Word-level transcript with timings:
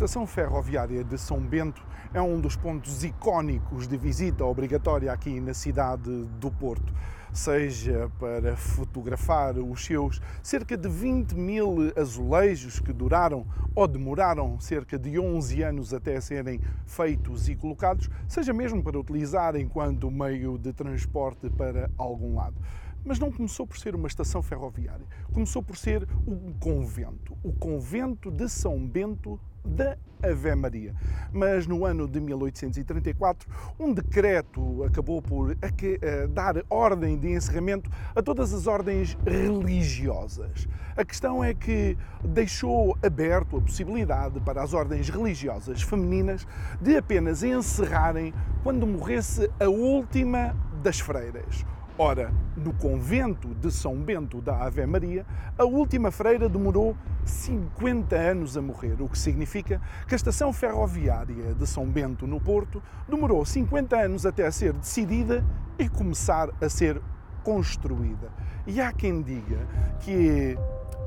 Estação 0.00 0.26
ferroviária 0.26 1.04
de 1.04 1.18
São 1.18 1.38
Bento 1.38 1.82
é 2.14 2.22
um 2.22 2.40
dos 2.40 2.56
pontos 2.56 3.04
icónicos 3.04 3.86
de 3.86 3.98
visita 3.98 4.42
obrigatória 4.46 5.12
aqui 5.12 5.38
na 5.40 5.52
cidade 5.52 6.24
do 6.40 6.50
Porto. 6.50 6.90
Seja 7.34 8.10
para 8.18 8.56
fotografar 8.56 9.58
os 9.58 9.84
seus 9.84 10.18
cerca 10.42 10.74
de 10.74 10.88
20 10.88 11.34
mil 11.34 11.92
azulejos 11.94 12.80
que 12.80 12.94
duraram 12.94 13.46
ou 13.74 13.86
demoraram 13.86 14.58
cerca 14.58 14.98
de 14.98 15.18
11 15.18 15.62
anos 15.62 15.92
até 15.92 16.18
serem 16.18 16.62
feitos 16.86 17.50
e 17.50 17.54
colocados, 17.54 18.08
seja 18.26 18.54
mesmo 18.54 18.82
para 18.82 18.98
utilizar 18.98 19.54
enquanto 19.54 20.10
meio 20.10 20.56
de 20.56 20.72
transporte 20.72 21.50
para 21.50 21.90
algum 21.98 22.36
lado. 22.36 22.56
Mas 23.04 23.18
não 23.18 23.32
começou 23.32 23.66
por 23.66 23.78
ser 23.78 23.94
uma 23.94 24.08
estação 24.08 24.42
ferroviária, 24.42 25.06
começou 25.32 25.62
por 25.62 25.76
ser 25.76 26.06
um 26.26 26.52
convento, 26.52 27.36
o 27.42 27.52
convento 27.52 28.30
de 28.30 28.48
São 28.48 28.86
Bento 28.86 29.40
da 29.64 29.96
Ave 30.22 30.54
Maria. 30.54 30.94
Mas 31.32 31.66
no 31.66 31.84
ano 31.84 32.06
de 32.06 32.20
1834, 32.20 33.48
um 33.78 33.92
decreto 33.92 34.84
acabou 34.84 35.22
por 35.22 35.52
eh, 35.52 36.26
dar 36.28 36.62
ordem 36.68 37.18
de 37.18 37.28
encerramento 37.28 37.90
a 38.14 38.22
todas 38.22 38.52
as 38.52 38.66
ordens 38.66 39.16
religiosas. 39.24 40.68
A 40.96 41.04
questão 41.04 41.42
é 41.42 41.54
que 41.54 41.96
deixou 42.22 42.96
aberto 43.02 43.56
a 43.56 43.60
possibilidade 43.62 44.40
para 44.40 44.62
as 44.62 44.74
ordens 44.74 45.08
religiosas 45.08 45.82
femininas 45.82 46.46
de 46.80 46.96
apenas 46.96 47.42
encerrarem 47.42 48.34
quando 48.62 48.86
morresse 48.86 49.50
a 49.58 49.68
última 49.68 50.54
das 50.82 51.00
freiras 51.00 51.64
Ora, 52.02 52.32
no 52.56 52.72
convento 52.72 53.54
de 53.56 53.70
São 53.70 53.94
Bento 53.94 54.40
da 54.40 54.56
Ave 54.56 54.86
Maria, 54.86 55.26
a 55.58 55.64
última 55.64 56.10
freira 56.10 56.48
demorou 56.48 56.96
50 57.26 58.16
anos 58.16 58.56
a 58.56 58.62
morrer, 58.62 58.96
o 59.02 59.06
que 59.06 59.18
significa 59.18 59.78
que 60.08 60.14
a 60.14 60.16
estação 60.16 60.50
ferroviária 60.50 61.52
de 61.52 61.66
São 61.66 61.84
Bento, 61.84 62.26
no 62.26 62.40
Porto, 62.40 62.82
demorou 63.06 63.44
50 63.44 63.98
anos 63.98 64.24
até 64.24 64.50
ser 64.50 64.72
decidida 64.72 65.44
e 65.78 65.90
começar 65.90 66.48
a 66.58 66.70
ser 66.70 67.02
construída. 67.44 68.32
E 68.66 68.80
há 68.80 68.94
quem 68.94 69.20
diga 69.20 69.58
que 69.98 70.56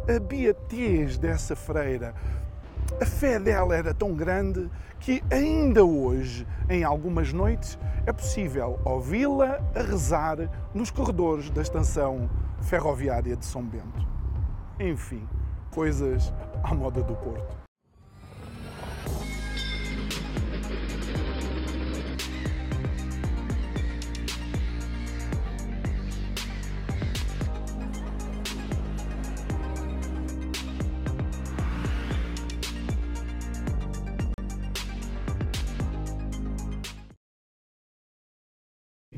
a 0.08 0.19
beatez 0.19 1.17
dessa 1.17 1.55
freira 1.55 2.14
a 3.02 3.06
fé 3.06 3.39
dela 3.39 3.76
era 3.76 3.94
tão 3.94 4.14
grande 4.14 4.70
que 5.00 5.23
ainda 5.31 5.84
hoje, 5.84 6.48
em 6.70 6.84
algumas 6.84 7.34
noites, 7.34 7.78
é 8.06 8.14
possível 8.14 8.80
ouvi-la 8.86 9.59
a 9.76 9.81
rezar 9.81 10.38
nos 10.73 10.92
corredores 10.92 11.50
da 11.50 11.61
estação 11.61 12.30
ferroviária 12.61 13.36
de 13.36 13.45
São 13.45 13.64
Bento. 13.64 14.08
Enfim, 14.80 15.28
coisas 15.72 16.34
à 16.64 16.73
moda 16.73 17.02
do 17.02 17.16
Porto. 17.16 17.62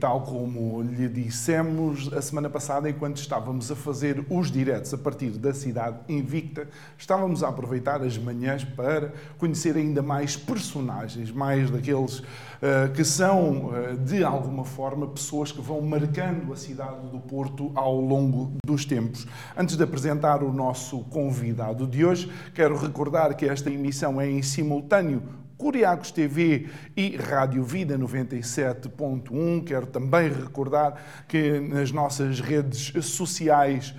Tal 0.05 0.21
como 0.21 0.83
lhe 0.83 1.09
dissemos 1.09 2.13
a 2.13 2.21
semana 2.21 2.47
passada, 2.47 2.87
enquanto 2.87 3.17
estávamos 3.17 3.71
a 3.71 3.75
fazer 3.75 4.23
os 4.29 4.51
diretos 4.51 4.93
a 4.93 4.99
partir 4.99 5.31
da 5.31 5.51
cidade 5.51 5.97
invicta, 6.07 6.67
estávamos 6.95 7.41
a 7.41 7.47
aproveitar 7.47 8.03
as 8.03 8.15
manhãs 8.15 8.63
para 8.63 9.11
conhecer 9.39 9.75
ainda 9.75 10.03
mais 10.03 10.37
personagens, 10.37 11.31
mais 11.31 11.71
daqueles 11.71 12.19
uh, 12.19 12.93
que 12.93 13.03
são, 13.03 13.71
uh, 13.71 13.97
de 13.97 14.23
alguma 14.23 14.63
forma, 14.63 15.07
pessoas 15.07 15.51
que 15.51 15.59
vão 15.59 15.81
marcando 15.81 16.53
a 16.53 16.55
cidade 16.55 17.07
do 17.09 17.19
Porto 17.19 17.71
ao 17.73 17.99
longo 17.99 18.51
dos 18.63 18.85
tempos. 18.85 19.25
Antes 19.57 19.75
de 19.75 19.81
apresentar 19.81 20.43
o 20.43 20.53
nosso 20.53 20.99
convidado 21.05 21.87
de 21.87 22.05
hoje, 22.05 22.31
quero 22.53 22.77
recordar 22.77 23.35
que 23.35 23.47
esta 23.47 23.71
emissão 23.71 24.21
é 24.21 24.29
em 24.29 24.43
simultâneo 24.43 25.23
Curiacos 25.57 26.11
TV 26.11 26.67
e 26.97 27.15
Rádio 27.15 27.63
Vida 27.63 27.97
97.1. 27.97 29.63
Quero 29.63 29.85
também 29.85 30.29
recordar 30.29 31.01
que 31.27 31.59
nas 31.59 31.91
nossas 31.91 32.41
redes 32.41 32.91
sociais 33.05 33.95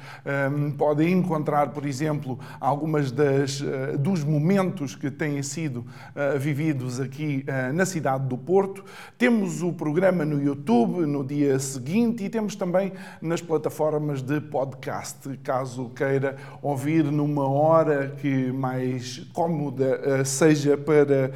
um, 0.52 0.70
podem 0.72 1.12
encontrar, 1.12 1.70
por 1.70 1.86
exemplo, 1.86 2.38
algumas 2.60 3.10
das, 3.10 3.60
uh, 3.60 3.96
dos 3.98 4.22
momentos 4.22 4.94
que 4.94 5.10
têm 5.10 5.42
sido 5.42 5.78
uh, 5.78 6.38
vividos 6.38 7.00
aqui 7.00 7.44
uh, 7.48 7.72
na 7.72 7.86
cidade 7.86 8.28
do 8.28 8.36
Porto. 8.36 8.84
Temos 9.16 9.62
o 9.62 9.72
programa 9.72 10.26
no 10.26 10.42
YouTube 10.42 11.06
no 11.06 11.24
dia 11.24 11.58
seguinte 11.58 12.24
e 12.24 12.28
temos 12.28 12.54
também 12.54 12.92
nas 13.20 13.40
plataformas 13.40 14.20
de 14.20 14.40
podcast, 14.42 15.36
caso 15.42 15.88
queira 15.90 16.36
ouvir 16.60 17.04
numa 17.04 17.48
hora 17.48 18.14
que 18.20 18.52
mais 18.52 19.20
cómoda 19.32 20.24
seja 20.24 20.76
para 20.76 21.32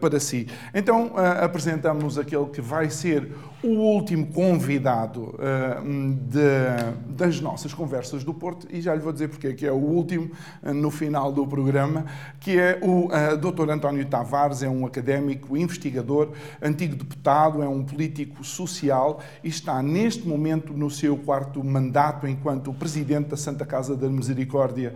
para 0.00 0.18
si. 0.20 0.46
Então 0.74 1.08
uh, 1.08 1.44
apresentamos 1.44 2.18
aquele 2.18 2.46
que 2.46 2.60
vai 2.60 2.90
ser 2.90 3.28
o 3.62 3.68
último 3.68 4.26
convidado 4.26 5.34
uh, 5.34 6.14
de, 6.28 7.14
das 7.14 7.40
nossas 7.40 7.72
conversas 7.72 8.24
do 8.24 8.34
Porto, 8.34 8.66
e 8.70 8.80
já 8.80 8.94
lhe 8.94 9.00
vou 9.00 9.12
dizer 9.12 9.28
porque 9.28 9.52
que 9.54 9.66
é 9.66 9.72
o 9.72 9.76
último 9.76 10.30
no 10.62 10.90
final 10.90 11.32
do 11.32 11.46
programa, 11.46 12.04
que 12.40 12.58
é 12.58 12.78
o 12.82 13.08
Dr. 13.36 13.70
António 13.70 14.04
Tavares, 14.06 14.62
é 14.62 14.68
um 14.68 14.86
académico, 14.86 15.56
investigador, 15.56 16.30
antigo 16.60 16.96
deputado, 16.96 17.62
é 17.62 17.68
um 17.68 17.84
político 17.84 18.44
social 18.44 19.20
e 19.42 19.48
está 19.48 19.82
neste 19.82 20.26
momento 20.26 20.72
no 20.72 20.90
seu 20.90 21.16
quarto 21.16 21.62
mandato 21.62 22.26
enquanto 22.26 22.72
presidente 22.72 23.28
da 23.28 23.36
Santa 23.36 23.64
Casa 23.64 23.96
da 23.96 24.08
Misericórdia 24.08 24.94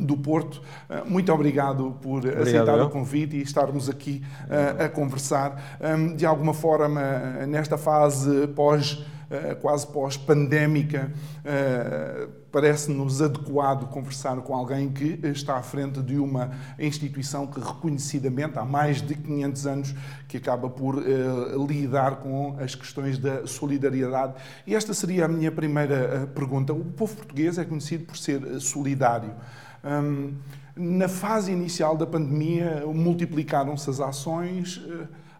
do 0.00 0.16
Porto. 0.16 0.62
muito 1.06 1.32
obrigado 1.32 1.94
por 2.00 2.18
obrigado, 2.18 2.42
aceitar 2.42 2.78
eu. 2.78 2.86
o 2.86 2.90
convite 2.90 3.36
e 3.36 3.42
estarmos 3.42 3.88
aqui 3.88 4.22
uh, 4.44 4.84
a 4.84 4.88
conversar. 4.88 5.78
Um, 5.80 6.14
de 6.14 6.26
alguma 6.26 6.54
forma, 6.54 7.00
nesta 7.46 7.76
fase 7.84 8.46
pós, 8.48 8.92
uh, 8.92 9.56
quase 9.60 9.86
pós-pandémica, 9.86 11.12
uh, 11.40 12.28
parece-nos 12.50 13.20
adequado 13.20 13.88
conversar 13.90 14.36
com 14.38 14.54
alguém 14.54 14.90
que 14.90 15.20
está 15.24 15.56
à 15.56 15.62
frente 15.62 16.00
de 16.00 16.16
uma 16.16 16.50
instituição 16.78 17.46
que 17.46 17.60
reconhecidamente 17.60 18.58
há 18.58 18.64
mais 18.64 19.02
de 19.02 19.14
500 19.14 19.66
anos 19.66 19.94
que 20.26 20.36
acaba 20.36 20.70
por 20.70 21.02
lidar 21.68 22.16
com 22.16 22.56
as 22.60 22.74
questões 22.74 23.18
da 23.18 23.44
solidariedade. 23.46 24.34
E 24.66 24.74
esta 24.74 24.94
seria 24.94 25.24
a 25.24 25.28
minha 25.28 25.50
primeira 25.50 26.30
pergunta. 26.32 26.72
O 26.72 26.84
povo 26.84 27.16
português 27.16 27.58
é 27.58 27.64
conhecido 27.64 28.04
por 28.04 28.16
ser 28.16 28.60
solidário. 28.60 29.34
Um, 29.84 30.34
na 30.76 31.08
fase 31.08 31.52
inicial 31.52 31.96
da 31.96 32.06
pandemia, 32.06 32.84
multiplicaram-se 32.86 33.88
as 33.90 34.00
ações. 34.00 34.80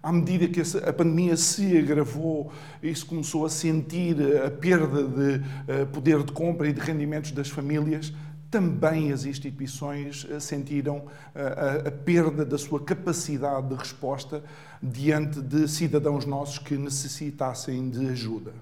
Eh, 0.04 0.08
à 0.08 0.12
medida 0.12 0.46
que 0.48 0.60
a 0.60 0.92
pandemia 0.92 1.36
se 1.36 1.78
agravou 1.78 2.52
e 2.82 2.94
se 2.94 3.04
começou 3.04 3.46
a 3.46 3.50
sentir 3.50 4.16
a 4.44 4.50
perda 4.50 5.02
de 5.02 5.42
eh, 5.66 5.84
poder 5.86 6.22
de 6.22 6.32
compra 6.32 6.68
e 6.68 6.72
de 6.72 6.80
rendimentos 6.80 7.32
das 7.32 7.48
famílias, 7.48 8.12
também 8.50 9.12
as 9.12 9.24
instituições 9.24 10.26
eh, 10.30 10.38
sentiram 10.38 11.06
a, 11.34 11.90
perda 11.90 12.44
da 12.44 12.58
sua 12.58 12.80
capacidade 12.80 13.68
de 13.68 13.74
resposta 13.74 14.42
diante 14.82 15.40
de 15.40 15.66
cidadãos 15.66 16.24
nossos 16.24 16.58
que 16.58 16.76
necessitassem 16.76 17.88
de 17.88 18.08
ajuda. 18.08 18.52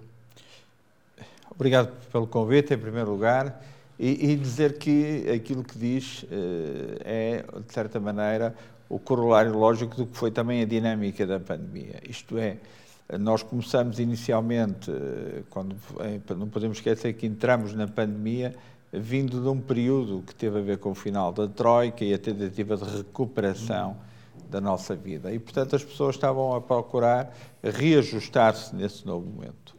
Obrigado 1.51 1.93
pelo 2.11 2.27
convite, 2.27 2.73
em 2.73 2.79
primeiro 2.79 3.11
lugar. 3.11 3.63
E, 3.99 4.33
e, 4.33 4.37
dizer 4.37 4.79
que 4.79 5.31
aquilo 5.31 5.63
que 5.63 5.79
diz 5.79 6.25
é, 7.05 7.45
de 7.65 7.73
certa 7.73 8.01
maneira, 8.01 8.55
o 8.93 8.99
corolário 8.99 9.57
lógico 9.57 9.97
do 9.97 10.07
que 10.07 10.17
foi 10.17 10.31
também 10.31 10.61
a 10.61 10.67
dinâmica 10.67 11.27
da 11.27 11.41
pandemia. 11.41 11.99
Isto 12.07 12.37
é, 12.37 12.59
nós 13.19 13.43
começamos 13.43 13.99
inicialmente, 13.99 14.91
uh, 14.91 15.43
quando 15.49 15.75
não 16.37 16.47
podemos 16.47 16.77
esquecer 16.77 17.15
que 17.15 17.27
entramos 17.27 17.75
na 17.75 17.89
pandemia 17.89 18.55
vindo 18.93 19.41
de 19.41 19.49
um 19.49 19.59
período 19.59 20.23
que 20.27 20.35
teve 20.35 20.59
a 20.59 20.63
ver 20.63 20.77
com 20.77 20.91
o 20.91 20.95
final 20.95 21.33
da 21.33 21.49
Troika 21.49 22.05
e 22.05 22.13
a 22.13 22.19
tentativa 22.19 22.77
de 22.77 22.85
recuperação 22.99 23.97
da 24.51 24.61
nossa 24.61 24.95
vida. 24.95 25.33
E, 25.33 25.39
portanto, 25.39 25.75
as 25.75 25.83
pessoas 25.83 26.15
estavam 26.15 26.55
a 26.55 26.61
procurar 26.61 27.35
reajustar-se 27.63 28.77
nesse 28.77 29.07
novo 29.07 29.27
momento. 29.27 29.75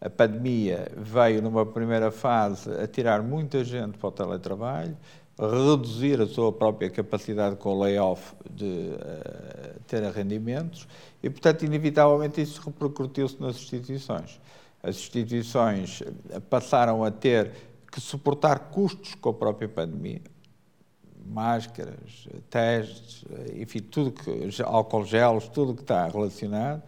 A 0.00 0.10
pandemia 0.10 0.90
veio, 0.96 1.40
numa 1.40 1.64
primeira 1.64 2.10
fase, 2.10 2.68
a 2.72 2.88
tirar 2.88 3.22
muita 3.22 3.62
gente 3.62 3.96
para 3.96 4.08
o 4.08 4.12
teletrabalho, 4.12 4.96
reduzir 5.38 6.20
a 6.20 6.26
sua 6.26 6.50
própria 6.50 6.88
capacidade 6.88 7.56
com 7.56 7.70
o 7.74 7.80
layoff 7.80 8.34
de 8.50 8.64
uh, 8.64 9.80
ter 9.86 10.02
rendimentos 10.10 10.88
e, 11.22 11.28
portanto, 11.28 11.64
inevitavelmente 11.64 12.40
isso 12.40 12.62
repercutiu-se 12.64 13.40
nas 13.40 13.56
instituições. 13.56 14.40
As 14.82 14.96
instituições 14.96 16.02
passaram 16.48 17.04
a 17.04 17.10
ter 17.10 17.52
que 17.90 18.00
suportar 18.00 18.70
custos 18.70 19.14
com 19.14 19.30
a 19.30 19.34
própria 19.34 19.68
pandemia, 19.68 20.22
máscaras, 21.26 22.28
testes, 22.48 23.24
enfim, 23.54 23.80
tudo 23.80 24.12
que, 24.12 24.62
álcool 24.62 25.04
gelos, 25.04 25.48
tudo 25.48 25.74
que 25.74 25.82
está 25.82 26.06
relacionado. 26.06 26.82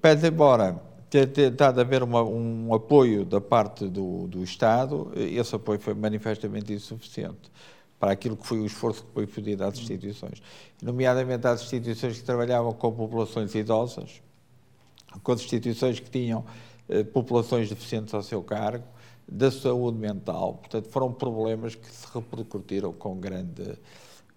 Pese 0.00 0.28
embora 0.28 0.80
ter, 1.08 1.30
a 1.60 1.66
haver 1.68 2.02
uma, 2.02 2.22
um 2.22 2.74
apoio 2.74 3.24
da 3.24 3.40
parte 3.40 3.86
do, 3.86 4.26
do 4.26 4.42
Estado, 4.42 5.12
esse 5.14 5.54
apoio 5.54 5.78
foi 5.78 5.94
manifestamente 5.94 6.72
insuficiente 6.72 7.50
para 7.98 8.12
aquilo 8.12 8.36
que 8.36 8.46
foi 8.46 8.60
o 8.60 8.66
esforço 8.66 9.02
que 9.04 9.12
foi 9.12 9.26
pedido 9.26 9.64
às 9.64 9.78
instituições, 9.78 10.42
nomeadamente 10.82 11.46
às 11.46 11.62
instituições 11.62 12.18
que 12.18 12.24
trabalhavam 12.24 12.72
com 12.72 12.92
populações 12.92 13.54
idosas, 13.54 14.22
com 15.22 15.32
as 15.32 15.40
instituições 15.40 15.98
que 15.98 16.10
tinham 16.10 16.44
eh, 16.88 17.02
populações 17.02 17.68
deficientes 17.68 18.14
ao 18.14 18.22
seu 18.22 18.42
cargo, 18.42 18.84
da 19.30 19.50
saúde 19.50 19.98
mental. 19.98 20.54
Portanto, 20.54 20.88
foram 20.88 21.12
problemas 21.12 21.74
que 21.74 21.90
se 21.90 22.06
repercutiram 22.14 22.92
com 22.92 23.16
grande, 23.18 23.78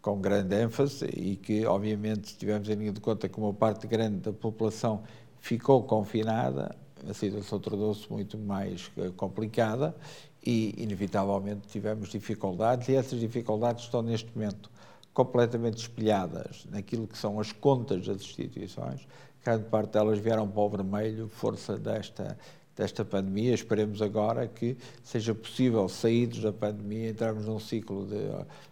com 0.02 0.20
grande 0.20 0.56
ênfase 0.56 1.06
e 1.06 1.36
que, 1.38 1.66
obviamente, 1.66 2.36
tivemos 2.36 2.68
em 2.68 2.76
linha 2.76 2.92
de 2.92 3.00
conta 3.00 3.30
que 3.30 3.38
uma 3.40 3.54
parte 3.54 3.88
grande 3.88 4.18
da 4.18 4.34
população 4.34 5.04
ficou 5.40 5.84
confinada, 5.84 6.76
a 7.08 7.14
situação 7.14 7.60
tornou-se 7.60 8.12
muito 8.12 8.38
mais 8.38 8.92
eh, 8.98 9.12
complicada 9.16 9.96
e, 10.44 10.74
inevitavelmente, 10.78 11.68
tivemos 11.68 12.10
dificuldades 12.10 12.90
e 12.90 12.96
essas 12.96 13.20
dificuldades 13.20 13.86
estão, 13.86 14.02
neste 14.02 14.30
momento, 14.36 14.70
completamente 15.14 15.78
espelhadas 15.78 16.66
naquilo 16.70 17.08
que 17.08 17.18
são 17.18 17.40
as 17.40 17.52
contas 17.52 18.08
das 18.08 18.22
instituições. 18.22 19.08
Grande 19.44 19.66
parte 19.66 19.94
delas 19.94 20.20
vieram 20.20 20.48
para 20.48 20.62
o 20.62 20.70
vermelho, 20.70 21.28
força 21.28 21.78
desta 21.78 22.38
desta 22.76 23.04
pandemia. 23.06 23.54
Esperemos 23.54 24.02
agora 24.02 24.48
que 24.48 24.78
seja 25.04 25.36
possível, 25.36 25.88
saídos 25.88 26.42
da 26.42 26.52
pandemia, 26.52 27.10
entrarmos 27.10 27.46
num 27.46 27.60
ciclo 27.60 28.06
de 28.06 28.16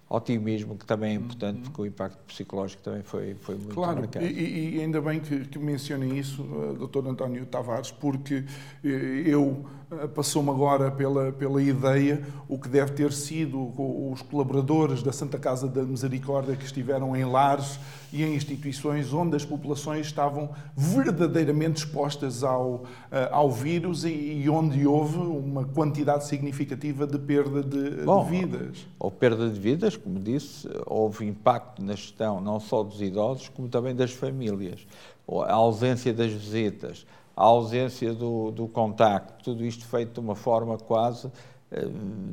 otimismo, 0.10 0.76
que 0.76 0.86
também 0.86 1.12
é 1.12 1.14
importante, 1.16 1.58
uhum. 1.58 1.64
porque 1.64 1.82
o 1.82 1.86
impacto 1.86 2.18
psicológico 2.26 2.82
também 2.82 3.04
foi, 3.04 3.36
foi 3.36 3.56
muito 3.56 3.76
claro, 3.76 4.00
marcado. 4.00 4.26
E, 4.26 4.78
e 4.78 4.82
ainda 4.82 5.00
bem 5.02 5.20
que, 5.20 5.46
que 5.46 5.60
mencionem 5.60 6.18
isso, 6.18 6.42
uh, 6.42 6.88
Dr. 6.88 7.08
António 7.08 7.46
Tavares, 7.46 7.92
porque 7.92 8.40
uh, 8.84 8.88
eu 8.88 9.66
passou-me 10.14 10.50
agora 10.50 10.92
pela, 10.92 11.32
pela 11.32 11.62
ideia 11.62 12.24
o 12.48 12.60
que 12.60 12.70
deve 12.70 12.92
ter 12.92 13.12
sido 13.12 13.74
os 14.12 14.22
colaboradores 14.22 15.02
da 15.02 15.12
Santa 15.12 15.40
Casa 15.40 15.68
da 15.68 15.84
Misericórdia 15.84 16.56
que 16.56 16.66
estiveram 16.66 17.16
em 17.16 17.26
lares 17.26 17.80
e 18.14 18.24
em 18.24 18.36
instituições 18.36 19.12
onde 19.14 19.36
as 19.36 19.46
populações 19.46 20.06
estavam 20.06 20.50
verdadeiramente 20.76 21.80
expostas 21.80 22.44
ao, 22.44 22.84
ao 23.32 23.52
vírus 23.52 24.04
e, 24.04 24.10
e 24.10 24.50
onde 24.50 24.86
houve 24.86 25.18
uma 25.18 25.66
quantidade 25.66 26.28
significativa 26.28 27.08
de 27.08 27.18
perda 27.18 27.64
de, 27.64 28.04
Bom, 28.04 28.24
de 28.24 28.30
vidas. 28.30 28.88
Ou 29.00 29.10
perda 29.10 29.50
de 29.50 29.60
vidas, 29.60 29.98
como 29.98 30.20
disse, 30.20 30.70
houve 30.86 31.26
impacto 31.26 31.84
na 31.84 31.94
gestão 31.94 32.40
não 32.40 32.60
só 32.60 32.84
dos 32.84 33.02
idosos, 33.02 33.50
como 33.50 33.68
também 33.68 33.96
das 33.96 34.12
famílias. 34.12 34.86
A 35.48 35.54
ausência 35.54 36.12
das 36.12 36.32
visitas, 36.32 37.06
a 37.40 37.44
ausência 37.46 38.14
do, 38.14 38.52
do 38.52 38.68
contacto, 38.68 39.42
tudo 39.42 39.64
isto 39.64 39.86
feito 39.86 40.16
de 40.16 40.20
uma 40.20 40.36
forma 40.36 40.78
quase 40.78 41.32
eh, 41.72 41.88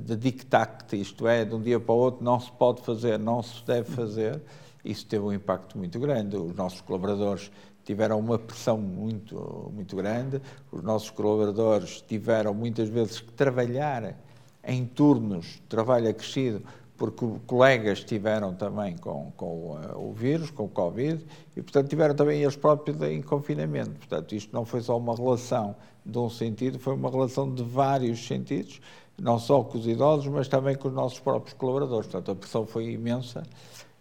de 0.05 0.17
dictate, 0.17 1.00
isto 1.00 1.29
é, 1.29 1.44
de 1.44 1.55
um 1.55 1.62
dia 1.62 1.79
para 1.79 1.94
o 1.94 1.99
outro 1.99 2.25
não 2.25 2.41
se 2.41 2.50
pode 2.50 2.82
fazer, 2.82 3.17
não 3.17 3.41
se 3.41 3.64
deve 3.64 3.88
fazer, 3.88 4.43
isso 4.85 5.06
teve 5.06 5.25
um 5.25 5.32
impacto 5.32 5.79
muito 5.79 6.00
grande. 6.00 6.37
Os 6.37 6.56
nossos 6.56 6.81
colaboradores 6.81 7.53
tiveram 7.85 8.19
uma 8.19 8.37
pressão 8.37 8.79
muito, 8.79 9.70
muito 9.73 9.94
grande, 9.94 10.43
os 10.73 10.82
nossos 10.82 11.09
colaboradores 11.11 12.00
tiveram 12.00 12.52
muitas 12.52 12.88
vezes 12.88 13.20
que 13.20 13.32
trabalhar 13.32 14.17
em 14.64 14.85
turnos 14.85 15.62
trabalho 15.69 16.11
acrescido 16.11 16.64
porque 16.97 17.27
colegas 17.47 18.03
tiveram 18.03 18.55
também 18.55 18.97
com, 18.97 19.33
com 19.37 19.73
uh, 19.73 20.09
o 20.09 20.13
vírus, 20.13 20.51
com 20.51 20.65
o 20.65 20.69
Covid, 20.69 21.25
e, 21.55 21.63
portanto, 21.63 21.89
tiveram 21.89 22.15
também 22.15 22.43
eles 22.43 22.57
próprios 22.57 23.01
em 23.03 23.21
confinamento. 23.23 23.93
Portanto, 23.93 24.35
isto 24.35 24.53
não 24.53 24.65
foi 24.65 24.81
só 24.81 24.97
uma 24.97 25.15
relação 25.15 25.77
de 26.05 26.19
um 26.19 26.31
sentido, 26.31 26.79
foi 26.79 26.95
uma 26.95 27.11
relação 27.11 27.53
de 27.53 27.63
vários 27.63 28.27
sentidos, 28.27 28.81
não 29.21 29.39
só 29.39 29.63
com 29.63 29.79
os 29.79 29.87
idosos, 29.87 30.27
mas 30.29 30.49
também 30.49 30.75
com 30.75 30.89
os 30.89 30.95
nossos 30.95 31.19
próprios 31.19 31.55
colaboradores. 31.55 32.07
Portanto, 32.07 32.33
a 32.33 32.35
pressão 32.35 32.67
foi 32.67 32.91
imensa 32.91 33.43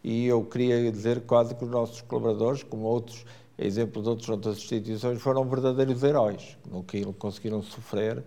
e 0.04 0.28
eu 0.28 0.44
queria 0.44 0.92
dizer 0.92 1.22
quase 1.22 1.56
que 1.56 1.64
os 1.64 1.70
nossos 1.70 2.02
colaboradores, 2.02 2.64
como 2.64 2.84
outros 2.84 3.26
exemplos 3.58 4.04
de 4.04 4.10
outras, 4.10 4.30
outras 4.30 4.58
instituições, 4.58 5.22
foram 5.22 5.44
verdadeiros 5.46 6.04
heróis 6.04 6.58
no 6.70 6.84
que 6.84 7.04
conseguiram 7.14 7.62
sofrer 7.62 8.24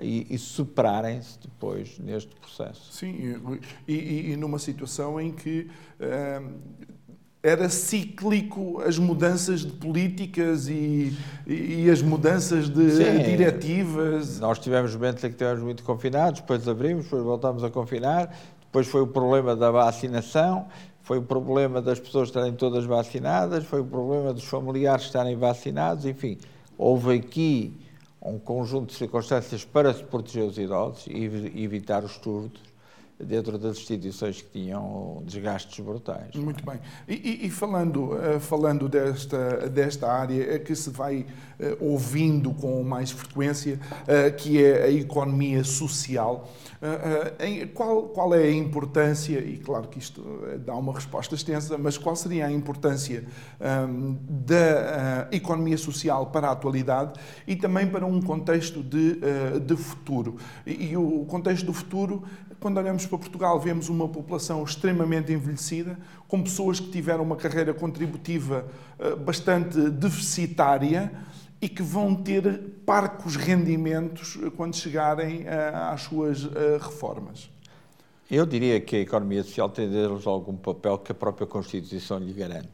e, 0.00 0.26
e 0.30 0.38
superarem-se 0.38 1.38
depois 1.40 1.98
neste 1.98 2.34
processo. 2.36 2.92
Sim, 2.92 3.36
e, 3.86 4.32
e, 4.32 4.36
numa 4.36 4.58
situação 4.58 5.20
em 5.20 5.32
que 5.32 5.68
hum, 6.00 6.58
era 7.42 7.68
cíclico 7.68 8.82
as 8.82 8.98
mudanças 8.98 9.60
de 9.60 9.72
políticas 9.72 10.68
e, 10.68 11.16
e 11.46 11.88
as 11.90 12.02
mudanças 12.02 12.68
de 12.68 12.90
Sim, 12.90 13.22
diretivas. 13.24 14.40
Nós 14.40 14.58
tivemos 14.58 14.94
momentos 14.94 15.24
em 15.24 15.28
que 15.28 15.34
estivemos 15.34 15.62
muito 15.62 15.82
confinados, 15.82 16.40
depois 16.40 16.68
abrimos, 16.68 17.04
depois 17.04 17.22
voltámos 17.22 17.64
a 17.64 17.70
confinar, 17.70 18.34
depois 18.60 18.86
foi 18.86 19.00
o 19.00 19.06
problema 19.06 19.56
da 19.56 19.70
vacinação, 19.70 20.66
foi 21.02 21.18
o 21.18 21.22
problema 21.22 21.80
das 21.80 21.98
pessoas 21.98 22.28
estarem 22.28 22.52
todas 22.52 22.84
vacinadas, 22.84 23.64
foi 23.64 23.80
o 23.80 23.84
problema 23.84 24.34
dos 24.34 24.44
familiares 24.44 25.06
estarem 25.06 25.34
vacinados, 25.34 26.04
enfim, 26.04 26.36
houve 26.76 27.14
aqui 27.14 27.74
um 28.22 28.38
conjunto 28.38 28.88
de 28.90 28.94
circunstâncias 28.94 29.64
para 29.64 29.94
se 29.94 30.04
proteger 30.04 30.44
os 30.44 30.58
idosos 30.58 31.06
e 31.06 31.62
evitar 31.62 32.04
os 32.04 32.12
surtos 32.12 32.69
dentro 33.24 33.58
das 33.58 33.76
instituições 33.78 34.40
que 34.40 34.48
tinham 34.48 35.22
desgastes 35.24 35.84
brutais. 35.84 36.34
Muito 36.34 36.64
bem. 36.64 36.80
E, 37.08 37.46
e, 37.46 37.50
falando, 37.50 38.18
eh, 38.18 38.40
falando 38.40 38.88
desta, 38.88 39.68
desta 39.68 40.10
área 40.10 40.58
que 40.58 40.74
se 40.74 40.90
vai 40.90 41.26
eh, 41.58 41.76
ouvindo 41.80 42.52
com 42.54 42.82
mais 42.82 43.10
frequência, 43.10 43.78
eh, 44.06 44.30
que 44.30 44.62
é 44.62 44.84
a 44.84 44.90
economia 44.90 45.62
social, 45.64 46.48
qual, 47.74 48.04
qual 48.04 48.34
é 48.34 48.44
a 48.44 48.50
importância, 48.50 49.38
e 49.38 49.58
claro 49.58 49.88
que 49.88 49.98
isto 49.98 50.24
dá 50.64 50.74
uma 50.74 50.94
resposta 50.94 51.34
extensa, 51.34 51.76
mas 51.76 51.98
qual 51.98 52.16
seria 52.16 52.46
a 52.46 52.50
importância 52.50 53.22
ehm, 53.60 54.16
da 54.26 55.28
economia 55.30 55.76
social 55.76 56.26
para 56.28 56.48
a 56.48 56.52
atualidade 56.52 57.20
e 57.46 57.54
também 57.54 57.86
para 57.86 58.06
um 58.06 58.22
contexto 58.22 58.82
de, 58.82 59.20
de 59.62 59.76
futuro? 59.76 60.36
E 60.66 60.96
o 60.96 61.26
contexto 61.26 61.66
do 61.66 61.74
futuro 61.74 62.22
quando 62.60 62.76
olhamos 62.76 63.06
para 63.06 63.18
Portugal, 63.18 63.58
vemos 63.58 63.88
uma 63.88 64.06
população 64.06 64.62
extremamente 64.62 65.32
envelhecida, 65.32 65.98
com 66.28 66.42
pessoas 66.42 66.78
que 66.78 66.90
tiveram 66.90 67.24
uma 67.24 67.36
carreira 67.36 67.72
contributiva 67.72 68.66
eh, 68.98 69.16
bastante 69.16 69.90
deficitária 69.90 71.10
e 71.60 71.68
que 71.68 71.82
vão 71.82 72.14
ter 72.14 72.58
parcos 72.84 73.34
rendimentos 73.34 74.38
eh, 74.42 74.50
quando 74.54 74.76
chegarem 74.76 75.44
eh, 75.46 75.72
às 75.74 76.02
suas 76.02 76.44
reformas. 76.78 77.50
Eu 78.30 78.46
diria 78.46 78.78
que 78.80 78.94
a 78.94 79.00
economia 79.00 79.42
social 79.42 79.70
tem 79.70 79.90
deles 79.90 80.26
algum 80.26 80.54
papel 80.54 80.98
que 80.98 81.10
a 81.10 81.14
própria 81.14 81.46
Constituição 81.46 82.18
lhe 82.18 82.32
garante. 82.32 82.68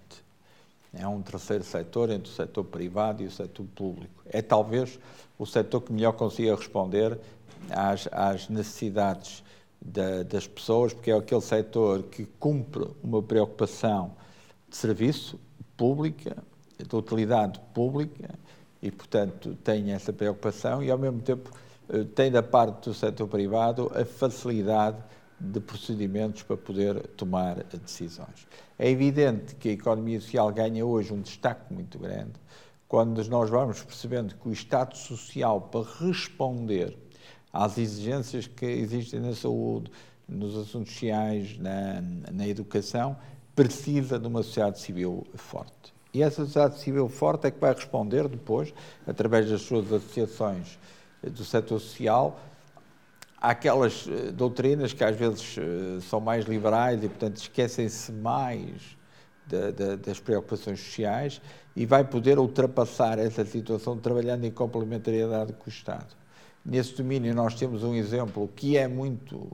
É 0.93 1.07
um 1.07 1.23
terceiro 1.23 1.65
setor 1.65 2.11
entre 2.11 2.31
o 2.31 2.35
setor 2.35 2.65
privado 2.65 3.23
e 3.23 3.27
o 3.27 3.31
setor 3.31 3.65
público. 3.75 4.23
É 4.27 4.43
talvez 4.43 4.99
o 5.39 5.47
setor 5.47 5.81
que 5.83 5.93
melhor 5.93 6.13
consiga 6.13 6.55
responder 6.55 7.19
às, 7.71 8.09
às 8.13 8.49
necessidades 8.49 9.43
da, 9.87 10.23
das 10.23 10.47
pessoas, 10.47 10.93
porque 10.93 11.11
é 11.11 11.17
aquele 11.17 11.41
setor 11.41 12.03
que 12.05 12.25
cumpre 12.39 12.87
uma 13.03 13.23
preocupação 13.23 14.13
de 14.69 14.77
serviço 14.77 15.39
pública, 15.77 16.37
de 16.79 16.97
utilidade 16.97 17.61
pública, 17.73 18.35
e, 18.83 18.91
portanto, 18.91 19.57
tem 19.65 19.93
essa 19.93 20.13
preocupação 20.13 20.83
e, 20.83 20.91
ao 20.91 20.99
mesmo 20.99 21.21
tempo, 21.21 21.51
eh, 21.89 22.05
tem 22.15 22.31
da 22.31 22.43
parte 22.43 22.89
do 22.89 22.95
setor 22.95 23.27
privado 23.27 23.91
a 23.95 24.05
facilidade 24.05 24.99
de 25.41 25.61
procedimentos 25.61 26.43
para 26.43 26.57
poder 26.57 27.07
tomar 27.09 27.63
decisões. 27.65 28.47
É 28.79 28.91
evidente 28.91 29.55
que 29.55 29.71
a 29.71 29.73
economia 29.73 30.21
social 30.21 30.53
ganha 30.53 30.85
hoje 30.85 31.13
um 31.13 31.21
destaque 31.21 31.73
muito 31.73 31.99
grande 31.99 32.35
quando 32.89 33.23
nós 33.29 33.51
vamos 33.51 33.83
percebendo 33.83 34.35
que 34.37 34.49
o 34.49 34.53
Estado 34.53 34.97
Social, 34.97 35.61
para 35.61 35.85
responder 35.99 36.97
às 37.57 37.79
exigências 37.79 38.47
que 38.47 38.67
existem 38.67 39.21
na 39.21 39.35
saúde, 39.35 39.91
nos 40.29 40.57
assuntos 40.57 40.93
sociais, 40.93 41.59
na, 41.59 42.03
na 42.33 42.47
educação, 42.47 43.17
precisa 43.55 44.19
de 44.19 44.27
uma 44.27 44.43
sociedade 44.43 44.81
civil 44.81 45.27
forte. 45.35 45.95
E 46.13 46.23
essa 46.23 46.45
sociedade 46.45 46.79
civil 46.81 47.09
forte 47.09 47.47
é 47.47 47.51
que 47.51 47.61
vai 47.61 47.73
responder 47.73 48.29
depois, 48.29 48.75
através 49.07 49.49
das 49.49 49.63
suas 49.63 49.87
associações 49.93 50.79
do 51.23 51.45
setor 51.45 51.81
social, 51.81 52.41
àquelas 53.39 54.07
eh, 54.09 54.33
doutrinas 54.33 54.93
que 54.93 55.05
às 55.05 55.17
vezes 55.17 55.57
eh, 55.59 56.01
são 56.03 56.21
mais 56.21 56.45
liberais 56.47 57.03
e, 57.03 57.09
portanto, 57.09 57.37
esquecem-se 57.37 58.13
mais 58.13 58.97
de, 59.47 59.73
de, 59.73 59.97
das 59.97 60.19
preocupações 60.19 60.81
sociais 60.81 61.41
e 61.75 61.87
vai 61.87 62.05
poder 62.05 62.39
ultrapassar 62.39 63.19
essa 63.19 63.45
situação 63.45 63.97
trabalhando 63.97 64.45
em 64.45 64.51
complementariedade 64.51 65.53
com 65.53 65.67
o 65.67 65.69
Estado. 65.69 66.26
Nesse 66.69 66.97
domínio, 66.97 67.33
nós 67.33 67.55
temos 67.55 67.85
um 67.85 67.95
exemplo 67.95 68.51
que 68.57 68.77
é 68.77 68.89
muito 68.89 69.49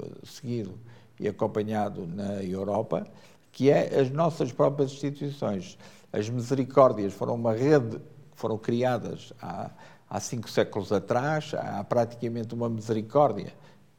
eh, 0.00 0.10
seguido 0.22 0.78
e 1.18 1.26
acompanhado 1.26 2.06
na 2.06 2.40
Europa, 2.40 3.04
que 3.50 3.68
é 3.68 3.98
as 3.98 4.10
nossas 4.10 4.52
próprias 4.52 4.92
instituições. 4.92 5.76
As 6.12 6.30
misericórdias 6.30 7.12
foram 7.12 7.34
uma 7.34 7.52
rede, 7.52 8.00
foram 8.36 8.56
criadas 8.56 9.32
há, 9.42 9.72
há 10.08 10.20
cinco 10.20 10.48
séculos 10.48 10.92
atrás, 10.92 11.52
há 11.52 11.82
praticamente 11.82 12.54
uma 12.54 12.68
misericórdia 12.68 13.52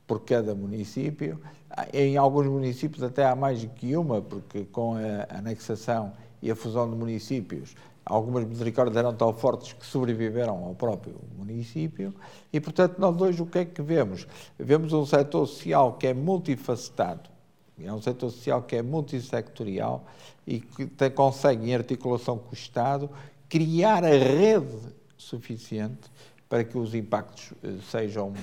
por 0.07 0.21
cada 0.21 0.55
município. 0.55 1.41
Em 1.91 2.15
alguns 2.15 2.47
municípios 2.47 3.03
até 3.03 3.25
há 3.25 3.35
mais 3.35 3.61
do 3.61 3.69
que 3.71 3.97
uma, 3.97 4.21
porque 4.21 4.63
com 4.63 4.95
a 4.95 5.37
anexação 5.37 6.13
e 6.41 6.49
a 6.49 6.55
fusão 6.55 6.89
de 6.89 6.95
municípios 6.95 7.75
algumas 8.09 8.45
misericórdias 8.45 8.97
eram 8.97 9.13
tão 9.13 9.33
fortes 9.33 9.73
que 9.73 9.85
sobreviveram 9.85 10.63
ao 10.63 10.75
próprio 10.75 11.15
município 11.37 12.13
e, 12.51 12.59
portanto, 12.59 12.97
nós 12.97 13.19
hoje 13.19 13.41
o 13.41 13.45
que 13.45 13.59
é 13.59 13.65
que 13.65 13.81
vemos? 13.81 14.27
Vemos 14.57 14.93
um 14.93 15.05
setor 15.05 15.45
social 15.45 15.93
que 15.93 16.07
é 16.07 16.13
multifacetado, 16.13 17.29
é 17.79 17.91
um 17.91 18.01
setor 18.01 18.31
social 18.31 18.63
que 18.63 18.75
é 18.75 18.81
multissectorial 18.81 20.05
e 20.45 20.59
que 20.59 20.85
tem, 20.85 21.11
consegue, 21.11 21.69
em 21.69 21.75
articulação 21.75 22.37
com 22.37 22.51
o 22.51 22.53
Estado, 22.53 23.09
criar 23.49 24.03
a 24.03 24.09
rede 24.09 24.77
suficiente 25.17 26.09
para 26.47 26.63
que 26.63 26.77
os 26.77 26.95
impactos 26.95 27.53
eh, 27.63 27.73
sejam 27.91 28.33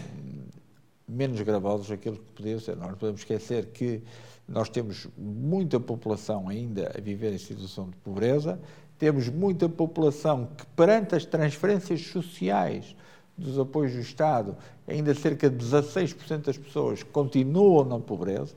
menos 1.09 1.41
gravosos 1.41 1.91
aquilo 1.91 2.17
que 2.17 2.33
podiam 2.33 2.61
ser. 2.61 2.77
Nós 2.77 2.97
podemos 2.97 3.21
esquecer 3.21 3.67
que 3.67 4.03
nós 4.47 4.69
temos 4.69 5.09
muita 5.17 5.81
população 5.81 6.49
ainda 6.49 6.93
a 6.97 7.01
viver 7.01 7.33
em 7.33 7.39
situação 7.39 7.89
de 7.89 7.97
pobreza, 7.97 8.61
temos 8.99 9.29
muita 9.29 9.69
população 9.69 10.49
que, 10.57 10.65
perante 10.77 11.15
as 11.15 11.25
transferências 11.25 12.01
sociais 12.01 12.95
dos 13.37 13.59
apoios 13.59 13.93
do 13.93 14.01
Estado, 14.01 14.57
ainda 14.87 15.15
cerca 15.15 15.51
de 15.51 15.57
16% 15.65 16.43
das 16.43 16.59
pessoas 16.59 17.03
continuam 17.03 17.85
na 17.85 17.99
pobreza 17.99 18.55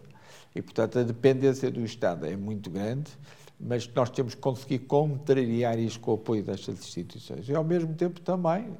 e, 0.56 0.62
portanto, 0.62 1.00
a 1.00 1.04
dependência 1.04 1.72
do 1.72 1.84
Estado 1.84 2.26
é 2.26 2.36
muito 2.36 2.70
grande, 2.70 3.12
mas 3.60 3.90
nós 3.94 4.10
temos 4.10 4.36
que 4.36 4.42
conseguir 4.42 4.80
contrariar 4.80 5.80
isto 5.80 6.00
com 6.00 6.12
o 6.12 6.14
apoio 6.16 6.44
destas 6.44 6.80
instituições. 6.80 7.50
E, 7.50 7.56
ao 7.56 7.64
mesmo 7.64 7.94
tempo, 7.96 8.22
também 8.22 8.78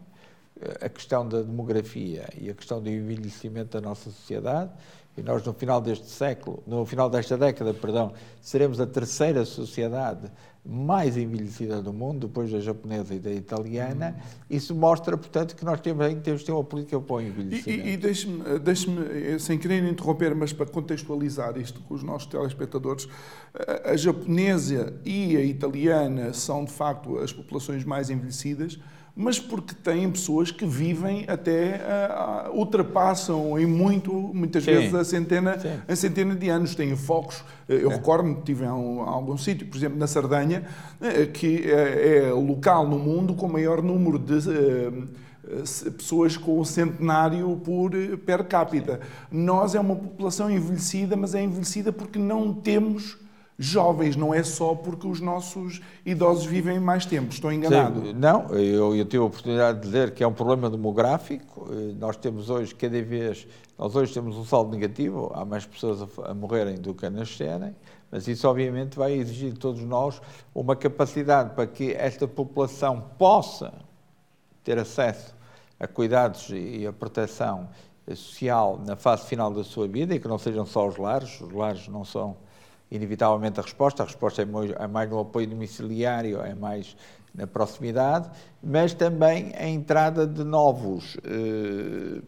eh, 0.62 0.86
a 0.86 0.90
questão 0.90 1.28
da 1.28 1.42
demografia 1.42 2.30
e 2.40 2.50
a 2.50 2.54
questão 2.54 2.82
do 2.82 2.90
envelhecimento 2.90 3.80
da 3.80 3.82
nossa 3.82 4.12
sociedade 4.12 4.72
e 5.18 5.24
nós 5.24 5.44
no 5.44 5.52
final 5.52 5.82
deste 5.82 6.06
século, 6.06 6.62
no 6.68 6.86
final 6.86 7.10
desta 7.10 7.36
década, 7.36 7.74
perdão, 7.74 8.14
seremos 8.40 8.80
a 8.80 8.86
terceira 8.86 9.44
sociedade 9.46 10.32
mais 10.70 11.16
envelhecida 11.16 11.82
do 11.82 11.94
mundo, 11.94 12.28
depois 12.28 12.52
da 12.52 12.60
japonesa 12.60 13.16
e 13.16 13.20
da 13.20 13.32
italiana. 13.32 14.18
Isso 14.50 14.76
mostra, 14.76 15.18
portanto, 15.18 15.56
que 15.56 15.64
nós 15.64 15.80
temos, 15.80 16.06
temos 16.22 16.44
ter 16.44 16.52
uma 16.52 16.64
política 16.64 17.00
para 17.00 17.16
o 17.16 17.22
envelhecimento. 17.22 17.88
E, 17.88 17.94
e 17.94 17.98
deixe-me, 17.98 18.60
deixe 18.60 18.90
eh, 18.90 19.40
sem 19.40 19.58
querer 19.58 19.82
interromper, 19.90 20.36
mas 20.36 20.52
para 20.52 20.66
contextualizar 20.66 21.58
isto 21.58 21.80
com 21.82 21.94
os 21.94 22.04
nossos 22.04 22.28
telespectadores, 22.28 23.08
a 23.86 23.96
japonesa 23.96 24.94
e 25.06 25.38
a 25.38 25.42
italiana 25.42 26.34
são, 26.34 26.66
de 26.66 26.72
facto, 26.72 27.18
as 27.20 27.32
populações 27.32 27.86
mais 27.86 28.10
envelhecidas, 28.10 28.78
mas 29.20 29.40
porque 29.40 29.74
têm 29.74 30.12
pessoas 30.12 30.52
que 30.52 30.64
vivem 30.64 31.26
até 31.28 31.82
uh, 31.82 32.56
ultrapassam 32.56 33.58
em 33.58 33.66
muito, 33.66 34.14
muitas 34.14 34.64
sim. 34.64 34.72
vezes 34.72 34.94
a 34.94 35.04
centena, 35.04 35.58
a 35.88 35.96
centena 35.96 36.36
de 36.36 36.50
anos. 36.50 36.76
Têm 36.76 36.96
focos. 36.96 37.44
Eh, 37.68 37.80
eu 37.82 37.90
é. 37.90 37.96
recordo-me 37.96 38.36
que 38.36 38.44
tive 38.44 38.66
em 38.66 38.68
algum, 38.68 39.02
algum 39.02 39.36
sítio, 39.36 39.66
por 39.66 39.76
exemplo, 39.76 39.98
na 39.98 40.06
Sardanha, 40.06 40.68
eh, 41.02 41.26
que 41.26 41.64
é, 41.64 42.28
é 42.28 42.32
local 42.32 42.88
no 42.88 43.00
mundo 43.00 43.34
com 43.34 43.48
o 43.48 43.52
maior 43.52 43.82
número 43.82 44.20
de 44.20 44.34
uh, 44.34 45.92
pessoas 45.94 46.38
com 46.38 46.60
o 46.60 46.66
centenário 46.66 47.60
por 47.66 47.92
per 48.24 48.44
capita. 48.44 49.00
Nós 49.32 49.74
é 49.74 49.80
uma 49.80 49.96
população 49.96 50.52
envelhecida, 50.52 51.16
mas 51.16 51.34
é 51.34 51.42
envelhecida 51.42 51.92
porque 51.92 52.20
não 52.20 52.54
temos 52.54 53.18
jovens, 53.58 54.16
não 54.16 54.34
é 54.34 54.44
só 54.44 54.76
porque 54.76 55.08
os 55.08 55.20
nossos 55.20 55.82
idosos 56.06 56.46
vivem 56.46 56.80
mais 56.80 57.06
tempo. 57.06 57.34
Estou 57.34 57.52
enganado? 57.52 58.02
Sim, 58.02 58.14
não, 58.14 58.50
eu, 58.50 58.96
eu 58.96 59.06
tive 59.06 59.24
a 59.24 59.26
oportunidade 59.26 59.80
de 59.80 59.86
dizer 59.86 60.14
que 60.14 60.24
é 60.24 60.28
um 60.28 60.34
problema 60.34 60.70
demográfico. 60.70 61.68
Eh, 61.72 61.96
nós 61.98 62.16
temos 62.18 62.50
hoje, 62.50 62.76
cada 62.76 63.02
vez, 63.02 63.48
nós 63.78 63.96
hoje 63.96 64.14
temos 64.14 64.38
um 64.38 64.46
saldo 64.46 64.72
negativo, 64.72 65.32
há 65.34 65.44
mais 65.44 65.66
pessoas 65.66 66.02
a, 66.04 66.32
a 66.32 66.34
morrerem 66.36 66.76
do 66.76 66.94
que 66.94 67.06
a 67.08 67.10
nascerem, 67.10 67.76
mas 68.12 68.28
isso 68.28 68.48
obviamente 68.48 68.96
vai 68.96 69.14
exigir 69.14 69.52
de 69.52 69.60
todos 69.60 69.82
nós 69.82 70.22
uma 70.54 70.76
capacidade 70.76 71.56
para 71.56 71.66
que 71.66 71.94
esta 71.94 72.28
população 72.28 73.04
possa 73.18 73.74
ter 74.64 74.78
acesso 74.78 75.36
a 75.80 75.88
cuidados 75.88 76.50
e 76.52 76.86
a 76.86 76.94
proteção 76.94 77.70
social 78.16 78.80
na 78.86 78.96
fase 78.96 79.26
final 79.26 79.52
da 79.52 79.64
sua 79.64 79.88
vida 79.88 80.16
e 80.16 80.20
que 80.20 80.28
não 80.28 80.38
sejam 80.38 80.66
só 80.66 80.88
os 80.88 80.98
lares, 80.98 81.42
os 81.42 81.52
lares 81.52 81.88
não 81.88 82.06
são 82.06 82.38
inevitavelmente 82.90 83.60
a 83.60 83.64
resposta. 83.64 84.04
A 84.04 84.06
resposta 84.06 84.42
é, 84.42 84.46
é 84.84 84.88
mais 84.88 85.10
no 85.10 85.20
apoio 85.20 85.48
domiciliário, 85.48 86.42
é 86.42 86.56
mais 86.56 86.96
na 87.34 87.46
proximidade, 87.46 88.30
mas 88.64 88.94
também 88.94 89.54
a 89.56 89.68
entrada 89.68 90.26
de 90.26 90.44
novos, 90.44 91.18
eh, 91.24 92.22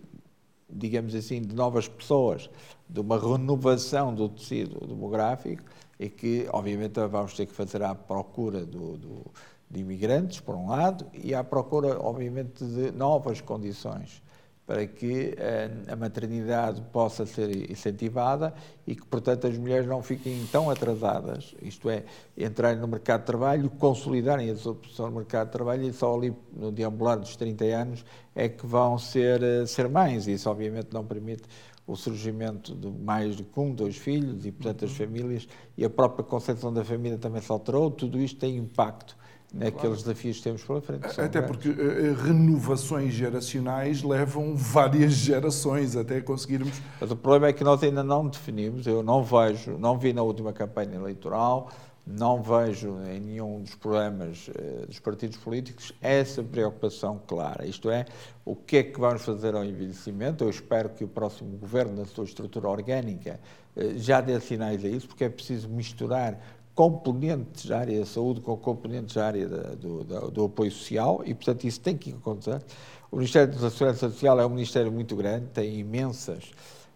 digamos 0.69 1.15
assim, 1.15 1.41
de 1.41 1.55
novas 1.55 1.87
pessoas, 1.87 2.47
de 2.87 2.99
uma 2.99 3.17
renovação 3.19 4.13
do 4.13 4.29
tecido 4.29 4.85
demográfico 4.85 5.63
e 5.99 6.09
que, 6.09 6.47
obviamente, 6.51 6.99
vamos 7.07 7.33
ter 7.33 7.47
que 7.47 7.53
fazer 7.53 7.81
à 7.81 7.95
procura 7.95 8.63
do, 8.63 8.97
do, 8.97 9.25
de 9.69 9.79
imigrantes, 9.79 10.39
por 10.39 10.55
um 10.55 10.69
lado, 10.69 11.07
e 11.13 11.33
à 11.33 11.43
procura, 11.43 11.99
obviamente, 11.99 12.63
de 12.63 12.91
novas 12.91 13.41
condições 13.41 14.21
para 14.69 14.85
que 14.85 15.33
eh, 15.35 15.71
a 15.87 15.95
maternidade 15.95 16.79
possa 16.93 17.25
ser 17.25 17.71
incentivada 17.71 18.53
e 18.85 18.95
que, 18.95 19.03
portanto, 19.03 19.47
as 19.47 19.57
mulheres 19.57 19.87
não 19.87 20.03
fiquem 20.03 20.45
tão 20.51 20.69
atrasadas, 20.69 21.55
isto 21.59 21.89
é, 21.89 22.03
entrarem 22.37 22.79
no 22.79 22.87
mercado 22.87 23.21
de 23.21 23.25
trabalho, 23.25 23.67
consolidarem 23.67 24.51
a 24.51 24.55
sua 24.55 24.75
posição 24.75 25.07
no 25.07 25.15
mercado 25.15 25.47
de 25.47 25.53
trabalho 25.53 25.85
e 25.85 25.91
só 25.91 26.15
ali 26.15 26.31
no 26.55 26.71
deambular 26.71 27.17
dos 27.17 27.35
30 27.35 27.65
anos 27.65 28.05
é 28.35 28.47
que 28.47 28.63
vão 28.63 28.99
ser, 28.99 29.41
eh, 29.41 29.65
ser 29.65 29.89
mães. 29.89 30.27
Isso, 30.27 30.47
obviamente, 30.47 30.89
não 30.93 31.03
permite 31.03 31.45
o 31.87 31.95
surgimento 31.95 32.75
de 32.75 32.91
mais 32.91 33.37
de 33.37 33.47
um, 33.57 33.73
dois 33.73 33.97
filhos 33.97 34.45
e, 34.45 34.51
portanto, 34.51 34.85
as 34.85 34.91
uhum. 34.91 34.97
famílias 34.97 35.47
e 35.75 35.83
a 35.83 35.89
própria 35.89 36.23
concepção 36.23 36.71
da 36.71 36.85
família 36.85 37.17
também 37.17 37.41
se 37.41 37.51
alterou. 37.51 37.89
Tudo 37.89 38.19
isto 38.19 38.39
tem 38.39 38.55
impacto 38.55 39.17
naqueles 39.53 39.81
claro. 39.81 39.97
desafios 39.97 40.37
que 40.37 40.43
temos 40.43 40.63
pela 40.63 40.81
frente. 40.81 41.05
Até 41.05 41.41
grandes. 41.41 41.49
porque 41.49 41.69
uh, 41.69 42.13
renovações 42.15 43.13
geracionais 43.13 44.03
levam 44.03 44.55
várias 44.55 45.13
gerações 45.17 45.95
até 45.95 46.21
conseguirmos. 46.21 46.79
Mas 46.99 47.09
o 47.11 47.15
problema 47.15 47.47
é 47.47 47.53
que 47.53 47.63
nós 47.63 47.81
ainda 47.83 48.03
não 48.03 48.27
definimos, 48.27 48.85
eu 48.85 49.01
não 49.01 49.23
vejo, 49.23 49.77
não 49.77 49.97
vi 49.97 50.13
na 50.13 50.21
última 50.21 50.53
campanha 50.53 50.95
eleitoral, 50.95 51.69
não 52.05 52.41
vejo 52.41 52.97
em 53.03 53.19
nenhum 53.19 53.61
dos 53.61 53.75
programas 53.75 54.47
uh, 54.47 54.87
dos 54.87 54.99
partidos 54.99 55.37
políticos 55.37 55.93
essa 56.01 56.43
preocupação 56.43 57.21
clara. 57.25 57.65
Isto 57.65 57.89
é, 57.89 58.05
o 58.45 58.55
que 58.55 58.77
é 58.77 58.83
que 58.83 58.99
vamos 58.99 59.23
fazer 59.23 59.55
ao 59.55 59.63
envelhecimento? 59.63 60.43
Eu 60.43 60.49
espero 60.49 60.89
que 60.89 61.03
o 61.03 61.07
próximo 61.07 61.57
governo, 61.57 61.95
na 61.95 62.05
sua 62.05 62.23
estrutura 62.23 62.67
orgânica, 62.67 63.39
uh, 63.75 63.97
já 63.97 64.21
dê 64.21 64.39
sinais 64.39 64.83
a 64.85 64.87
isso, 64.87 65.07
porque 65.07 65.23
é 65.23 65.29
preciso 65.29 65.69
misturar 65.69 66.39
componentes 66.79 67.65
da 67.65 67.79
área 67.79 67.99
da 67.99 68.05
saúde 68.05 68.39
com 68.39 68.55
componentes 68.55 69.15
da 69.15 69.27
área 69.27 69.49
da, 69.49 69.75
do, 69.75 70.01
do, 70.01 70.31
do, 70.31 70.45
apoio 70.45 70.71
social 70.71 71.21
e, 71.25 71.33
portanto, 71.33 71.65
isso 71.65 71.81
tem 71.81 71.97
que 71.97 72.11
acontecer. 72.11 72.63
O 73.11 73.17
Ministério 73.17 73.53
da 73.53 73.69
Segurança 73.69 74.09
Social 74.09 74.39
é 74.39 74.45
um 74.45 74.49
ministério 74.49 74.89
muito 74.89 75.13
grande, 75.13 75.47
tem 75.47 75.77
imensas 75.77 76.53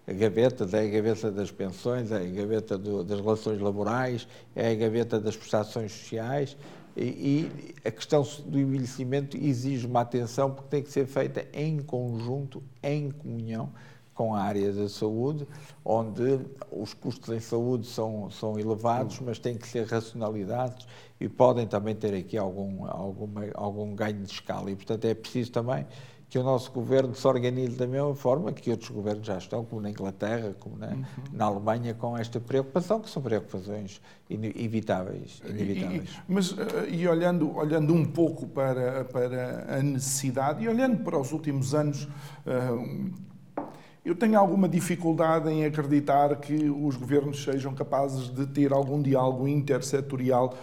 gavetas, 0.07 0.73
é 0.73 0.85
a 0.85 0.87
gaveta 0.87 1.29
das 1.29 1.51
pensões, 1.51 2.13
é 2.13 2.15
a 2.15 2.23
gaveta 2.23 2.77
do, 2.77 3.03
das 3.03 3.19
relações 3.19 3.59
laborais, 3.59 4.25
é 4.55 4.71
a 4.71 4.73
gaveta 4.73 5.19
das 5.19 5.35
prestações 5.35 5.91
sociais 5.91 6.55
e, 6.95 7.03
e, 7.03 7.75
a 7.83 7.91
questão 7.91 8.25
do 8.45 8.57
envelhecimento 8.57 9.35
exige 9.35 9.85
uma 9.85 9.99
atenção 9.99 10.49
porque 10.49 10.69
tem 10.69 10.81
que 10.81 10.91
ser 10.93 11.07
feita 11.07 11.45
em 11.51 11.79
conjunto, 11.79 12.63
em 12.81 13.11
comunhão, 13.11 13.69
com 14.13 14.35
a 14.35 14.41
área 14.41 14.71
da 14.71 14.87
saúde, 14.87 15.47
onde 15.83 16.39
os 16.71 16.93
custos 16.93 17.35
em 17.35 17.39
saúde 17.39 17.87
são, 17.87 18.29
são 18.29 18.59
elevados, 18.59 19.19
mas 19.19 19.39
têm 19.39 19.57
que 19.57 19.67
ser 19.67 19.85
racionalizados 19.85 20.87
e 21.19 21.27
podem 21.27 21.65
também 21.67 21.95
ter 21.95 22.13
aqui 22.13 22.37
algum, 22.37 22.85
alguma, 22.85 23.45
algum 23.53 23.95
ganho 23.95 24.21
de 24.21 24.31
escala. 24.31 24.69
E, 24.71 24.75
portanto, 24.75 25.05
é 25.05 25.13
preciso 25.13 25.51
também 25.51 25.85
que 26.33 26.39
o 26.39 26.43
nosso 26.43 26.71
governo 26.71 27.13
se 27.13 27.27
organize 27.27 27.75
da 27.77 27.85
mesma 27.85 28.15
forma 28.15 28.51
que 28.51 28.71
outros 28.71 28.89
governos 28.89 29.23
já 29.23 29.37
estão, 29.37 29.63
como 29.63 29.79
na 29.79 29.91
Inglaterra, 29.91 30.55
como 30.59 30.75
na, 30.75 30.87
uhum. 30.87 31.03
na 31.31 31.45
Alemanha, 31.45 31.93
com 31.93 32.17
esta 32.17 32.39
preocupação, 32.39 32.99
que 32.99 33.07
são 33.07 33.21
preocupações 33.21 34.01
inevitáveis. 34.27 35.43
inevitáveis. 35.47 36.09
E, 36.09 36.19
mas, 36.27 36.57
eh, 36.57 36.89
e 36.89 37.07
olhando, 37.07 37.55
olhando 37.55 37.93
um 37.93 38.03
pouco 38.03 38.47
para, 38.47 39.05
para 39.05 39.77
a 39.77 39.83
necessidade 39.83 40.63
e 40.63 40.67
olhando 40.67 41.03
para 41.03 41.19
os 41.19 41.31
últimos 41.31 41.75
anos, 41.75 42.05
uh, 42.05 43.13
eu 44.05 44.13
tenho 44.13 44.37
alguma 44.37 44.67
dificuldade 44.67 45.49
em 45.49 45.63
acreditar 45.63 46.35
que 46.35 46.69
os 46.69 46.97
governos 46.97 47.41
sejam 47.41 47.73
capazes 47.73 48.27
de 48.27 48.45
ter 48.45 48.73
algum 48.73 49.01
diálogo 49.01 49.47
intersetorial 49.47 50.57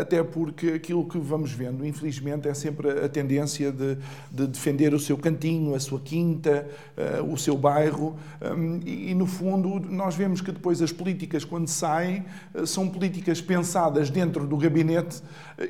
até 0.00 0.22
porque 0.22 0.68
aquilo 0.68 1.04
que 1.04 1.18
vamos 1.18 1.52
vendo, 1.52 1.84
infelizmente, 1.84 2.48
é 2.48 2.54
sempre 2.54 3.04
a 3.04 3.08
tendência 3.08 3.72
de, 3.72 3.96
de 4.30 4.46
defender 4.46 4.94
o 4.94 5.00
seu 5.00 5.18
cantinho, 5.18 5.74
a 5.74 5.80
sua 5.80 5.98
quinta, 5.98 6.68
eh, 6.96 7.20
o 7.20 7.36
seu 7.36 7.56
bairro, 7.56 8.16
hum, 8.40 8.80
e, 8.84 9.12
no 9.14 9.26
fundo, 9.26 9.80
nós 9.80 10.14
vemos 10.14 10.40
que 10.40 10.52
depois 10.52 10.80
as 10.80 10.92
políticas, 10.92 11.44
quando 11.44 11.66
saem, 11.66 12.24
eh, 12.54 12.64
são 12.64 12.88
políticas 12.88 13.40
pensadas 13.40 14.08
dentro 14.08 14.46
do 14.46 14.56
gabinete 14.56 15.20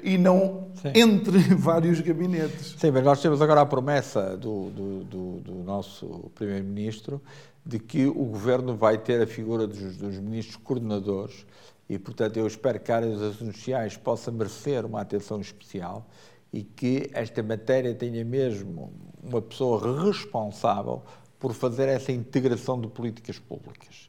e 0.03 0.19
não 0.19 0.69
Sim. 0.75 0.93
entre 0.95 1.39
vários 1.57 2.01
gabinetes. 2.01 2.75
Sim, 2.79 2.91
mas 2.91 3.03
nós 3.03 3.23
temos 3.23 3.41
agora 3.41 3.63
a 3.63 3.67
promessa 3.67 4.37
do, 4.37 4.71
do, 4.71 5.05
do, 5.05 5.41
do 5.41 5.55
nosso 5.65 6.31
Primeiro-Ministro 6.35 7.21
de 7.65 7.79
que 7.79 8.07
o 8.07 8.25
governo 8.25 8.75
vai 8.75 8.99
ter 8.99 9.23
a 9.23 9.27
figura 9.27 9.67
dos, 9.67 9.97
dos 9.97 10.19
ministros 10.19 10.57
coordenadores 10.57 11.47
e, 11.91 11.99
portanto, 11.99 12.37
eu 12.37 12.47
espero 12.47 12.79
que 12.79 12.93
a 12.93 12.97
área 12.97 13.11
das 13.11 13.35
ações 13.35 13.57
sociais 13.57 13.97
possa 13.97 14.31
merecer 14.31 14.87
uma 14.87 15.01
atenção 15.01 15.41
especial 15.41 16.07
e 16.53 16.63
que 16.63 17.11
esta 17.13 17.43
matéria 17.43 17.93
tenha 17.93 18.25
mesmo 18.25 18.93
uma 19.21 19.43
pessoa 19.43 20.07
responsável 20.07 21.03
por 21.37 21.53
fazer 21.53 21.89
essa 21.89 22.13
integração 22.13 22.81
de 22.81 22.87
políticas 22.87 23.41
públicas. 23.41 24.09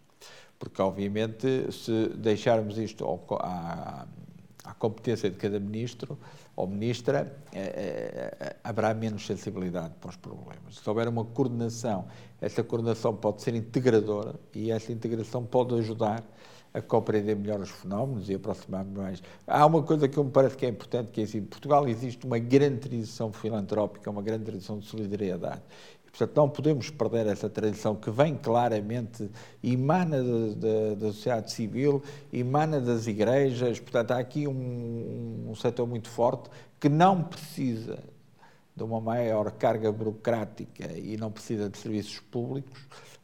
Porque, 0.60 0.80
obviamente, 0.80 1.72
se 1.72 2.10
deixarmos 2.10 2.78
isto 2.78 3.04
à, 3.40 4.06
à 4.64 4.74
competência 4.76 5.32
de 5.32 5.38
cada 5.38 5.60
ministro 5.60 6.20
ou 6.56 6.68
ministra, 6.68 7.36
é, 7.52 8.28
é, 8.40 8.56
haverá 8.64 8.94
menos 8.94 9.26
sensibilidade 9.26 9.96
para 10.00 10.12
os 10.12 10.16
problemas. 10.18 10.76
Se 10.76 10.88
houver 10.88 11.08
uma 11.08 11.26
coordenação, 11.26 12.06
essa 12.40 12.64
coordenação 12.64 13.16
pode 13.16 13.42
ser 13.42 13.56
integradora 13.56 14.36
e 14.54 14.70
essa 14.70 14.92
integração 14.92 15.44
pode 15.44 15.74
ajudar 15.80 16.24
a 16.74 16.82
compreender 16.82 17.36
melhor 17.36 17.60
os 17.60 17.70
fenómenos 17.70 18.30
e 18.30 18.36
aproximar-me 18.36 18.98
mais. 18.98 19.22
Há 19.46 19.66
uma 19.66 19.84
coisa 19.84 20.08
que 20.08 20.20
me 20.20 20.32
parece 20.32 20.56
que 20.56 20.66
é 20.66 20.70
importante, 20.70 21.12
que 21.12 21.22
é 21.22 21.24
assim, 21.24 21.40
em 21.40 21.46
Portugal 21.46 21.88
existe 21.88 22.26
uma 22.26 22.40
grande 22.40 22.78
tradição 22.78 23.32
filantrópica, 23.32 24.10
uma 24.10 24.22
grande 24.22 24.46
tradição 24.46 24.80
de 24.80 24.86
solidariedade. 24.86 25.62
E, 26.08 26.10
portanto, 26.10 26.36
não 26.36 26.50
podemos 26.50 26.90
perder 26.90 27.28
essa 27.28 27.50
tradição 27.50 27.96
que 27.96 28.10
vem 28.10 28.36
claramente, 28.36 29.30
emana 29.64 30.24
da 30.96 31.08
sociedade 31.08 31.52
civil, 31.52 32.02
emana 32.32 32.80
das 32.80 33.06
igrejas, 33.08 33.80
portanto, 33.80 34.12
há 34.12 34.20
aqui 34.20 34.48
um, 34.48 35.48
um 35.50 35.56
setor 35.56 35.86
muito 35.88 36.10
forte 36.10 36.50
que 36.80 36.88
não 36.88 37.22
precisa 37.22 38.00
de 38.76 38.84
uma 38.84 39.02
maior 39.02 39.52
carga 39.52 39.92
burocrática 39.92 40.92
e 40.98 41.18
não 41.18 41.32
precisa 41.32 41.70
de 41.70 41.78
serviços 41.78 42.20
públicos, 42.20 42.80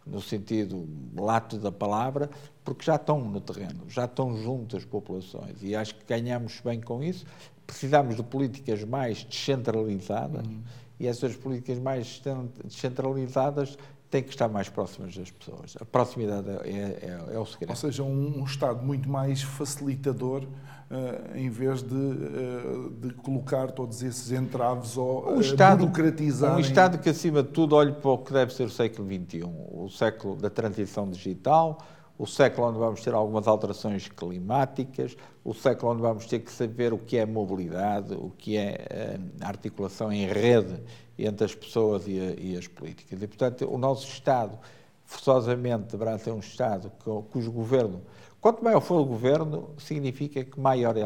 no 0.09 0.21
sentido 0.21 0.87
lato 1.15 1.57
da 1.57 1.71
palavra, 1.71 2.29
porque 2.63 2.85
já 2.85 2.95
estão 2.95 3.19
no 3.19 3.41
terreno, 3.41 3.89
já 3.89 4.05
estão 4.05 4.37
juntas 4.37 4.79
as 4.81 4.85
populações 4.85 5.61
e 5.61 5.75
acho 5.75 5.95
que 5.95 6.05
ganhamos 6.05 6.59
bem 6.63 6.81
com 6.81 7.03
isso. 7.03 7.25
Precisamos 7.65 8.15
de 8.15 8.23
políticas 8.23 8.83
mais 8.83 9.23
descentralizadas 9.23 10.45
uhum. 10.45 10.61
e 10.99 11.07
essas 11.07 11.35
políticas 11.35 11.79
mais 11.79 12.21
descentralizadas 12.63 13.77
têm 14.09 14.23
que 14.23 14.29
estar 14.29 14.47
mais 14.47 14.69
próximas 14.69 15.15
das 15.15 15.31
pessoas. 15.31 15.75
A 15.79 15.85
proximidade 15.85 16.49
é, 16.49 16.53
é, 16.69 17.35
é 17.35 17.39
o 17.39 17.45
segredo. 17.45 17.71
Ou 17.71 17.75
seja, 17.75 18.03
um, 18.03 18.39
um 18.39 18.43
Estado 18.45 18.83
muito 18.83 19.09
mais 19.09 19.41
facilitador 19.41 20.45
Uh, 20.89 21.37
em 21.37 21.49
vez 21.49 21.83
de, 21.83 21.93
uh, 21.93 22.89
de, 22.91 23.13
colocar 23.15 23.71
todos 23.71 24.01
esses 24.01 24.31
entraves 24.31 24.95
ou 24.95 25.33
um 25.33 25.41
Estado, 25.41 25.79
burocratizar. 25.79 26.55
Um 26.55 26.61
Estado 26.61 26.97
que, 26.97 27.09
acima 27.09 27.43
de 27.43 27.49
tudo, 27.49 27.75
olhe 27.75 27.91
para 27.91 28.09
o 28.09 28.17
que 28.17 28.31
deve 28.31 28.53
ser 28.53 28.63
o 28.63 28.69
século 28.69 29.05
XXI, 29.05 29.43
o 29.43 29.89
século 29.89 30.37
da 30.37 30.49
transição 30.49 31.09
digital, 31.09 31.79
o 32.17 32.25
século 32.25 32.69
onde 32.69 32.79
vamos 32.79 33.01
ter 33.03 33.13
algumas 33.13 33.49
alterações 33.49 34.07
climáticas, 34.07 35.17
o 35.43 35.53
século 35.53 35.91
onde 35.91 36.01
vamos 36.01 36.25
ter 36.25 36.39
que 36.39 36.53
saber 36.53 36.93
o 36.93 36.97
que 36.97 37.17
é 37.17 37.25
mobilidade, 37.25 38.13
o 38.13 38.29
que 38.29 38.55
é 38.55 39.19
articulação 39.41 40.09
em 40.09 40.25
rede 40.25 40.79
entre 41.25 41.45
as 41.45 41.55
pessoas 41.55 42.07
e, 42.07 42.19
a, 42.19 42.33
e, 42.39 42.57
as 42.57 42.67
políticas. 42.67 43.21
E, 43.21 43.27
portanto, 43.27 43.67
o 43.71 43.77
nosso 43.77 44.07
Estado, 44.07 44.57
forçosamente, 45.05 45.91
deverá 45.91 46.17
ser 46.17 46.31
um 46.31 46.39
Estado 46.39 46.91
cujo 47.31 47.51
governo 47.51 48.01
Quanto 48.39 48.63
maior 48.63 48.81
for 48.81 49.01
o 49.01 49.05
governo, 49.05 49.71
significa 49.79 50.43
que 50.43 50.59
maior 50.59 50.95
é 50.95 51.01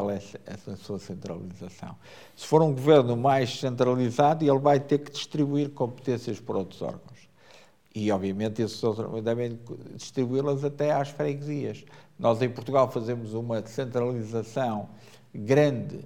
essa 0.45 0.75
sua 0.75 0.99
centralização. 0.99 1.95
Se 2.35 2.45
for 2.45 2.61
um 2.61 2.71
governo 2.71 3.15
mais 3.15 3.57
centralizado, 3.57 4.43
ele 4.43 4.59
vai 4.59 4.79
ter 4.79 4.99
que 4.99 5.11
distribuir 5.11 5.69
competências 5.69 6.39
por 6.39 6.57
outros 6.57 6.81
órgãos. 6.81 7.29
E, 7.95 8.11
obviamente, 8.11 8.61
esses 8.61 8.83
outros 8.83 9.23
devem 9.23 9.59
distribuí-las 9.95 10.63
até 10.63 10.91
às 10.91 11.09
freguesias. 11.09 11.83
Nós, 12.19 12.41
em 12.41 12.49
Portugal, 12.49 12.91
fazemos 12.91 13.33
uma 13.33 13.65
centralização 13.65 14.89
grande 15.33 16.05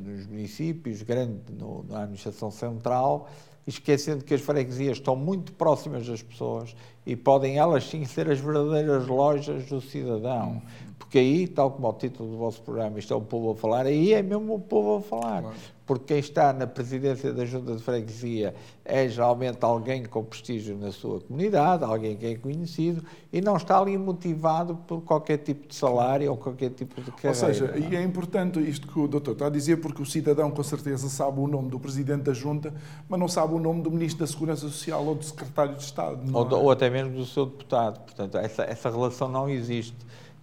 nos 0.00 0.26
municípios, 0.26 1.02
grande 1.02 1.52
no, 1.52 1.84
na 1.84 2.02
administração 2.02 2.50
central, 2.50 3.28
esquecendo 3.66 4.24
que 4.24 4.34
as 4.34 4.40
freguesias 4.40 4.98
estão 4.98 5.16
muito 5.16 5.52
próximas 5.52 6.06
das 6.06 6.22
pessoas 6.22 6.74
e 7.06 7.14
podem 7.14 7.56
elas 7.58 7.84
sim 7.84 8.04
ser 8.04 8.28
as 8.28 8.40
verdadeiras 8.40 9.06
lojas 9.06 9.64
do 9.66 9.80
cidadão. 9.80 10.60
Porque 10.98 11.18
aí, 11.18 11.46
tal 11.46 11.70
como 11.70 11.88
o 11.88 11.92
título 11.92 12.30
do 12.30 12.36
vosso 12.36 12.60
programa, 12.62 12.98
isto 12.98 13.14
é 13.14 13.16
o 13.16 13.20
povo 13.20 13.52
a 13.52 13.54
falar, 13.54 13.86
aí 13.86 14.12
é 14.12 14.22
mesmo 14.22 14.54
o 14.54 14.60
povo 14.60 14.96
a 14.96 15.00
falar. 15.00 15.42
Claro 15.42 15.56
porque 15.86 16.06
quem 16.06 16.18
está 16.18 16.52
na 16.52 16.66
presidência 16.66 17.32
da 17.32 17.44
Junta 17.44 17.76
de 17.76 17.82
Freguesia 17.82 18.54
é 18.84 19.08
geralmente 19.08 19.58
alguém 19.60 20.04
com 20.04 20.24
prestígio 20.24 20.76
na 20.76 20.90
sua 20.90 21.20
comunidade, 21.20 21.84
alguém 21.84 22.16
que 22.16 22.26
é 22.26 22.34
conhecido 22.34 23.04
e 23.32 23.40
não 23.40 23.56
está 23.56 23.78
ali 23.78 23.96
motivado 23.96 24.74
por 24.86 25.00
qualquer 25.02 25.38
tipo 25.38 25.68
de 25.68 25.74
salário 25.74 26.30
ou 26.30 26.36
qualquer 26.36 26.70
tipo 26.70 27.00
de 27.00 27.12
carreira. 27.12 27.28
Ou 27.28 27.34
seja, 27.34 27.68
não? 27.68 27.78
e 27.78 27.96
é 27.96 28.02
importante 28.02 28.58
isto 28.58 28.88
que 28.88 28.98
o 28.98 29.06
doutor 29.06 29.32
está 29.32 29.46
a 29.46 29.50
dizer, 29.50 29.76
porque 29.76 30.02
o 30.02 30.06
cidadão 30.06 30.50
com 30.50 30.62
certeza 30.62 31.08
sabe 31.08 31.38
o 31.38 31.46
nome 31.46 31.68
do 31.68 31.78
presidente 31.78 32.22
da 32.22 32.32
Junta, 32.32 32.74
mas 33.08 33.20
não 33.20 33.28
sabe 33.28 33.54
o 33.54 33.60
nome 33.60 33.80
do 33.82 33.90
ministro 33.90 34.20
da 34.20 34.26
Segurança 34.26 34.62
Social 34.62 35.04
ou 35.04 35.14
do 35.14 35.24
secretário 35.24 35.76
de 35.76 35.84
Estado. 35.84 36.18
Ou, 36.36 36.48
é? 36.48 36.54
ou, 36.54 36.70
até 36.70 36.90
mesmo 36.90 36.95
do 37.04 37.24
seu 37.26 37.46
deputado. 37.46 38.00
Portanto, 38.00 38.38
essa, 38.38 38.62
essa 38.64 38.90
relação 38.90 39.28
não 39.28 39.48
existe 39.48 39.96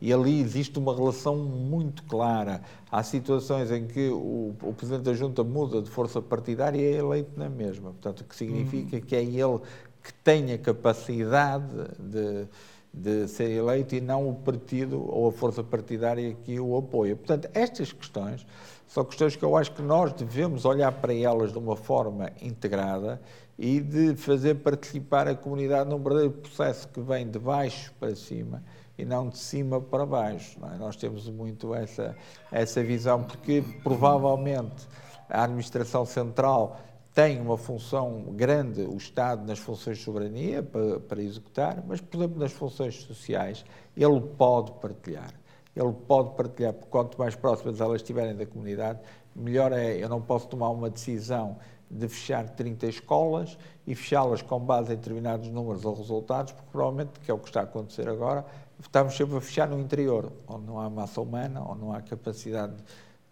e 0.04 0.12
ali 0.12 0.42
existe 0.42 0.78
uma 0.78 0.94
relação 0.94 1.38
muito 1.38 2.04
clara. 2.04 2.62
Há 2.92 3.02
situações 3.04 3.72
em 3.72 3.88
que 3.88 4.10
o, 4.10 4.54
o 4.62 4.74
Presidente 4.74 5.04
da 5.04 5.14
Junta 5.14 5.46
muda 5.46 5.82
de 5.82 5.90
força 5.90 6.22
partidária 6.22 6.78
e 6.78 6.84
é 6.84 6.98
eleito 6.98 7.32
na 7.38 7.50
mesma. 7.50 7.92
Portanto, 7.92 8.20
o 8.20 8.24
que 8.26 8.36
significa 8.36 8.98
uhum. 8.98 9.02
que 9.02 9.16
é 9.16 9.24
ele 9.24 9.60
que 10.04 10.14
tem 10.16 10.52
a 10.52 10.58
capacidade 10.58 11.74
de, 11.98 12.46
de 12.94 13.28
ser 13.28 13.50
eleito 13.50 13.96
e 13.96 14.02
não 14.02 14.30
o 14.30 14.36
partido 14.36 15.04
ou 15.10 15.28
a 15.28 15.32
força 15.32 15.64
partidária 15.64 16.36
que 16.44 16.60
o 16.60 16.78
apoia. 16.78 17.16
Portanto, 17.16 17.50
estas 17.54 17.92
questões 17.92 18.46
são 18.88 19.04
questões 19.04 19.36
que 19.36 19.44
eu 19.44 19.58
acho 19.58 19.72
que 19.72 19.82
nós 19.82 20.14
devemos 20.14 20.66
olhar 20.66 20.92
para 20.92 21.14
elas 21.14 21.52
de 21.52 21.58
uma 21.58 21.76
forma 21.76 22.32
integrada 22.40 23.20
e 23.58 23.80
de 23.80 24.16
fazer 24.16 24.56
participar 24.56 25.28
a 25.28 25.36
comunidade 25.36 25.90
num 25.90 25.98
verdadeiro 25.98 26.34
processo 26.34 26.88
que 26.88 27.02
vem 27.02 27.28
de 27.28 27.40
baixo 27.40 27.92
para 28.00 28.16
cima 28.16 28.64
e 28.98 29.04
não 29.04 29.30
de 29.30 29.40
cima 29.40 29.82
para 29.82 30.06
baixo. 30.06 30.60
É? 30.72 30.78
Nós 30.78 30.96
temos 30.96 31.28
muito 31.30 31.74
essa, 31.74 32.16
essa 32.52 32.84
visão, 32.84 33.24
porque 33.24 33.64
provavelmente 33.84 34.88
a 35.30 35.44
administração 35.44 36.06
central 36.06 36.80
tem 37.14 37.40
uma 37.40 37.58
função 37.58 38.24
grande, 38.32 38.82
o 38.82 38.98
Estado, 38.98 39.46
nas 39.46 39.60
funções 39.60 40.00
de 40.00 40.04
soberania 40.04 40.64
para, 40.64 41.00
para 41.00 41.22
executar, 41.22 41.84
mas, 41.88 42.02
por 42.02 42.18
exemplo, 42.18 42.40
nas 42.40 42.52
funções 42.52 42.96
sociais, 43.04 43.64
ele 43.96 44.20
pode 44.20 44.72
partilhar. 44.74 45.32
Ele 45.76 45.94
pode 46.08 46.36
partilhar, 46.36 46.74
porque 46.74 46.90
quanto 46.90 47.18
mais 47.18 47.36
próximas 47.36 47.80
elas 47.80 48.02
estiverem 48.02 48.36
da 48.36 48.46
comunidade, 48.46 49.00
melhor 49.36 49.72
é. 49.72 49.96
Eu 49.96 50.10
não 50.10 50.22
posso 50.22 50.48
tomar 50.48 50.70
uma 50.70 50.90
decisão 50.90 51.58
de 51.90 52.08
fechar 52.08 52.50
30 52.50 52.88
escolas 52.88 53.58
e 53.86 53.94
fechá-las 53.94 54.42
com 54.42 54.60
base 54.60 54.94
em 54.94 54.96
determinados 54.96 55.48
números 55.50 55.86
ou 55.86 55.94
resultados, 55.94 56.52
porque 56.52 56.70
provavelmente, 56.72 57.20
que 57.20 57.30
é 57.30 57.34
o 57.34 57.38
que 57.38 57.48
está 57.48 57.62
a 57.62 57.64
acontecer 57.64 58.10
agora, 58.10 58.44
estamos 58.80 59.16
sempre 59.16 59.38
a 59.38 59.42
fechar 59.42 59.68
no 59.68 59.80
interior, 59.80 60.32
onde 60.48 60.66
não 60.66 60.80
há 60.80 60.90
massa 60.90 61.22
humana, 61.22 61.62
onde 61.62 61.82
não 61.82 61.94
há 61.94 62.02
capacidade 62.02 62.76
de 62.76 62.84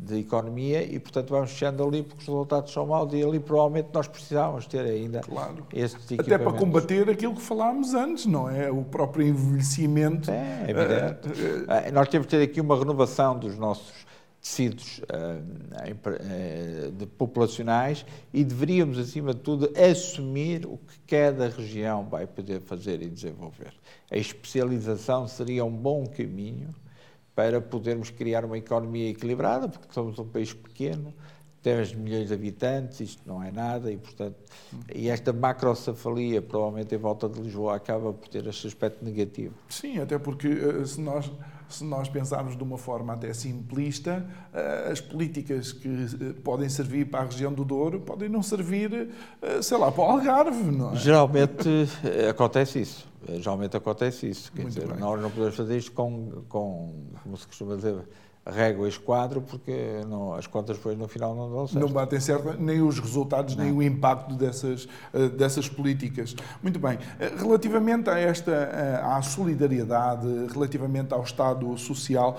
economia 0.10 0.84
e, 0.84 1.00
portanto, 1.00 1.30
vamos 1.30 1.52
fechando 1.52 1.84
ali 1.84 2.02
porque 2.02 2.22
os 2.22 2.28
resultados 2.28 2.74
são 2.74 2.88
maus 2.88 3.14
e 3.14 3.24
ali 3.24 3.40
provavelmente 3.40 3.90
nós 3.94 4.08
precisávamos 4.08 4.66
ter 4.66 4.82
ainda 4.82 5.22
claro. 5.22 5.66
estes 5.72 6.20
Até 6.20 6.38
para 6.38 6.54
combater 6.54 7.10
aquilo 7.10 7.36
que 7.36 7.42
falámos 7.42 7.94
antes, 7.94 8.26
não 8.26 8.50
é? 8.50 8.72
O 8.72 8.84
próprio 8.84 9.28
envelhecimento. 9.28 10.32
É, 10.32 10.66
é 10.68 10.72
evidente. 10.72 11.28
Uh, 11.28 11.90
uh, 11.90 11.94
nós 11.94 12.08
temos 12.10 12.28
de 12.28 12.32
ter 12.32 12.44
aqui 12.44 12.60
uma 12.60 12.78
renovação 12.78 13.38
dos 13.38 13.58
nossos 13.58 14.06
tecidos 14.42 15.00
uh, 15.00 16.92
de 16.92 17.06
populacionais 17.06 18.04
e 18.34 18.44
deveríamos, 18.44 18.98
acima 18.98 19.36
de 19.36 19.40
tudo, 19.42 19.72
assumir 19.78 20.66
o 20.66 20.78
que 20.78 21.00
cada 21.08 21.48
região 21.48 22.08
vai 22.10 22.26
poder 22.26 22.60
fazer 22.62 23.04
e 23.04 23.10
desenvolver. 23.10 23.72
A 24.10 24.18
especialização 24.18 25.28
seria 25.28 25.64
um 25.64 25.72
bom 25.72 26.08
caminho 26.08 26.70
para 27.42 27.60
podermos 27.60 28.12
criar 28.12 28.46
uma 28.46 28.56
economia 28.56 29.10
equilibrada, 29.10 29.68
porque 29.68 29.92
somos 29.92 30.20
um 30.20 30.28
país 30.28 30.54
pequeno, 30.54 31.12
10 31.64 31.96
milhões 31.96 32.28
de 32.28 32.36
habitantes, 32.36 33.00
isto 33.00 33.24
não 33.26 33.42
é 33.42 33.52
nada, 33.52 33.92
e 33.92 33.98
portanto, 33.98 34.36
e 34.94 35.10
esta 35.10 35.34
macrocefalia, 35.34 36.40
provavelmente 36.40 36.94
em 36.94 37.00
volta 37.00 37.28
de 37.28 37.42
Lisboa, 37.42 37.76
acaba 37.76 38.14
por 38.14 38.28
ter 38.28 38.46
este 38.46 38.68
aspecto 38.68 39.04
negativo. 39.04 39.56
Sim, 39.70 39.98
até 39.98 40.20
porque 40.20 40.48
eh, 40.50 40.86
se 40.86 41.02
nós, 41.02 41.32
se 41.74 41.84
nós 41.84 42.10
pensarmos 42.10 42.56
de 42.56 42.64
uma 42.64 42.78
forma 42.78 43.14
até 43.14 43.34
simplista, 43.34 44.26
eh, 44.54 44.90
as 44.92 45.02
políticas 45.02 45.72
que 45.72 45.88
eh, 45.88 46.34
podem 46.44 46.70
servir 46.70 47.06
para 47.06 47.22
a 47.22 47.26
região 47.26 47.54
do 47.54 47.64
Douro 47.64 48.02
podem 48.02 48.30
não 48.30 48.44
servir, 48.44 49.10
sei 49.62 49.78
lá, 49.78 49.92
para 49.92 50.04
o 50.04 50.06
Algarve, 50.06 50.72
não 50.72 50.94
é? 50.94 50.96
Geralmente 50.96 51.68
acontece 52.30 52.82
isso. 52.82 53.08
Geralmente 53.28 53.78
acontece 53.78 54.30
isso. 54.30 54.52
Quer 54.52 54.64
Muito 54.64 54.74
dizer, 54.74 54.88
bem. 54.88 54.98
nós 55.00 55.22
não 55.22 55.30
podemos 55.30 55.56
fazer 55.56 55.78
isto 55.78 55.92
com, 55.92 56.44
com, 56.50 56.94
como 57.24 57.38
se 57.38 57.48
costuma 57.48 57.76
dizer, 57.76 57.96
régua 58.46 58.88
esquadro, 58.88 59.42
porque 59.42 60.02
não, 60.08 60.34
as 60.34 60.48
contas 60.48 60.78
depois 60.78 60.98
no 60.98 61.08
final 61.08 61.36
não 61.36 61.50
dão 61.52 61.68
certo. 61.68 61.86
Não 61.86 61.94
batem 61.94 62.20
certo 62.20 62.56
nem 62.60 62.82
os 62.82 63.00
resultados, 63.00 63.56
não. 63.56 63.64
nem 63.64 63.74
o 63.74 63.84
impacto 63.84 64.34
dessas, 64.34 64.88
eh, 65.14 65.30
dessas 65.30 65.70
políticas. 65.70 66.36
Muito 66.62 66.80
bem. 66.80 66.98
Eh, 67.20 67.32
relativamente 67.38 68.10
a 68.10 68.18
esta, 68.18 68.52
eh, 68.52 69.02
à 69.04 69.22
solidariedade, 69.22 70.28
relativamente 70.52 71.14
ao 71.14 71.24
Estado 71.24 71.78
social, 71.78 72.38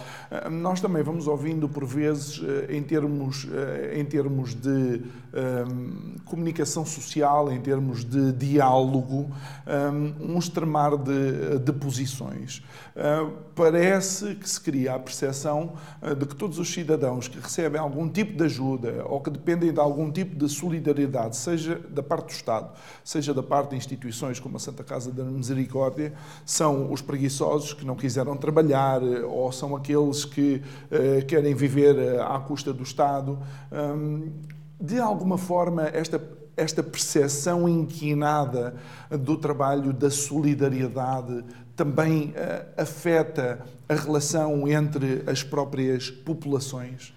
nós 0.51 0.81
também 0.81 1.03
vamos 1.03 1.27
ouvindo 1.29 1.69
por 1.69 1.85
vezes, 1.85 2.41
em 2.69 2.83
termos, 2.83 3.47
em 3.95 4.05
termos 4.05 4.55
de 4.55 5.03
um, 5.33 6.17
comunicação 6.25 6.85
social, 6.85 7.51
em 7.51 7.61
termos 7.61 8.05
de 8.05 8.33
diálogo, 8.33 9.31
um, 9.67 10.35
um 10.35 10.39
extremar 10.39 10.97
de, 10.97 11.59
de 11.59 11.73
posições. 11.73 12.63
Uh, 12.95 13.33
parece 13.55 14.35
que 14.35 14.49
se 14.49 14.61
cria 14.61 14.95
a 14.95 14.99
percepção 14.99 15.75
de 16.19 16.27
que 16.27 16.35
todos 16.35 16.59
os 16.59 16.73
cidadãos 16.73 17.29
que 17.29 17.39
recebem 17.39 17.81
algum 17.81 18.09
tipo 18.09 18.37
de 18.37 18.45
ajuda 18.45 19.05
ou 19.07 19.21
que 19.21 19.31
dependem 19.31 19.73
de 19.73 19.79
algum 19.79 20.11
tipo 20.11 20.35
de 20.35 20.49
solidariedade, 20.49 21.37
seja 21.37 21.79
da 21.89 22.03
parte 22.03 22.27
do 22.27 22.33
Estado, 22.33 22.71
seja 23.05 23.33
da 23.33 23.43
parte 23.43 23.71
de 23.71 23.77
instituições 23.77 24.41
como 24.41 24.57
a 24.57 24.59
Santa 24.59 24.83
Casa 24.83 25.13
da 25.13 25.23
Misericórdia, 25.23 26.13
são 26.45 26.93
os 26.93 27.01
preguiçosos 27.01 27.73
que 27.73 27.85
não 27.85 27.95
quiseram 27.95 28.37
trabalhar 28.37 29.01
ou 29.03 29.53
são 29.53 29.77
aqueles 29.77 30.25
que 30.25 30.61
uh, 30.91 31.25
querem 31.27 31.55
viver 31.55 32.21
à 32.21 32.39
custa 32.41 32.73
do 32.73 32.83
Estado. 32.83 33.39
Um, 33.71 34.33
de 34.81 34.99
alguma 34.99 35.39
forma, 35.39 35.85
esta, 35.85 36.21
esta 36.57 36.83
percepção 36.83 37.69
inquinada 37.69 38.75
do 39.09 39.37
trabalho, 39.37 39.93
da 39.93 40.11
solidariedade, 40.11 41.45
também 41.77 42.31
uh, 42.31 42.81
afeta 42.81 43.65
a 43.89 43.95
relação 43.95 44.67
entre 44.69 45.23
as 45.27 45.43
próprias 45.43 46.11
populações? 46.11 47.15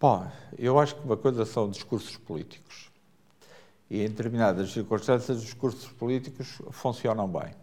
Bom, 0.00 0.26
eu 0.58 0.78
acho 0.78 0.96
que 0.96 1.04
uma 1.04 1.16
coisa 1.16 1.44
são 1.44 1.68
discursos 1.68 2.16
políticos. 2.16 2.90
E 3.88 4.02
em 4.02 4.08
determinadas 4.08 4.72
circunstâncias, 4.72 5.38
os 5.38 5.44
discursos 5.44 5.90
políticos 5.92 6.60
funcionam 6.70 7.28
bem. 7.28 7.54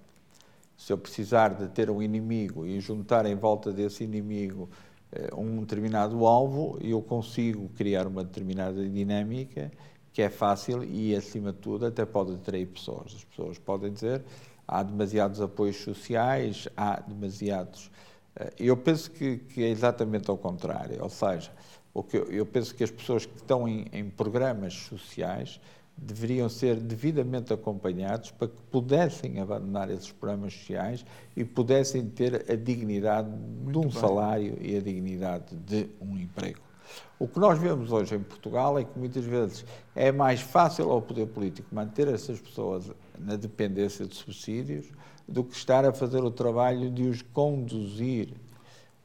Se 0.78 0.94
eu 0.94 0.98
precisar 0.98 1.50
de 1.50 1.68
ter 1.68 1.90
um 1.90 2.02
inimigo 2.02 2.66
e 2.66 2.80
juntar 2.80 3.26
em 3.26 3.36
volta 3.36 3.72
desse 3.72 4.04
inimigo 4.04 4.70
eh, 5.12 5.30
um 5.36 5.60
determinado 5.60 6.26
alvo, 6.26 6.80
eu 6.82 7.02
consigo 7.02 7.70
criar 7.70 8.08
uma 8.08 8.24
determinada 8.24 8.88
dinâmica 8.88 9.72
que 10.14 10.22
é 10.22 10.30
fácil 10.30 10.84
e, 10.84 11.16
acima 11.16 11.54
de 11.54 11.60
tudo, 11.60 11.86
até 11.86 12.06
pode 12.06 12.34
atrair 12.34 12.66
pessoas. 12.66 13.14
As 13.16 13.24
pessoas 13.24 13.58
podem 13.60 13.94
dizer 13.94 14.24
há 14.72 14.82
demasiados 14.82 15.42
apoios 15.42 15.76
sociais, 15.76 16.70
há 16.78 17.02
demasiados. 17.02 17.92
Eh, 18.38 18.54
eu 18.58 18.78
penso 18.78 19.12
que, 19.12 19.38
que 19.38 19.62
é 19.64 19.68
exatamente 19.70 20.30
ao 20.30 20.38
contrário, 20.38 21.04
ou 21.04 21.10
seja, 21.10 21.52
o 21.94 22.02
que 22.02 22.16
eu, 22.18 22.24
eu 22.32 22.46
penso 22.46 22.74
que 22.74 22.82
as 22.82 22.90
pessoas 22.90 23.26
que 23.26 23.36
estão 23.36 23.68
em, 23.68 23.86
em 23.92 24.10
programas 24.10 24.74
sociais 24.74 25.60
deveriam 25.98 26.48
ser 26.48 26.78
devidamente 26.78 27.54
acompanhados 27.54 28.32
para 28.32 28.48
que 28.48 28.62
pudessem 28.72 29.42
abandonar 29.42 29.92
esses 29.92 30.10
programas 30.10 30.54
sociais 30.54 31.06
e 31.36 31.44
pudessem 31.44 32.08
ter 32.08 32.50
a 32.50 32.56
dignidade 32.56 33.30
Muito 33.30 33.72
de 33.72 33.78
um 33.78 33.90
bem. 33.90 33.92
salário 33.92 34.58
e 34.62 34.78
a 34.78 34.80
dignidade 34.80 35.54
de 35.54 35.90
um 36.00 36.18
emprego. 36.18 36.71
O 37.20 37.28
que 37.28 37.40
nós 37.40 37.60
vemos 37.60 37.92
hoje 37.92 38.16
em 38.16 38.24
Portugal 38.24 38.80
é 38.80 38.84
que 38.84 38.98
muitas 38.98 39.24
vezes 39.24 39.66
é 39.96 40.12
mais 40.12 40.42
fácil 40.42 40.90
ao 40.90 41.02
poder 41.02 41.28
político 41.28 41.68
manter 41.72 42.08
essas 42.08 42.40
pessoas 42.40 42.92
na 43.20 43.36
dependência 43.36 44.06
de 44.06 44.16
subsídios 44.16 44.88
do 45.28 45.44
que 45.44 45.56
estar 45.56 45.86
a 45.86 45.94
fazer 45.94 46.24
o 46.24 46.32
trabalho 46.32 46.90
de 46.90 47.04
os 47.04 47.22
conduzir 47.22 48.30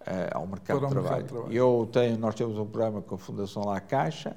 uh, 0.00 0.32
ao 0.32 0.46
mercado 0.46 0.80
de 0.80 0.88
trabalho. 0.88 0.94
Mercado 0.94 1.22
de 1.22 1.28
trabalho. 1.28 1.52
Eu 1.52 1.88
tenho, 1.92 2.18
nós 2.18 2.34
temos 2.34 2.58
um 2.58 2.66
programa 2.66 3.02
com 3.02 3.14
a 3.14 3.18
Fundação 3.18 3.64
La 3.64 3.80
Caixa, 3.80 4.36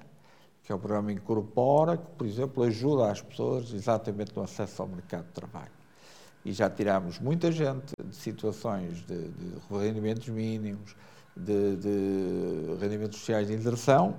que 0.64 0.72
é 0.72 0.76
o 0.76 0.80
programa 0.80 1.12
Incorpora, 1.12 1.98
que, 1.98 2.12
por 2.18 2.28
exemplo, 2.28 2.64
ajuda 2.64 3.12
as 3.12 3.22
pessoas 3.22 3.74
exatamente 3.74 4.36
no 4.36 4.44
acesso 4.44 4.82
ao 4.82 4.88
mercado 4.88 5.26
de 5.26 5.32
trabalho. 5.32 5.72
E 6.46 6.52
já 6.54 6.70
tirámos 6.70 7.20
muita 7.20 7.52
gente 7.52 7.94
de 8.04 8.16
situações 8.16 8.98
de, 9.06 9.30
de 9.30 9.56
rendimentos 9.72 10.30
mínimos, 10.30 10.96
de, 11.36 11.76
de 11.78 12.78
rendimentos 12.80 13.20
sociais 13.20 13.48
de 13.48 13.54
inserção, 13.54 14.16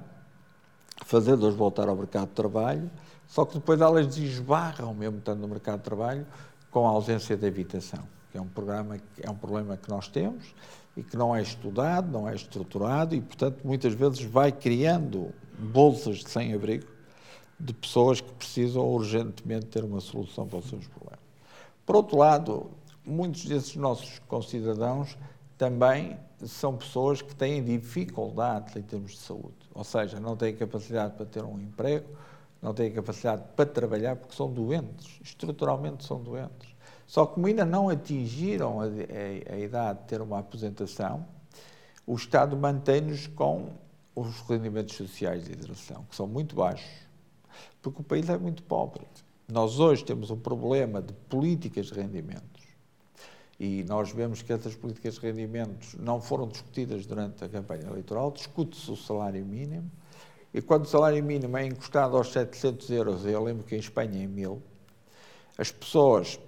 fazendo-os 1.04 1.54
voltar 1.54 1.88
ao 1.88 1.96
mercado 1.96 2.28
de 2.28 2.34
trabalho, 2.34 2.90
só 3.26 3.44
que 3.44 3.54
depois 3.54 3.80
elas 3.80 4.06
desbarram, 4.06 4.92
mesmo 4.94 5.18
estando 5.18 5.40
no 5.40 5.48
mercado 5.48 5.78
de 5.78 5.84
trabalho, 5.84 6.26
com 6.70 6.86
a 6.86 6.90
ausência 6.90 7.36
de 7.36 7.46
habitação, 7.46 8.02
que 8.30 8.38
é 8.38 8.40
um, 8.40 8.48
programa, 8.48 8.96
é 9.20 9.30
um 9.30 9.36
problema 9.36 9.76
que 9.76 9.88
nós 9.88 10.08
temos 10.08 10.54
e 10.96 11.02
que 11.02 11.16
não 11.16 11.34
é 11.34 11.42
estudado, 11.42 12.10
não 12.10 12.28
é 12.28 12.34
estruturado 12.34 13.14
e, 13.14 13.20
portanto, 13.20 13.60
muitas 13.64 13.94
vezes 13.94 14.22
vai 14.22 14.50
criando 14.50 15.32
bolsas 15.58 16.18
de 16.18 16.30
sem-abrigo 16.30 16.86
de 17.58 17.74
pessoas 17.74 18.20
que 18.20 18.32
precisam 18.32 18.82
urgentemente 18.88 19.66
ter 19.66 19.84
uma 19.84 20.00
solução 20.00 20.48
para 20.48 20.58
os 20.58 20.68
seus 20.68 20.86
problemas. 20.86 21.20
Por 21.84 21.96
outro 21.96 22.16
lado, 22.16 22.70
muitos 23.04 23.44
desses 23.44 23.76
nossos 23.76 24.18
concidadãos 24.20 25.18
também 25.58 26.18
são 26.46 26.76
pessoas 26.76 27.22
que 27.22 27.34
têm 27.34 27.62
dificuldades 27.62 28.76
em 28.76 28.82
termos 28.82 29.12
de 29.12 29.18
saúde, 29.18 29.56
ou 29.74 29.84
seja, 29.84 30.18
não 30.18 30.36
têm 30.36 30.54
capacidade 30.54 31.14
para 31.14 31.26
ter 31.26 31.44
um 31.44 31.60
emprego, 31.60 32.08
não 32.60 32.74
têm 32.74 32.90
capacidade 32.92 33.42
para 33.56 33.66
trabalhar 33.66 34.16
porque 34.16 34.34
são 34.34 34.52
doentes, 34.52 35.18
estruturalmente 35.22 36.04
são 36.04 36.22
doentes. 36.22 36.68
Só 37.06 37.26
que 37.26 37.34
como 37.34 37.46
ainda 37.46 37.64
não 37.64 37.88
atingiram 37.88 38.80
a, 38.80 38.84
a, 38.84 39.54
a 39.54 39.58
idade 39.58 40.00
de 40.00 40.04
ter 40.06 40.20
uma 40.20 40.38
aposentação, 40.38 41.26
o 42.06 42.14
Estado 42.14 42.56
mantém-nos 42.56 43.26
com 43.26 43.70
os 44.14 44.40
rendimentos 44.42 44.96
sociais 44.96 45.44
de 45.44 45.52
hidratação, 45.52 46.04
que 46.08 46.14
são 46.14 46.26
muito 46.26 46.54
baixos, 46.54 46.90
porque 47.80 48.00
o 48.00 48.04
país 48.04 48.28
é 48.28 48.36
muito 48.36 48.62
pobre. 48.62 49.06
Nós 49.48 49.80
hoje 49.80 50.04
temos 50.04 50.30
um 50.30 50.38
problema 50.38 51.02
de 51.02 51.12
políticas 51.12 51.86
de 51.86 51.94
rendimentos 51.94 52.59
e 53.60 53.84
nós 53.84 54.10
vemos 54.10 54.40
que 54.40 54.50
essas 54.50 54.74
políticas 54.74 55.16
de 55.16 55.20
rendimentos 55.20 55.94
não 55.98 56.18
foram 56.18 56.48
discutidas 56.48 57.04
durante 57.04 57.44
a 57.44 57.48
campanha 57.48 57.86
eleitoral. 57.90 58.30
Discute-se 58.30 58.90
o 58.90 58.96
salário 58.96 59.44
mínimo 59.44 59.90
e 60.54 60.62
quando 60.62 60.86
o 60.86 60.88
salário 60.88 61.22
mínimo 61.22 61.58
é 61.58 61.66
encostado 61.66 62.16
aos 62.16 62.32
700 62.32 62.90
euros, 62.90 63.26
eu 63.26 63.44
lembro 63.44 63.62
que 63.62 63.76
em 63.76 63.78
Espanha 63.78 64.24
é 64.24 64.26
1000, 64.26 64.62
as 65.58 65.70
pessoas 65.70 66.40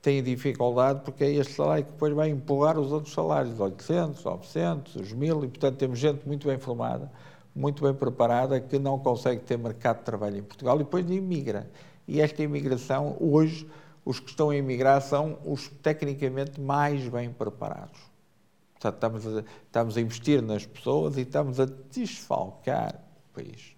têm 0.00 0.22
dificuldade 0.22 1.02
porque 1.04 1.22
é 1.22 1.34
este 1.34 1.52
salário 1.52 1.84
que 1.84 1.92
depois 1.92 2.14
vai 2.14 2.30
empurrar 2.30 2.78
os 2.78 2.90
outros 2.90 3.12
salários, 3.12 3.60
800, 3.60 4.24
900, 4.24 4.96
os 4.96 5.12
1000, 5.12 5.44
e 5.44 5.48
portanto 5.48 5.76
temos 5.76 5.98
gente 5.98 6.26
muito 6.26 6.48
bem 6.48 6.58
formada, 6.58 7.12
muito 7.54 7.84
bem 7.84 7.92
preparada, 7.92 8.58
que 8.58 8.78
não 8.78 8.98
consegue 8.98 9.42
ter 9.42 9.58
mercado 9.58 9.98
de 9.98 10.04
trabalho 10.04 10.38
em 10.38 10.42
Portugal 10.42 10.76
e 10.76 10.78
depois 10.78 11.08
imigra. 11.10 11.70
E 12.08 12.22
esta 12.22 12.42
imigração, 12.42 13.16
hoje, 13.20 13.68
os 14.06 14.20
que 14.20 14.30
estão 14.30 14.50
a 14.50 14.56
emigrar 14.56 15.02
são 15.02 15.36
os 15.44 15.68
tecnicamente 15.82 16.60
mais 16.60 17.06
bem 17.08 17.30
preparados. 17.30 17.98
Portanto, 18.74 18.94
estamos 18.94 19.26
a, 19.26 19.44
estamos 19.64 19.96
a 19.96 20.00
investir 20.00 20.40
nas 20.40 20.64
pessoas 20.64 21.16
e 21.16 21.22
estamos 21.22 21.58
a 21.58 21.66
desfalcar 21.90 22.94
o 22.94 23.34
país. 23.34 23.74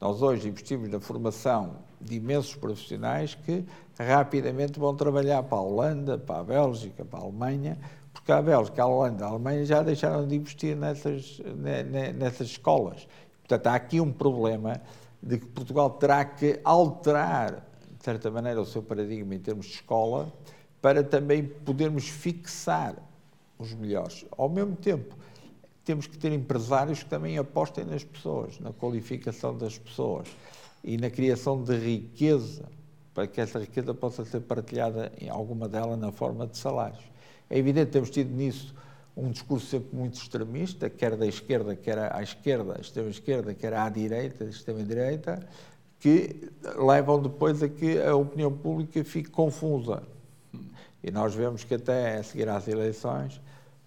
Nós 0.00 0.20
hoje 0.20 0.48
investimos 0.48 0.90
na 0.90 0.98
formação 0.98 1.76
de 2.00 2.16
imensos 2.16 2.56
profissionais 2.56 3.36
que 3.36 3.64
rapidamente 3.96 4.78
vão 4.78 4.94
trabalhar 4.96 5.44
para 5.44 5.58
a 5.58 5.62
Holanda, 5.62 6.18
para 6.18 6.40
a 6.40 6.44
Bélgica, 6.44 7.04
para 7.04 7.20
a 7.20 7.22
Alemanha, 7.22 7.78
porque 8.12 8.32
a 8.32 8.42
Bélgica, 8.42 8.82
a 8.82 8.86
Holanda, 8.86 9.24
a 9.24 9.28
Alemanha 9.28 9.64
já 9.64 9.82
deixaram 9.82 10.26
de 10.26 10.34
investir 10.34 10.76
nessas, 10.76 11.40
nessas 12.16 12.48
escolas. 12.48 13.06
Portanto, 13.40 13.66
há 13.68 13.74
aqui 13.74 14.00
um 14.00 14.12
problema 14.12 14.80
de 15.22 15.38
que 15.38 15.46
Portugal 15.46 15.90
terá 15.90 16.24
que 16.24 16.60
alterar, 16.64 17.64
de 18.04 18.10
certa 18.10 18.30
maneira, 18.30 18.60
o 18.60 18.66
seu 18.66 18.82
paradigma 18.82 19.34
em 19.34 19.38
termos 19.38 19.64
de 19.64 19.72
escola, 19.76 20.30
para 20.82 21.02
também 21.02 21.42
podermos 21.42 22.06
fixar 22.06 22.94
os 23.58 23.72
melhores. 23.72 24.26
Ao 24.36 24.46
mesmo 24.46 24.76
tempo, 24.76 25.16
temos 25.86 26.06
que 26.06 26.18
ter 26.18 26.30
empresários 26.30 27.02
que 27.02 27.08
também 27.08 27.38
apostem 27.38 27.82
nas 27.82 28.04
pessoas, 28.04 28.60
na 28.60 28.74
qualificação 28.74 29.56
das 29.56 29.78
pessoas 29.78 30.28
e 30.84 30.98
na 30.98 31.08
criação 31.08 31.62
de 31.62 31.74
riqueza, 31.78 32.68
para 33.14 33.26
que 33.26 33.40
essa 33.40 33.58
riqueza 33.58 33.94
possa 33.94 34.22
ser 34.22 34.40
partilhada 34.40 35.10
em 35.18 35.30
alguma 35.30 35.66
dela 35.66 35.96
na 35.96 36.12
forma 36.12 36.46
de 36.46 36.58
salários. 36.58 37.04
É 37.48 37.56
evidente 37.56 37.90
temos 37.90 38.10
tido 38.10 38.30
nisso 38.36 38.74
um 39.16 39.30
discurso 39.30 39.64
sempre 39.64 39.96
muito 39.96 40.20
extremista, 40.20 40.90
quer 40.90 41.16
da 41.16 41.26
esquerda, 41.26 41.74
quer 41.74 42.14
à 42.14 42.22
esquerda, 42.22 42.78
extrema-esquerda, 42.78 43.54
quer 43.54 43.72
à 43.72 43.88
direita, 43.88 44.44
extrema-direita, 44.44 45.48
que 46.04 46.50
levam 46.76 47.18
depois 47.18 47.62
a 47.62 47.68
que 47.68 47.98
a 47.98 48.14
opinião 48.14 48.52
pública 48.52 49.02
fique 49.02 49.30
confusa. 49.30 50.02
E 51.02 51.10
nós 51.10 51.34
vemos 51.34 51.64
que 51.64 51.76
até 51.76 52.18
a 52.18 52.22
seguir 52.22 52.46
às 52.46 52.68
eleições 52.68 53.40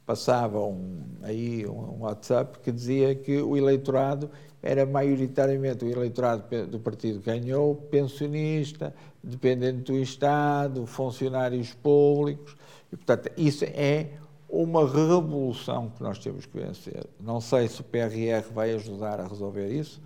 passava 0.04 0.60
um, 0.60 1.00
aí 1.22 1.68
um 1.68 2.00
WhatsApp 2.00 2.58
que 2.58 2.72
dizia 2.72 3.14
que 3.14 3.40
o 3.40 3.56
eleitorado 3.56 4.32
era 4.64 4.84
maioritariamente 4.84 5.86
o 5.86 5.92
eleitorado 5.92 6.66
do 6.66 6.80
partido 6.80 7.20
que 7.20 7.26
ganhou, 7.28 7.76
pensionista, 7.76 8.96
dependente 9.24 9.92
do 9.92 10.00
Estado, 10.00 10.88
funcionários 10.88 11.72
públicos. 11.76 12.58
E, 12.92 12.96
portanto, 12.96 13.30
isso 13.38 13.64
é 13.64 14.10
uma 14.50 14.88
revolução 14.88 15.92
que 15.96 16.02
nós 16.02 16.18
temos 16.18 16.48
que 16.48 16.58
vencer. 16.58 17.06
Não 17.20 17.40
sei 17.40 17.68
se 17.68 17.82
o 17.82 17.84
PRR 17.84 18.52
vai 18.52 18.74
ajudar 18.74 19.20
a 19.20 19.28
resolver 19.28 19.68
isso, 19.68 20.02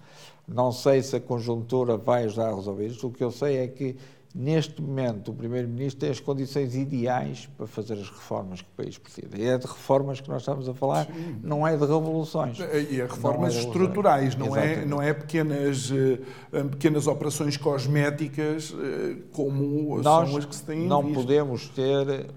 não 0.54 0.72
sei 0.72 1.02
se 1.02 1.16
a 1.16 1.20
conjuntura 1.20 1.98
vai 1.98 2.26
ajudar 2.26 2.50
a 2.50 2.56
resolver 2.56 2.88
isso. 2.88 3.08
O 3.08 3.12
que 3.12 3.24
eu 3.24 3.32
sei 3.32 3.58
é 3.58 3.68
que 3.68 3.96
Neste 4.34 4.82
momento, 4.82 5.32
o 5.32 5.34
Primeiro-Ministro 5.34 6.00
tem 6.00 6.10
as 6.10 6.22
condições 6.22 6.74
ideais 6.74 7.50
para 7.58 7.68
fazer 7.68 7.96
as 7.96 8.10
reformas 8.10 8.62
que 8.62 8.68
o 8.70 8.84
país 8.84 8.98
precisa. 8.98 9.38
E 9.38 9.44
é 9.44 9.58
de 9.58 9.68
reformas 9.68 10.22
que 10.22 10.30
nós 10.30 10.42
estamos 10.42 10.70
a 10.70 10.74
falar, 10.74 11.06
Sim. 11.08 11.40
não 11.44 11.68
é 11.68 11.76
de 11.76 11.82
revoluções. 11.82 12.58
E 12.60 13.02
é 13.02 13.04
reformas 13.04 13.54
não 13.54 13.62
é 13.62 13.64
estruturais, 13.66 14.36
não 14.38 14.56
é, 14.56 14.86
não 14.86 15.02
é 15.02 15.14
pequenas, 15.14 15.92
eh, 15.92 16.64
pequenas 16.64 17.08
operações 17.08 17.58
cosméticas 17.58 18.74
eh, 18.74 19.18
como 19.34 20.02
nós 20.02 20.30
são 20.30 20.38
as 20.38 20.46
que 20.46 20.56
se 20.56 20.64
têm 20.64 20.88
Não 20.88 21.04
visto. 21.04 21.16
podemos 21.16 21.68
ter 21.68 22.28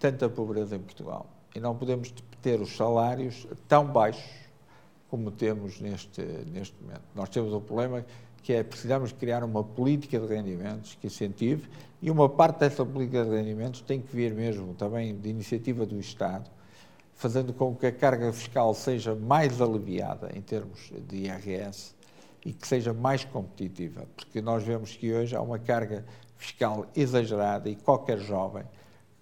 tanta 0.00 0.30
pobreza 0.30 0.76
em 0.76 0.80
Portugal. 0.80 1.26
E 1.54 1.60
não 1.60 1.74
podemos 1.76 2.12
ter 2.40 2.58
os 2.58 2.74
salários 2.74 3.46
tão 3.68 3.84
baixos 3.84 4.45
como 5.08 5.30
temos 5.30 5.80
neste, 5.80 6.22
neste 6.52 6.74
momento. 6.82 7.02
Nós 7.14 7.28
temos 7.28 7.52
um 7.52 7.60
problema 7.60 8.04
que 8.42 8.52
é 8.52 8.62
precisamos 8.62 9.12
criar 9.12 9.42
uma 9.42 9.64
política 9.64 10.20
de 10.20 10.26
rendimentos 10.26 10.96
que 11.00 11.08
incentive 11.08 11.68
e 12.00 12.10
uma 12.10 12.28
parte 12.28 12.60
dessa 12.60 12.84
política 12.84 13.24
de 13.24 13.30
rendimentos 13.30 13.80
tem 13.80 14.00
que 14.00 14.14
vir 14.14 14.32
mesmo 14.32 14.74
também 14.74 15.16
de 15.16 15.28
iniciativa 15.28 15.84
do 15.84 15.98
Estado, 15.98 16.48
fazendo 17.14 17.52
com 17.52 17.74
que 17.74 17.86
a 17.86 17.92
carga 17.92 18.32
fiscal 18.32 18.72
seja 18.74 19.14
mais 19.14 19.60
aliviada 19.60 20.30
em 20.34 20.40
termos 20.40 20.92
de 21.08 21.24
IRS 21.24 21.94
e 22.44 22.52
que 22.52 22.66
seja 22.66 22.92
mais 22.92 23.24
competitiva, 23.24 24.06
porque 24.14 24.40
nós 24.40 24.62
vemos 24.62 24.94
que 24.94 25.12
hoje 25.12 25.34
há 25.34 25.40
uma 25.40 25.58
carga 25.58 26.04
fiscal 26.36 26.86
exagerada 26.94 27.68
e 27.68 27.74
qualquer 27.74 28.18
jovem 28.18 28.64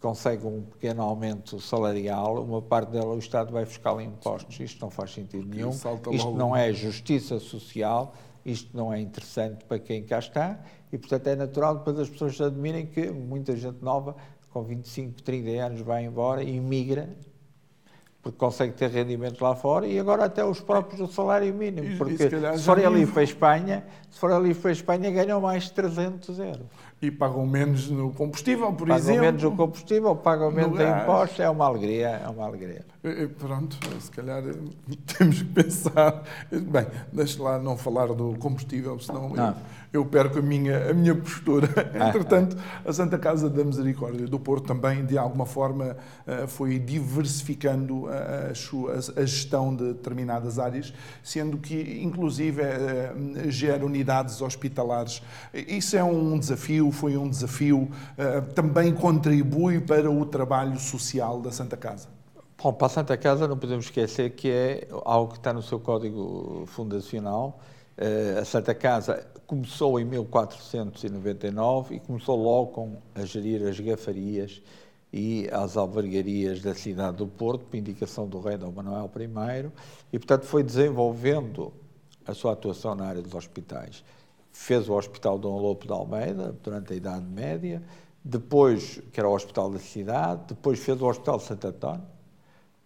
consegue 0.05 0.47
um 0.47 0.61
pequeno 0.61 1.01
aumento 1.01 1.59
salarial, 1.59 2.45
uma 2.45 2.61
parte 2.61 2.91
dela 2.91 3.15
o 3.15 3.19
Estado 3.19 3.51
vai 3.51 3.65
fiscal 3.65 3.99
em 3.99 4.09
impostos. 4.09 4.61
Isto 4.61 4.83
não 4.83 4.91
faz 4.91 5.15
sentido 5.15 5.49
nenhum. 5.49 5.71
Isto 6.13 6.31
não 6.33 6.55
é 6.55 6.71
justiça 6.75 7.39
social, 7.39 8.15
isto 8.45 8.77
não 8.77 8.93
é 8.93 9.01
interessante 9.01 9.65
para 9.65 9.79
quem 9.79 10.05
cá 10.05 10.19
está 10.19 10.61
e, 10.93 10.99
portanto, 10.99 11.27
é 11.29 11.35
natural 11.35 11.77
depois 11.77 11.99
as 11.99 12.11
pessoas 12.11 12.39
admirem 12.39 12.85
que 12.85 13.11
muita 13.11 13.57
gente 13.57 13.83
nova, 13.83 14.15
com 14.51 14.63
25, 14.63 15.23
30 15.23 15.51
anos, 15.65 15.81
vai 15.81 16.05
embora 16.05 16.43
e 16.43 16.61
migra 16.61 17.09
porque 18.25 18.39
consegue 18.39 18.73
ter 18.73 18.89
rendimentos 18.89 19.39
lá 19.39 19.55
fora 19.55 19.87
e 19.87 19.99
agora 19.99 20.25
até 20.25 20.43
os 20.43 20.59
próprios 20.59 20.99
do 20.99 21.13
salário 21.13 21.53
mínimo, 21.53 21.99
porque 21.99 22.17
se, 22.17 22.59
se 22.59 22.65
forem 22.65 22.87
ali 22.87 23.07
para 23.07 23.21
a 23.21 23.25
Espanha, 23.25 23.87
se 24.11 24.19
forem 24.19 24.37
ali 24.37 24.55
para 24.55 24.71
a 24.71 24.73
Espanha 24.73 25.11
ganham 25.11 25.39
mais 25.43 25.65
de 25.65 25.73
300 25.73 26.39
euros. 26.39 26.67
E 27.05 27.11
pagam 27.11 27.47
menos 27.47 27.91
no 27.91 28.11
combustível, 28.13 28.73
por 28.73 28.89
pagam 28.89 28.97
exemplo. 28.97 29.21
Pagam 29.21 29.33
menos 29.33 29.43
no 29.43 29.57
combustível, 29.57 30.17
pagam 30.17 30.51
menos 30.51 30.81
em 30.81 31.03
impostos, 31.03 31.41
é 31.41 31.51
uma 31.51 31.67
alegria, 31.67 32.09
é 32.09 32.29
uma 32.29 32.45
alegria. 32.47 32.85
Pronto, 33.39 33.79
se 34.01 34.11
calhar 34.11 34.43
eh, 34.43 34.55
temos 35.19 35.43
que 35.43 35.49
pensar. 35.49 36.23
Bem, 36.51 36.87
deixe 37.13 37.39
lá 37.39 37.59
não 37.59 37.77
falar 37.77 38.07
do 38.07 38.35
combustível, 38.39 38.99
senão 38.99 39.29
não. 39.29 39.49
Eu, 39.49 40.01
eu, 40.01 40.07
perco 40.07 40.39
a 40.39 40.43
minha, 40.43 40.91
a 40.91 40.95
minha 40.95 41.15
postura. 41.15 41.69
Ah, 41.95 42.09
Entretanto, 42.09 42.57
a 42.85 42.93
Santa 42.93 43.19
Casa 43.19 43.49
da 43.49 43.63
Misericórdia 43.63 44.27
do 44.27 44.39
Porto 44.39 44.67
também, 44.67 45.05
de 45.05 45.17
alguma 45.17 45.47
forma, 45.47 45.97
eh, 46.27 46.47
foi 46.47 46.79
diversificando 46.79 48.09
a, 48.09 48.49
a, 48.49 49.21
a 49.21 49.27
gestão 49.27 49.75
de 49.75 49.93
determinadas 49.93 50.59
áreas, 50.59 50.93
sendo 51.23 51.59
que, 51.59 52.01
inclusive, 52.03 52.63
eh, 52.63 53.13
gera 53.49 53.85
unidades 53.85 54.41
hospitalares. 54.41 55.23
Isso 55.53 55.97
é 55.97 56.03
um 56.03 56.39
desafio, 56.39 56.91
foi 56.95 57.17
um 57.17 57.29
desafio, 57.29 57.91
também 58.55 58.95
contribui 58.95 59.81
para 59.81 60.11
o 60.11 60.25
trabalho 60.25 60.79
social 60.79 61.41
da 61.41 61.51
Santa 61.51 61.77
Casa. 61.77 62.09
Bom, 62.65 62.73
para 62.73 62.87
a 62.87 62.91
Santa 62.91 63.15
Casa 63.19 63.47
não 63.47 63.59
podemos 63.59 63.85
esquecer 63.85 64.31
que 64.31 64.49
é 64.51 64.89
algo 65.05 65.33
que 65.33 65.39
está 65.39 65.53
no 65.53 65.61
seu 65.61 65.79
código 65.79 66.65
fundacional. 66.69 67.61
Uh, 67.99 68.41
a 68.41 68.45
Santa 68.47 68.75
Casa 68.75 69.27
começou 69.47 70.01
em 70.01 70.05
1499 70.07 71.97
e 71.97 72.01
começou 72.01 72.43
logo 72.43 72.69
com 72.69 72.97
a 73.15 73.23
gerir 73.27 73.63
as 73.67 73.79
gafarias 73.79 74.63
e 75.13 75.47
as 75.53 75.77
albergarias 75.77 76.63
da 76.63 76.75
cidade 76.75 77.19
do 77.19 77.27
Porto, 77.27 77.67
por 77.67 77.77
indicação 77.77 78.27
do 78.27 78.41
rei 78.41 78.57
Dom 78.57 78.73
Manuel 78.73 79.11
I, 79.15 79.71
e, 80.11 80.19
portanto, 80.19 80.45
foi 80.47 80.63
desenvolvendo 80.63 81.71
a 82.27 82.33
sua 82.33 82.55
atuação 82.55 82.95
na 82.95 83.05
área 83.05 83.21
dos 83.21 83.35
hospitais. 83.35 84.03
Fez 84.57 84.89
o 84.89 84.95
Hospital 84.95 85.37
Dom 85.37 85.59
Lopo 85.59 85.85
de 85.85 85.93
Almeida, 85.93 86.57
durante 86.63 86.93
a 86.93 86.97
Idade 86.97 87.27
Média, 87.27 87.83
depois, 88.25 89.03
que 89.13 89.19
era 89.19 89.29
o 89.29 89.35
Hospital 89.35 89.69
da 89.69 89.81
Cidade, 89.81 90.45
depois 90.49 90.79
fez 90.79 91.03
o 91.03 91.07
Hospital 91.07 91.39
de 91.39 91.43
Santo 91.43 91.67
António, 91.67 92.07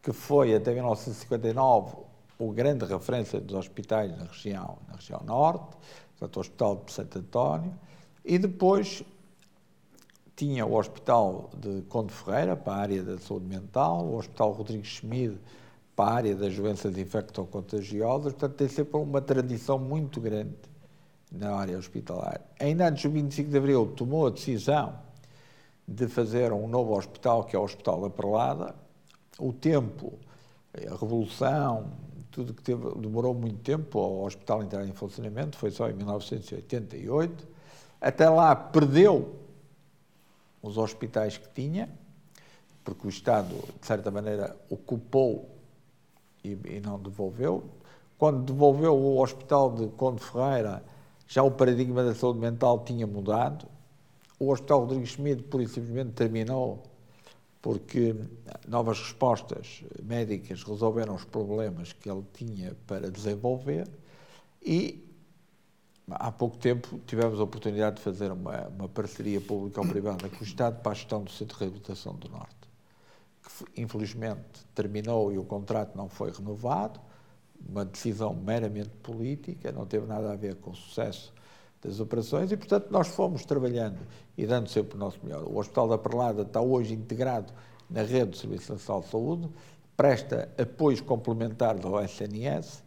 que 0.02 0.10
foi 0.10 0.54
até 0.54 0.72
1959 0.72 1.96
o 2.38 2.52
grande 2.52 2.86
referência 2.86 3.38
dos 3.38 3.54
hospitais 3.54 4.10
na 4.16 4.24
região, 4.24 4.78
na 4.88 4.94
região 4.94 5.20
norte, 5.26 5.76
portanto, 6.18 6.36
o 6.38 6.40
Hospital 6.40 6.82
de 6.86 6.92
Santo 6.92 7.18
António, 7.18 7.74
e 8.24 8.38
depois 8.38 9.04
tinha 10.34 10.64
o 10.64 10.74
Hospital 10.74 11.50
de 11.54 11.82
Conde 11.82 12.14
Ferreira, 12.14 12.56
para 12.56 12.72
a 12.72 12.76
área 12.76 13.02
da 13.02 13.18
saúde 13.18 13.46
mental, 13.46 14.06
o 14.06 14.16
Hospital 14.16 14.52
Rodrigues 14.52 14.88
Schmid, 14.88 15.38
para 15.94 16.10
a 16.10 16.14
área 16.14 16.34
das 16.34 16.56
doenças 16.56 16.96
infecto-contagiosas, 16.96 18.32
portanto, 18.32 18.54
tem 18.54 18.68
sempre 18.68 18.96
uma 18.96 19.20
tradição 19.20 19.78
muito 19.78 20.18
grande 20.18 20.54
na 21.30 21.54
área 21.54 21.76
hospitalar. 21.76 22.40
Ainda 22.58 22.88
antes 22.88 23.02
do 23.02 23.10
25 23.10 23.50
de 23.50 23.58
Abril, 23.58 23.92
tomou 23.96 24.26
a 24.26 24.30
decisão 24.30 24.94
de 25.86 26.06
fazer 26.06 26.52
um 26.52 26.68
novo 26.68 26.96
hospital, 26.96 27.44
que 27.44 27.56
é 27.56 27.58
o 27.58 27.62
Hospital 27.62 28.02
da 28.02 28.10
Perlada, 28.10 28.74
o 29.38 29.52
tempo, 29.52 30.12
a 30.74 30.90
revolução, 30.90 31.90
tudo 32.30 32.52
que 32.52 32.62
teve, 32.62 32.94
demorou 32.96 33.32
muito 33.34 33.58
tempo 33.58 33.98
ao 33.98 34.24
hospital 34.24 34.62
entrar 34.62 34.84
em 34.84 34.92
funcionamento, 34.92 35.56
foi 35.56 35.70
só 35.70 35.88
em 35.88 35.94
1988. 35.94 37.48
Até 38.00 38.28
lá 38.28 38.54
perdeu 38.54 39.34
os 40.62 40.76
hospitais 40.76 41.38
que 41.38 41.48
tinha, 41.48 41.88
porque 42.84 43.06
o 43.06 43.10
Estado, 43.10 43.54
de 43.80 43.86
certa 43.86 44.10
maneira, 44.10 44.56
ocupou 44.68 45.48
e, 46.44 46.50
e 46.50 46.80
não 46.80 46.98
devolveu. 46.98 47.64
Quando 48.18 48.52
devolveu 48.52 48.94
o 48.94 49.20
hospital 49.20 49.72
de 49.74 49.86
Conde 49.88 50.22
Ferreira, 50.22 50.82
já 51.28 51.42
o 51.42 51.50
paradigma 51.50 52.02
da 52.02 52.14
saúde 52.14 52.40
mental 52.40 52.82
tinha 52.84 53.06
mudado. 53.06 53.68
O 54.40 54.50
Hospital 54.50 54.80
Rodrigues 54.80 55.10
Schmidt, 55.10 55.42
por 55.44 55.60
simplesmente, 55.68 56.12
terminou 56.12 56.82
porque 57.60 58.16
novas 58.66 58.98
respostas 58.98 59.84
médicas 60.02 60.62
resolveram 60.62 61.14
os 61.14 61.24
problemas 61.24 61.92
que 61.92 62.10
ele 62.10 62.24
tinha 62.32 62.74
para 62.86 63.10
desenvolver 63.10 63.86
e 64.62 65.04
há 66.10 66.32
pouco 66.32 66.56
tempo 66.56 66.98
tivemos 67.06 67.38
a 67.40 67.42
oportunidade 67.42 67.96
de 67.96 68.02
fazer 68.02 68.32
uma, 68.32 68.68
uma 68.68 68.88
parceria 68.88 69.40
pública-privada 69.40 70.28
com 70.30 70.40
o 70.40 70.44
Estado 70.44 70.80
para 70.80 70.92
a 70.92 70.94
gestão 70.94 71.22
do 71.22 71.30
Centro 71.30 71.58
de 71.58 71.64
Reabilitação 71.64 72.14
do 72.14 72.28
Norte, 72.28 72.56
que 73.42 73.82
infelizmente 73.82 74.64
terminou 74.74 75.32
e 75.32 75.36
o 75.36 75.44
contrato 75.44 75.96
não 75.96 76.08
foi 76.08 76.30
renovado, 76.30 77.00
uma 77.66 77.84
decisão 77.84 78.34
meramente 78.34 78.90
política, 79.02 79.72
não 79.72 79.86
teve 79.86 80.06
nada 80.06 80.32
a 80.32 80.36
ver 80.36 80.56
com 80.56 80.70
o 80.70 80.74
sucesso 80.74 81.32
das 81.82 82.00
operações 82.00 82.50
e, 82.50 82.56
portanto, 82.56 82.88
nós 82.90 83.08
fomos 83.08 83.44
trabalhando 83.44 83.98
e 84.36 84.46
dando 84.46 84.68
sempre 84.68 84.96
o 84.96 84.98
nosso 84.98 85.18
melhor. 85.22 85.44
O 85.44 85.58
Hospital 85.58 85.88
da 85.88 85.98
Perlada 85.98 86.42
está 86.42 86.60
hoje 86.60 86.94
integrado 86.94 87.52
na 87.88 88.02
rede 88.02 88.30
do 88.32 88.36
Serviço 88.36 88.72
Nacional 88.72 89.02
de 89.02 89.08
Saúde, 89.08 89.48
presta 89.96 90.48
apoios 90.58 91.00
complementares 91.00 91.84
ao 91.84 92.02
SNS 92.02 92.82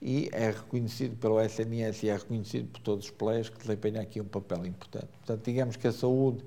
e 0.00 0.28
é 0.32 0.50
reconhecido 0.50 1.16
pelo 1.16 1.40
SNS 1.40 2.02
e 2.02 2.08
é 2.08 2.16
reconhecido 2.16 2.68
por 2.70 2.80
todos 2.80 3.06
os 3.06 3.10
players 3.10 3.48
que 3.48 3.58
desempenham 3.58 4.02
aqui 4.02 4.20
um 4.20 4.26
papel 4.26 4.66
importante. 4.66 5.08
Portanto, 5.18 5.44
digamos 5.44 5.76
que 5.76 5.86
a 5.86 5.92
saúde 5.92 6.44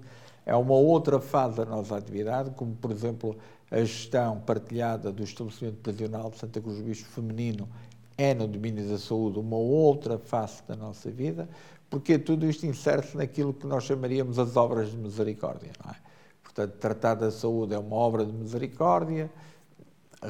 é 0.50 0.56
uma 0.56 0.74
outra 0.74 1.20
fase 1.20 1.58
da 1.58 1.66
nossa 1.66 1.96
atividade, 1.96 2.50
como, 2.56 2.74
por 2.74 2.90
exemplo, 2.90 3.38
a 3.70 3.78
gestão 3.82 4.40
partilhada 4.40 5.12
do 5.12 5.24
estabelecimento 5.24 5.78
prisional 5.78 6.32
de 6.32 6.40
Santa 6.40 6.60
Cruz 6.60 6.78
do 6.78 6.84
Bispo 6.86 7.08
feminino 7.12 7.70
é 8.18 8.34
no 8.34 8.48
domínio 8.48 8.90
da 8.90 8.98
saúde 8.98 9.38
uma 9.38 9.58
outra 9.58 10.18
face 10.18 10.64
da 10.68 10.76
nossa 10.76 11.12
vida, 11.12 11.48
porque 11.88 12.18
tudo 12.18 12.50
isto 12.50 12.66
insere-se 12.66 13.16
naquilo 13.16 13.54
que 13.54 13.68
nós 13.68 13.84
chamaríamos 13.84 14.40
as 14.40 14.58
obras 14.58 14.90
de 14.90 14.98
misericórdia. 14.98 15.70
Não 15.86 15.92
é? 15.92 15.96
Portanto, 16.42 16.72
tratar 16.80 17.14
da 17.14 17.30
saúde 17.30 17.76
é 17.76 17.78
uma 17.78 17.96
obra 17.96 18.26
de 18.26 18.34
misericórdia, 18.34 19.30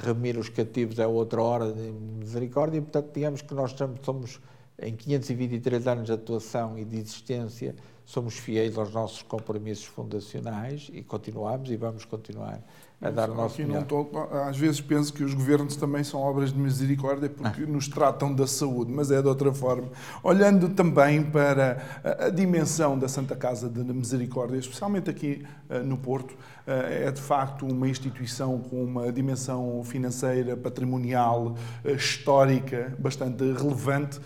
remir 0.03 0.37
os 0.37 0.49
cativos 0.49 0.99
é 0.99 1.07
outra 1.07 1.41
hora 1.41 1.71
de 1.71 1.91
misericórdia, 1.91 2.81
portanto, 2.81 3.09
digamos 3.13 3.41
que 3.41 3.53
nós 3.53 3.73
somos, 4.01 4.41
em 4.81 4.93
523 4.93 5.87
anos 5.87 6.07
de 6.07 6.11
atuação 6.11 6.77
e 6.77 6.83
de 6.83 6.97
existência, 6.97 7.73
somos 8.09 8.39
fiéis 8.39 8.75
aos 8.75 8.91
nossos 8.91 9.21
compromissos 9.21 9.85
fundacionais 9.85 10.89
e 10.91 11.03
continuamos 11.03 11.69
e 11.69 11.77
vamos 11.77 12.05
continuar 12.05 12.59
a 12.99 13.11
dar 13.11 13.29
o 13.29 13.35
nosso 13.35 13.61
melhor. 13.61 13.83
Tô, 13.83 14.09
às 14.47 14.57
vezes 14.57 14.81
penso 14.81 15.13
que 15.13 15.23
os 15.23 15.35
governos 15.35 15.75
também 15.75 16.03
são 16.03 16.19
obras 16.19 16.51
de 16.51 16.57
misericórdia 16.57 17.29
porque 17.29 17.61
ah. 17.61 17.67
nos 17.67 17.87
tratam 17.87 18.33
da 18.33 18.47
saúde, 18.47 18.91
mas 18.91 19.11
é 19.11 19.21
de 19.21 19.27
outra 19.27 19.53
forma. 19.53 19.89
Olhando 20.23 20.69
também 20.69 21.23
para 21.23 21.83
a, 22.03 22.29
dimensão 22.29 22.97
da 22.97 23.07
Santa 23.07 23.35
Casa 23.35 23.69
de 23.69 23.83
Misericórdia, 23.93 24.57
especialmente 24.57 25.07
aqui 25.07 25.45
uh, 25.69 25.83
no 25.83 25.95
Porto, 25.95 26.35
é 26.71 27.11
de 27.11 27.21
facto 27.21 27.65
uma 27.65 27.87
instituição 27.87 28.59
com 28.59 28.83
uma 28.83 29.11
dimensão 29.11 29.83
financeira, 29.83 30.55
patrimonial, 30.55 31.55
uh, 31.83 31.89
histórica 31.89 32.95
bastante 32.99 33.43
relevante 33.53 34.19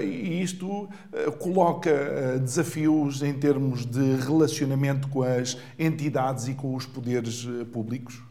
e 0.00 0.42
isto 0.42 0.88
coloca 1.38 2.38
desafios 2.38 3.22
em 3.22 3.34
termos 3.34 3.84
de 3.84 4.16
relacionamento 4.16 5.08
com 5.08 5.22
as 5.22 5.56
entidades 5.78 6.48
e 6.48 6.54
com 6.54 6.74
os 6.74 6.86
poderes 6.86 7.46
públicos. 7.72 8.22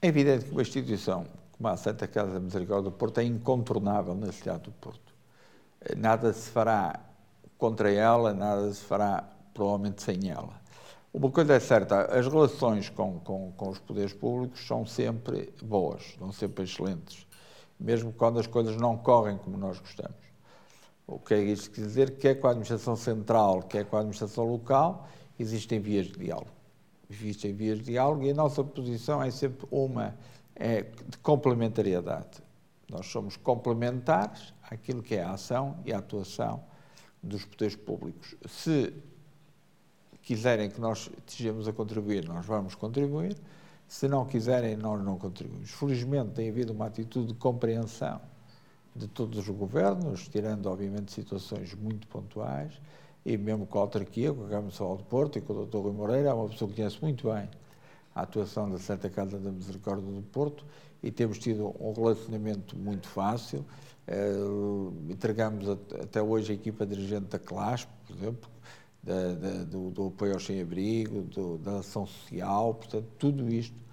É 0.00 0.08
evidente 0.08 0.44
que 0.46 0.52
uma 0.52 0.62
instituição 0.62 1.26
como 1.56 1.68
a 1.68 1.76
Santa 1.76 2.06
Casa 2.06 2.38
Misericórdia 2.38 2.90
do 2.90 2.96
Porto 2.96 3.18
é 3.18 3.24
incontornável 3.24 4.14
na 4.14 4.30
cidade 4.30 4.64
do 4.64 4.72
Porto. 4.72 5.14
Nada 5.96 6.32
se 6.32 6.50
fará 6.50 7.00
contra 7.56 7.90
ela, 7.90 8.34
nada 8.34 8.72
se 8.72 8.84
fará 8.84 9.24
provavelmente 9.54 10.02
sem 10.02 10.28
ela. 10.28 10.65
Uma 11.16 11.30
coisa 11.30 11.54
é 11.54 11.60
certa, 11.60 12.02
as 12.14 12.26
relações 12.26 12.90
com, 12.90 13.18
com, 13.20 13.50
com 13.52 13.70
os 13.70 13.78
poderes 13.78 14.12
públicos 14.12 14.66
são 14.66 14.84
sempre 14.84 15.50
boas, 15.62 16.14
são 16.18 16.30
sempre 16.30 16.64
excelentes, 16.64 17.26
mesmo 17.80 18.12
quando 18.12 18.38
as 18.38 18.46
coisas 18.46 18.76
não 18.76 18.98
correm 18.98 19.38
como 19.38 19.56
nós 19.56 19.78
gostamos. 19.78 20.26
O 21.06 21.18
que 21.18 21.32
é 21.32 21.42
isto 21.42 21.70
quer 21.70 21.80
dizer? 21.80 22.18
Quer 22.18 22.34
com 22.34 22.48
a 22.48 22.50
administração 22.50 22.96
central, 22.96 23.62
quer 23.62 23.86
com 23.86 23.96
a 23.96 24.00
administração 24.00 24.44
local, 24.44 25.08
existem 25.38 25.80
vias 25.80 26.06
de 26.06 26.18
diálogo 26.18 26.50
existem 27.08 27.52
vias 27.52 27.78
de 27.78 27.84
diálogo 27.84 28.24
e 28.24 28.30
a 28.30 28.34
nossa 28.34 28.62
posição 28.64 29.22
é 29.22 29.30
sempre 29.30 29.66
uma 29.70 30.16
é 30.54 30.82
de 30.82 31.18
complementariedade. 31.18 32.42
Nós 32.90 33.06
somos 33.06 33.36
complementares 33.36 34.54
àquilo 34.70 35.02
que 35.02 35.14
é 35.14 35.22
a 35.22 35.32
ação 35.32 35.78
e 35.84 35.92
a 35.92 35.98
atuação 35.98 36.64
dos 37.22 37.44
poderes 37.44 37.76
públicos. 37.76 38.34
Se 38.46 38.92
quiserem 40.26 40.68
que 40.68 40.80
nós 40.80 41.08
estejamos 41.28 41.68
a 41.68 41.72
contribuir, 41.72 42.26
nós 42.26 42.44
vamos 42.44 42.74
contribuir. 42.74 43.36
Se 43.86 44.08
não 44.08 44.26
quiserem, 44.26 44.76
nós 44.76 45.00
não 45.04 45.16
contribuímos. 45.16 45.70
Felizmente 45.70 46.32
tem 46.32 46.48
havido 46.48 46.72
uma 46.72 46.86
atitude 46.86 47.28
de 47.28 47.34
compreensão 47.34 48.20
de 48.94 49.06
todos 49.06 49.38
os 49.38 49.48
governos, 49.48 50.26
tirando, 50.26 50.66
obviamente, 50.66 51.12
situações 51.12 51.72
muito 51.74 52.08
pontuais, 52.08 52.72
e 53.24 53.36
mesmo 53.36 53.66
com 53.66 53.78
a 53.78 53.82
autarquia, 53.82 54.32
com 54.32 54.40
a 54.40 54.44
Câmara 54.44 54.62
Municipal 54.62 54.96
de 54.96 55.04
Porto 55.04 55.38
e 55.38 55.40
com 55.40 55.52
o 55.52 55.64
Dr. 55.64 55.76
Rui 55.78 55.92
Moreira, 55.92 56.30
é 56.30 56.32
uma 56.32 56.48
pessoa 56.48 56.68
que 56.68 56.76
conhece 56.76 56.98
muito 57.00 57.32
bem 57.32 57.48
a 58.12 58.22
atuação 58.22 58.68
da 58.68 58.78
Santa 58.78 59.08
Casa 59.08 59.38
da 59.38 59.52
Misericórdia 59.52 60.10
do 60.10 60.22
Porto 60.22 60.64
e 61.04 61.12
temos 61.12 61.38
tido 61.38 61.72
um 61.78 61.92
relacionamento 61.92 62.76
muito 62.76 63.06
fácil. 63.06 63.64
Uh, 64.08 64.92
entregamos 65.08 65.68
até 65.68 66.20
hoje 66.20 66.50
a 66.50 66.54
equipa 66.54 66.84
dirigente 66.84 67.26
da 67.26 67.38
CLASP, 67.38 67.88
por 68.06 68.16
exemplo, 68.16 68.50
da, 69.06 69.34
da, 69.34 69.64
do, 69.64 69.90
do, 69.90 70.06
apoio 70.08 70.34
ao 70.34 70.40
sem-abrigo, 70.40 71.22
da 71.58 71.78
ação 71.78 72.04
social, 72.04 72.74
portanto, 72.74 73.06
tudo 73.16 73.48
isto 73.48 73.86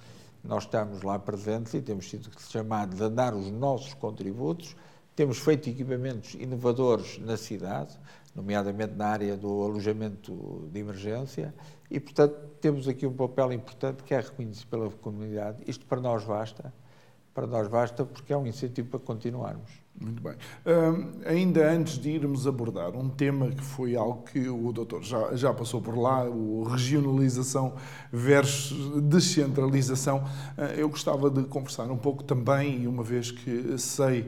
nós 0.44 0.64
estamos 0.64 1.04
lá 1.04 1.18
presentes 1.18 1.74
e 1.76 1.82
temos 1.82 2.10
sido 2.10 2.30
chamados 2.50 3.02
a 3.02 3.08
dar 3.08 3.34
os 3.34 3.50
nossos 3.50 3.94
contributos. 3.94 4.76
Temos 5.16 5.38
feito 5.38 5.70
equipamentos 5.70 6.34
inovadores 6.34 7.20
na 7.20 7.38
cidade, 7.38 7.98
nomeadamente 8.36 8.94
na 8.96 9.08
área 9.08 9.38
do 9.38 9.64
alojamento 9.64 10.68
de 10.72 10.80
emergência, 10.80 11.54
e, 11.90 12.00
portanto, 12.00 12.36
temos 12.60 12.88
aqui 12.88 13.06
um 13.06 13.14
papel 13.14 13.54
importante 13.54 14.04
que 14.04 14.16
é 14.16 14.20
reconhecido 14.20 14.68
pela 14.68 14.90
comunidade. 14.90 15.60
Isto 15.68 15.86
para 15.86 16.02
nós 16.02 16.26
basta, 16.26 16.74
para 17.34 17.46
nós 17.46 17.68
basta 17.68 18.04
porque 18.04 18.34
é 18.34 18.38
um 18.38 18.48
incentivo 18.48 18.90
para 18.90 19.00
continuarmos. 19.00 19.83
Muito 20.00 20.24
bem. 20.24 20.34
Um, 20.66 21.22
ainda 21.26 21.72
antes 21.72 22.00
de 22.00 22.10
irmos 22.10 22.48
abordar 22.48 22.96
um 22.96 23.08
tema 23.10 23.50
que 23.50 23.64
foi 23.64 23.96
algo 23.96 24.24
que 24.24 24.50
o 24.50 24.74
doutor 24.74 25.04
já, 25.04 25.36
já 25.36 25.54
passou 25.54 25.82
por 25.82 25.96
lá, 25.96 26.26
o 26.26 26.64
regionalização 26.64 27.76
versus 28.12 29.02
descentralização, 29.04 30.24
uh, 30.58 30.62
eu 30.76 30.90
gostava 30.90 31.30
de 31.30 31.44
conversar 31.44 31.90
um 31.92 31.98
pouco 31.98 32.24
também, 32.24 32.82
e 32.82 32.88
uma 32.88 33.04
vez 33.04 33.32
que 33.32 33.78
sei 33.78 34.26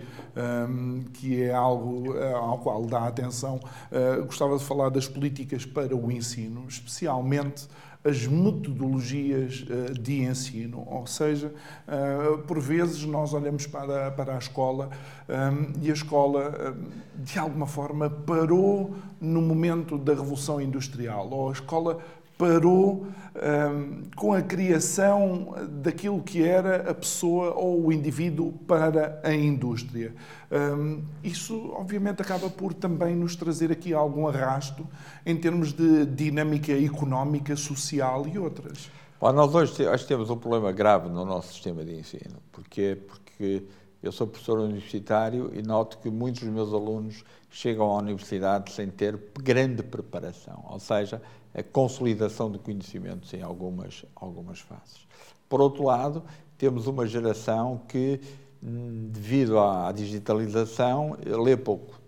um, 0.69 1.03
que 1.11 1.41
é 1.41 1.53
algo 1.53 2.13
uh, 2.13 2.35
ao 2.35 2.59
qual 2.59 2.85
dá 2.85 3.07
atenção, 3.07 3.59
uh, 3.91 4.23
gostava 4.23 4.57
de 4.57 4.63
falar 4.63 4.89
das 4.89 5.07
políticas 5.07 5.65
para 5.65 5.95
o 5.95 6.11
ensino, 6.11 6.65
especialmente 6.69 7.67
as 8.05 8.27
metodologias 8.27 9.65
eh, 9.67 9.93
de 9.93 10.21
ensino, 10.21 10.85
ou 10.87 11.07
seja, 11.07 11.51
eh, 11.87 12.37
por 12.45 12.59
vezes 12.59 13.03
nós 13.03 13.33
olhamos 13.33 13.65
para, 13.65 14.11
para 14.11 14.35
a 14.35 14.37
escola 14.37 14.91
eh, 15.27 15.51
e 15.81 15.89
a 15.89 15.93
escola, 15.93 16.77
de 17.15 17.39
alguma 17.39 17.65
forma, 17.65 18.07
parou 18.07 18.93
no 19.19 19.41
momento 19.41 19.97
da 19.97 20.13
Revolução 20.13 20.61
Industrial, 20.61 21.27
ou 21.31 21.49
a 21.49 21.53
escola 21.53 21.97
parou 22.37 23.07
um, 23.35 24.03
com 24.15 24.33
a 24.33 24.41
criação 24.41 25.55
daquilo 25.81 26.21
que 26.21 26.43
era 26.43 26.89
a 26.89 26.93
pessoa 26.93 27.53
ou 27.53 27.85
o 27.85 27.91
indivíduo 27.91 28.51
para 28.67 29.19
a 29.23 29.33
indústria. 29.33 30.13
Um, 30.51 31.03
isso, 31.23 31.71
obviamente, 31.73 32.21
acaba 32.21 32.49
por 32.49 32.73
também 32.73 33.15
nos 33.15 33.35
trazer 33.35 33.71
aqui 33.71 33.93
algum 33.93 34.27
arrasto 34.27 34.87
em 35.25 35.35
termos 35.35 35.73
de 35.73 36.05
dinâmica 36.05 36.71
económica, 36.71 37.55
social 37.55 38.27
e 38.27 38.37
outras. 38.37 38.89
Bom, 39.19 39.31
nós 39.31 39.53
hoje 39.55 39.73
que 39.73 40.07
temos 40.07 40.29
um 40.29 40.37
problema 40.37 40.71
grave 40.71 41.09
no 41.09 41.25
nosso 41.25 41.53
sistema 41.53 41.83
de 41.83 41.95
ensino. 41.95 42.35
Porquê? 42.51 42.97
Porque 43.07 43.63
eu 44.07 44.11
sou 44.11 44.27
professor 44.27 44.59
universitário 44.59 45.51
e 45.53 45.63
noto 45.63 45.97
que 45.97 46.09
muitos 46.09 46.43
dos 46.43 46.51
meus 46.51 46.71
alunos 46.71 47.23
chegam 47.49 47.89
à 47.91 47.97
universidade 47.97 48.71
sem 48.71 48.87
ter 48.87 49.19
grande 49.41 49.81
preparação, 49.81 50.63
ou 50.69 50.79
seja, 50.79 51.21
a 51.53 51.63
consolidação 51.63 52.51
de 52.51 52.59
conhecimentos 52.59 53.33
em 53.33 53.41
algumas, 53.41 54.05
algumas 54.15 54.59
fases. 54.59 55.07
Por 55.49 55.59
outro 55.59 55.83
lado, 55.83 56.23
temos 56.57 56.85
uma 56.85 57.07
geração 57.07 57.81
que, 57.87 58.19
hum, 58.61 59.09
devido 59.11 59.57
à 59.57 59.91
digitalização, 59.91 61.17
lê 61.25 61.57
pouco. 61.57 61.99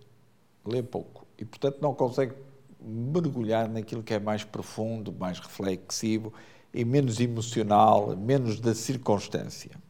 Lê 0.64 0.82
pouco. 0.82 1.26
E, 1.38 1.44
portanto, 1.44 1.78
não 1.80 1.94
consegue 1.94 2.34
mergulhar 2.80 3.68
naquilo 3.68 4.02
que 4.02 4.14
é 4.14 4.20
mais 4.20 4.44
profundo, 4.44 5.12
mais 5.12 5.40
reflexivo 5.40 6.32
e 6.72 6.84
menos 6.84 7.18
emocional, 7.18 8.16
menos 8.16 8.60
da 8.60 8.74
circunstância. 8.74 9.87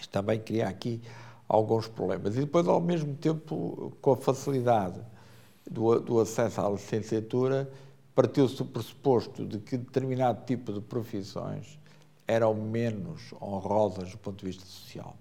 Isto 0.00 0.10
também 0.10 0.40
cria 0.40 0.68
aqui 0.68 1.00
alguns 1.46 1.86
problemas. 1.88 2.36
E 2.36 2.40
depois, 2.40 2.66
ao 2.66 2.80
mesmo 2.80 3.14
tempo, 3.14 3.92
com 4.00 4.12
a 4.12 4.16
facilidade 4.16 5.00
do, 5.70 6.00
do 6.00 6.20
acesso 6.20 6.60
à 6.60 6.70
licenciatura, 6.70 7.70
partiu-se 8.14 8.60
o 8.62 8.64
pressuposto 8.64 9.44
de 9.44 9.58
que 9.58 9.76
determinado 9.76 10.44
tipo 10.46 10.72
de 10.72 10.80
profissões 10.80 11.78
eram 12.26 12.54
menos 12.54 13.32
honrosas 13.42 14.12
do 14.12 14.18
ponto 14.18 14.38
de 14.40 14.46
vista 14.46 14.64
social. 14.64 15.16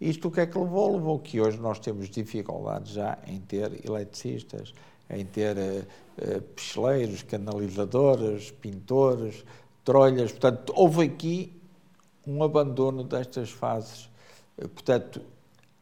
Isto 0.00 0.28
o 0.28 0.30
que 0.30 0.40
é 0.40 0.46
que 0.46 0.58
levou? 0.58 0.92
Levou 0.92 1.18
que 1.18 1.40
hoje 1.40 1.58
nós 1.58 1.78
temos 1.78 2.10
dificuldades 2.10 2.92
já 2.92 3.18
em 3.26 3.40
ter 3.40 3.80
eletricistas, 3.86 4.74
em 5.08 5.24
ter 5.24 5.56
uh, 5.56 5.86
uh, 6.18 6.42
picheleiros, 6.42 7.22
canalizadores, 7.22 8.50
pintores, 8.50 9.44
trolhas. 9.84 10.32
Portanto, 10.32 10.72
houve 10.76 11.04
aqui 11.04 11.52
um 12.26 12.42
abandono 12.42 13.04
destas 13.04 13.50
fases. 13.50 14.10
Uh, 14.56 14.68
portanto, 14.68 15.20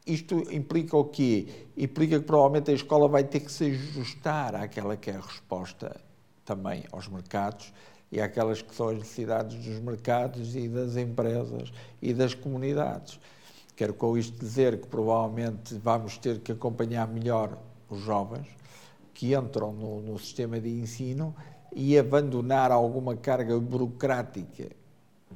isto 0.05 0.35
implica 0.51 0.97
o 0.97 1.05
quê? 1.05 1.67
Implica 1.77 2.19
que 2.19 2.25
provavelmente 2.25 2.71
a 2.71 2.73
escola 2.73 3.07
vai 3.07 3.23
ter 3.23 3.39
que 3.39 3.51
se 3.51 3.65
ajustar 3.65 4.55
àquela 4.55 4.97
que 4.97 5.09
é 5.09 5.15
a 5.15 5.21
resposta 5.21 5.99
também 6.43 6.83
aos 6.91 7.07
mercados 7.07 7.73
e 8.11 8.19
àquelas 8.19 8.61
que 8.61 8.75
são 8.75 8.89
as 8.89 8.97
necessidades 8.97 9.57
dos 9.65 9.79
mercados 9.79 10.55
e 10.55 10.67
das 10.67 10.97
empresas 10.97 11.71
e 12.01 12.13
das 12.13 12.33
comunidades. 12.33 13.19
Quero 13.75 13.93
com 13.93 14.17
isto 14.17 14.37
dizer 14.37 14.79
que 14.79 14.87
provavelmente 14.87 15.73
vamos 15.75 16.17
ter 16.17 16.39
que 16.39 16.51
acompanhar 16.51 17.07
melhor 17.07 17.57
os 17.89 18.01
jovens 18.01 18.47
que 19.13 19.33
entram 19.33 19.71
no, 19.71 20.01
no 20.01 20.19
sistema 20.19 20.59
de 20.59 20.69
ensino 20.69 21.35
e 21.75 21.97
abandonar 21.97 22.71
alguma 22.71 23.15
carga 23.15 23.59
burocrática 23.59 24.69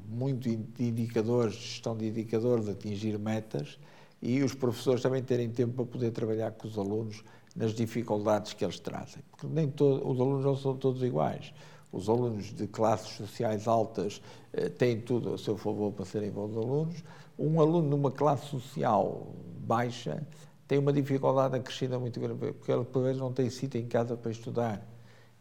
muito 0.08 0.50
de 0.50 0.84
indicadores, 0.84 1.56
gestão 1.56 1.96
de 1.96 2.08
indicadores, 2.08 2.66
de 2.66 2.72
atingir 2.72 3.18
metas, 3.18 3.80
e 4.22 4.42
os 4.42 4.54
professores 4.54 5.02
também 5.02 5.24
terem 5.24 5.50
tempo 5.50 5.74
para 5.74 5.86
poder 5.86 6.12
trabalhar 6.12 6.52
com 6.52 6.68
os 6.68 6.78
alunos 6.78 7.24
nas 7.56 7.74
dificuldades 7.74 8.54
que 8.54 8.64
eles 8.64 8.80
trazem. 8.80 9.24
Porque 9.32 9.48
nem 9.48 9.70
todo, 9.70 10.08
os 10.08 10.20
alunos 10.20 10.46
não 10.46 10.56
são 10.56 10.76
todos 10.76 11.02
iguais. 11.02 11.54
Os 11.92 12.10
alunos 12.10 12.54
de 12.54 12.68
classes 12.68 13.16
sociais 13.16 13.68
altas 13.68 14.22
eh, 14.54 14.70
têm 14.70 15.00
tudo 15.00 15.34
a 15.34 15.38
seu 15.38 15.58
favor 15.58 15.92
para 15.92 16.06
serem 16.06 16.30
bons 16.30 16.56
alunos. 16.56 17.04
Um 17.38 17.60
aluno 17.62 17.90
numa 17.90 18.12
classe 18.12 18.46
social 18.48 19.28
baixa 19.60 20.26
tem 20.68 20.78
uma 20.78 20.92
dificuldade 20.92 21.56
acrescida 21.56 21.98
muito 21.98 22.20
grande, 22.20 22.54
porque 22.54 22.72
ele, 22.72 22.84
por 22.84 23.04
vezes, 23.04 23.20
não 23.20 23.32
tem 23.32 23.50
sítio 23.50 23.80
em 23.80 23.88
casa 23.88 24.18
para 24.18 24.32
estudar. 24.32 24.86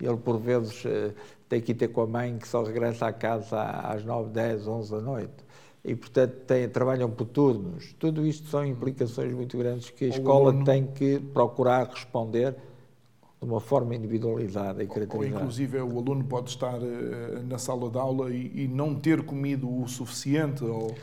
Ele, 0.01 0.17
por 0.17 0.39
vezes, 0.39 0.85
eh, 0.87 1.13
tem 1.49 1.61
que 1.61 1.73
ir 1.73 1.75
ter 1.75 1.89
com 1.89 2.03
a 2.03 2.07
mãe 2.07 2.37
que 2.39 2.47
só 2.47 2.63
regressa 2.63 3.07
à 3.07 3.13
casa 3.13 3.63
às 3.63 4.05
9, 4.05 4.31
10, 4.31 4.67
11 4.67 4.91
da 4.91 5.01
noite 5.01 5.47
e, 5.87 5.95
portanto, 5.95 6.33
têm, 6.47 6.69
trabalham 6.69 7.09
por 7.09 7.27
turnos. 7.27 7.95
Tudo 7.97 8.27
isto 8.27 8.49
são 8.49 8.67
implicações 8.67 9.33
muito 9.33 9.57
grandes 9.57 9.89
que 9.91 10.07
a 10.07 10.09
escola 10.09 10.51
aluno... 10.51 10.65
tem 10.65 10.85
que 10.85 11.21
procurar 11.33 11.89
responder 11.89 12.57
de 13.41 13.49
uma 13.49 13.61
forma 13.61 13.95
individualizada 13.95 14.83
e 14.83 14.89
caracterizada. 14.89 15.37
Ou, 15.37 15.43
inclusive, 15.43 15.79
o 15.79 15.99
aluno 15.99 16.25
pode 16.25 16.51
estar 16.51 16.79
uh, 16.79 17.43
na 17.47 17.57
sala 17.57 17.89
de 17.89 17.99
aula 17.99 18.31
e, 18.33 18.65
e, 18.65 18.69
não 18.69 18.97
ter 18.97 19.23
comido 19.23 19.69
o 19.81 19.87
suficiente. 19.87 20.65
Ou, 20.65 20.91
uh... 20.91 20.95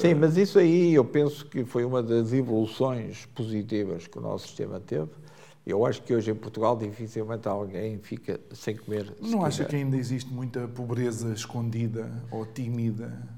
Sim, 0.00 0.14
mas 0.14 0.38
isso 0.38 0.58
aí 0.58 0.94
eu 0.94 1.04
penso 1.04 1.44
que 1.44 1.62
foi 1.66 1.84
uma 1.84 2.02
das 2.02 2.32
evoluções 2.32 3.26
positivas 3.34 4.06
que 4.06 4.16
o 4.16 4.22
nosso 4.22 4.46
sistema 4.46 4.80
teve. 4.80 5.10
Eu 5.66 5.84
acho 5.84 6.02
que 6.02 6.14
hoje 6.14 6.30
em 6.30 6.34
Portugal 6.34 6.76
dificilmente 6.76 7.46
alguém 7.46 7.98
fica 7.98 8.40
sem 8.52 8.76
comer. 8.76 9.14
Não 9.20 9.44
acha 9.44 9.64
que 9.64 9.76
ainda 9.76 9.96
existe 9.96 10.32
muita 10.32 10.66
pobreza 10.66 11.32
escondida 11.32 12.10
ou 12.30 12.46
tímida? 12.46 13.28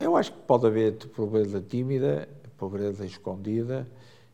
Eu 0.00 0.16
acho 0.16 0.32
que 0.32 0.38
pode 0.40 0.66
haver 0.66 0.94
pobreza 1.08 1.60
tímida, 1.60 2.28
pobreza 2.56 3.04
escondida, 3.04 3.86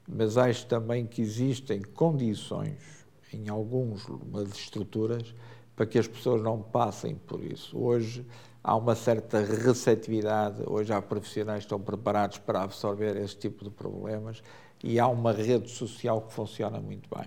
mas 0.09 0.37
acho 0.37 0.67
também 0.67 1.07
que 1.07 1.23
existem 1.23 1.83
condições 1.83 3.05
em 3.33 3.49
algumas 3.49 4.07
estruturas 4.55 5.35
para 5.75 5.87
que 5.87 5.99
as 5.99 6.07
pessoas 6.07 6.41
não 6.41 6.63
passem 6.63 7.17
por 7.17 7.43
isso. 7.43 7.77
Hoje 7.77 8.25
há 8.63 8.77
uma 8.77 8.95
certa 8.95 9.41
receptividade, 9.41 10.63
hoje 10.67 10.93
há 10.93 11.03
profissionais 11.03 11.61
que 11.61 11.67
estão 11.67 11.81
preparados 11.81 12.39
para 12.39 12.63
absorver 12.63 13.17
esse 13.17 13.37
tipo 13.37 13.65
de 13.65 13.71
problemas 13.71 14.43
e 14.85 15.01
há 15.01 15.09
uma 15.09 15.33
rede 15.33 15.69
social 15.69 16.21
que 16.21 16.33
funciona 16.33 16.79
muito 16.81 17.09
bem. 17.13 17.27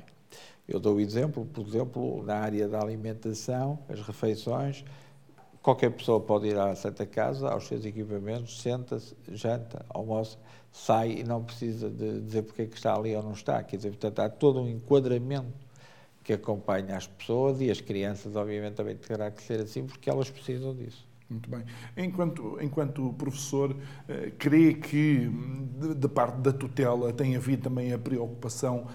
Eu 0.67 0.79
dou 0.79 0.95
o 0.95 0.99
exemplo, 0.99 1.45
por 1.45 1.65
exemplo, 1.65 2.23
na 2.23 2.35
área 2.35 2.67
da 2.67 2.79
alimentação, 2.79 3.79
as 3.89 3.99
refeições, 4.01 4.85
Qualquer 5.67 5.89
pessoa 5.89 6.21
pode 6.21 6.47
ir 6.47 6.57
à 6.57 6.73
Santa 6.75 7.05
Casa, 7.05 7.49
aos 7.49 7.67
seus 7.67 7.83
equipamentos, 7.83 8.61
senta-se, 8.61 9.13
janta, 9.33 9.85
almoça, 9.89 10.37
sai 10.71 11.11
e 11.19 11.23
não 11.25 11.43
precisa 11.43 11.89
de 11.89 12.21
dizer 12.21 12.43
porque 12.43 12.61
é 12.61 12.65
que 12.67 12.77
está 12.77 12.95
ali 12.95 13.13
ou 13.13 13.21
não 13.21 13.33
está. 13.33 13.61
Quer 13.63 13.75
dizer, 13.75 13.89
portanto, 13.89 14.19
há 14.19 14.29
todo 14.29 14.61
um 14.61 14.69
enquadramento 14.69 15.67
que 16.23 16.33
acompanha 16.33 16.95
as 16.95 17.07
pessoas 17.07 17.59
e 17.59 17.69
as 17.69 17.81
crianças, 17.81 18.35
obviamente, 18.35 18.75
também 18.75 18.95
terá 18.95 19.29
que 19.29 19.41
ser 19.43 19.59
assim, 19.59 19.85
porque 19.85 20.09
elas 20.09 20.29
precisam 20.29 20.73
disso. 20.73 21.06
Muito 21.29 21.49
bem. 21.49 21.63
Enquanto, 21.97 22.57
enquanto 22.61 23.13
professor, 23.13 23.75
eh, 24.07 24.31
crê 24.37 24.73
que, 24.73 25.29
de 25.95 26.07
parte 26.07 26.37
da 26.37 26.53
tutela, 26.53 27.11
tem 27.11 27.35
havido 27.35 27.63
também 27.63 27.91
a 27.91 27.97
preocupação 27.97 28.87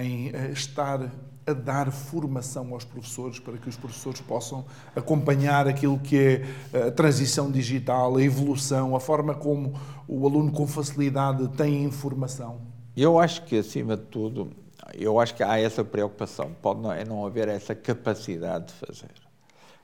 em 0.00 0.28
eh, 0.28 0.52
estar 0.52 1.10
a 1.46 1.52
dar 1.52 1.90
formação 1.90 2.72
aos 2.72 2.84
professores 2.84 3.40
para 3.40 3.56
que 3.56 3.68
os 3.68 3.76
professores 3.76 4.20
possam 4.20 4.64
acompanhar 4.94 5.66
aquilo 5.66 5.98
que 5.98 6.44
é 6.72 6.86
a 6.86 6.90
transição 6.92 7.50
digital, 7.50 8.16
a 8.16 8.22
evolução, 8.22 8.94
a 8.94 9.00
forma 9.00 9.34
como 9.34 9.74
o 10.06 10.26
aluno 10.26 10.52
com 10.52 10.66
facilidade 10.66 11.48
tem 11.56 11.82
informação? 11.82 12.60
Eu 12.96 13.18
acho 13.18 13.44
que, 13.46 13.58
acima 13.58 13.96
de 13.96 14.04
tudo, 14.04 14.50
eu 14.94 15.18
acho 15.18 15.34
que 15.34 15.42
há 15.42 15.58
essa 15.58 15.84
preocupação, 15.84 16.52
pode 16.60 16.80
não, 16.80 16.92
é 16.92 17.04
não 17.04 17.26
haver 17.26 17.48
essa 17.48 17.74
capacidade 17.74 18.66
de 18.66 18.72
fazer. 18.74 19.29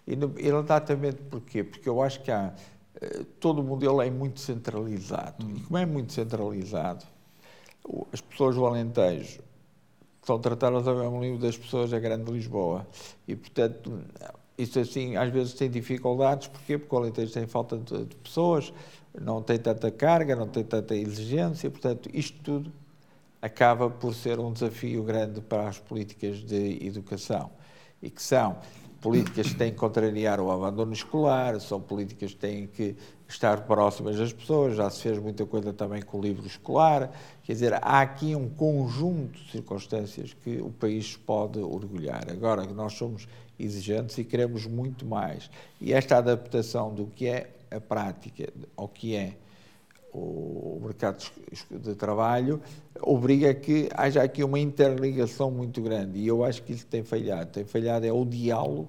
Exatamente 0.06 1.22
porquê? 1.22 1.64
Porque 1.64 1.88
eu 1.88 2.00
acho 2.00 2.22
que 2.22 2.30
há, 2.30 2.54
eh, 3.00 3.24
todo 3.40 3.60
o 3.60 3.64
modelo 3.64 4.00
é 4.00 4.10
muito 4.10 4.40
centralizado. 4.40 5.44
E 5.56 5.60
como 5.60 5.78
é 5.78 5.84
muito 5.84 6.12
centralizado, 6.12 7.04
as 8.12 8.20
pessoas 8.20 8.54
do 8.54 8.64
Alentejo 8.64 9.40
são 10.22 10.38
tratadas 10.38 10.86
ao 10.88 10.96
mesmo 10.96 11.20
nível 11.20 11.38
das 11.38 11.56
pessoas 11.56 11.90
da 11.90 11.98
Grande 11.98 12.30
Lisboa. 12.30 12.86
E, 13.26 13.36
portanto, 13.36 14.00
isso 14.58 14.78
assim, 14.78 15.16
às 15.16 15.30
vezes 15.32 15.54
tem 15.54 15.70
dificuldades, 15.70 16.48
porquê? 16.48 16.78
Porque 16.78 16.94
o 16.94 16.98
Alentejo 16.98 17.32
tem 17.32 17.46
falta 17.46 17.76
de, 17.76 18.04
de 18.04 18.16
pessoas, 18.16 18.72
não 19.20 19.42
tem 19.42 19.58
tanta 19.58 19.90
carga, 19.90 20.34
não 20.34 20.48
tem 20.48 20.64
tanta 20.64 20.96
exigência, 20.96 21.70
portanto, 21.70 22.08
isto 22.12 22.38
tudo 22.42 22.72
acaba 23.40 23.88
por 23.88 24.14
ser 24.14 24.40
um 24.40 24.52
desafio 24.52 25.02
grande 25.04 25.40
para 25.40 25.68
as 25.68 25.78
políticas 25.78 26.38
de 26.38 26.84
educação. 26.84 27.50
E 28.02 28.10
que 28.10 28.22
são 28.22 28.58
políticas 29.06 29.50
que 29.50 29.54
têm 29.54 29.70
que 29.70 29.76
contrariar 29.76 30.40
o 30.40 30.50
abandono 30.50 30.92
escolar, 30.92 31.60
são 31.60 31.80
políticas 31.80 32.32
que 32.32 32.40
têm 32.40 32.66
que 32.66 32.96
estar 33.28 33.60
próximas 33.60 34.16
das 34.16 34.32
pessoas, 34.32 34.74
já 34.74 34.90
se 34.90 35.00
fez 35.00 35.16
muita 35.16 35.46
coisa 35.46 35.72
também 35.72 36.02
com 36.02 36.18
o 36.18 36.20
livro 36.20 36.44
escolar, 36.44 37.12
quer 37.44 37.52
dizer, 37.52 37.74
há 37.74 38.00
aqui 38.00 38.34
um 38.34 38.48
conjunto 38.48 39.38
de 39.38 39.52
circunstâncias 39.52 40.34
que 40.34 40.60
o 40.60 40.70
país 40.70 41.16
pode 41.16 41.60
orgulhar. 41.60 42.28
Agora, 42.28 42.64
nós 42.64 42.94
somos 42.94 43.28
exigentes 43.56 44.18
e 44.18 44.24
queremos 44.24 44.66
muito 44.66 45.06
mais. 45.06 45.48
E 45.80 45.92
esta 45.92 46.16
adaptação 46.16 46.92
do 46.92 47.06
que 47.06 47.28
é 47.28 47.54
a 47.70 47.80
prática 47.80 48.52
ao 48.76 48.88
que 48.88 49.14
é 49.14 49.36
o 50.16 50.80
mercado 50.82 51.22
de 51.70 51.94
trabalho 51.94 52.60
obriga 53.02 53.52
que 53.52 53.88
haja 53.94 54.22
aqui 54.22 54.42
uma 54.42 54.58
interligação 54.58 55.50
muito 55.50 55.82
grande 55.82 56.18
e 56.18 56.26
eu 56.26 56.42
acho 56.42 56.62
que 56.62 56.72
isso 56.72 56.86
tem 56.86 57.02
falhado. 57.02 57.50
Tem 57.50 57.64
falhado 57.64 58.06
é 58.06 58.12
o 58.12 58.24
diálogo 58.24 58.88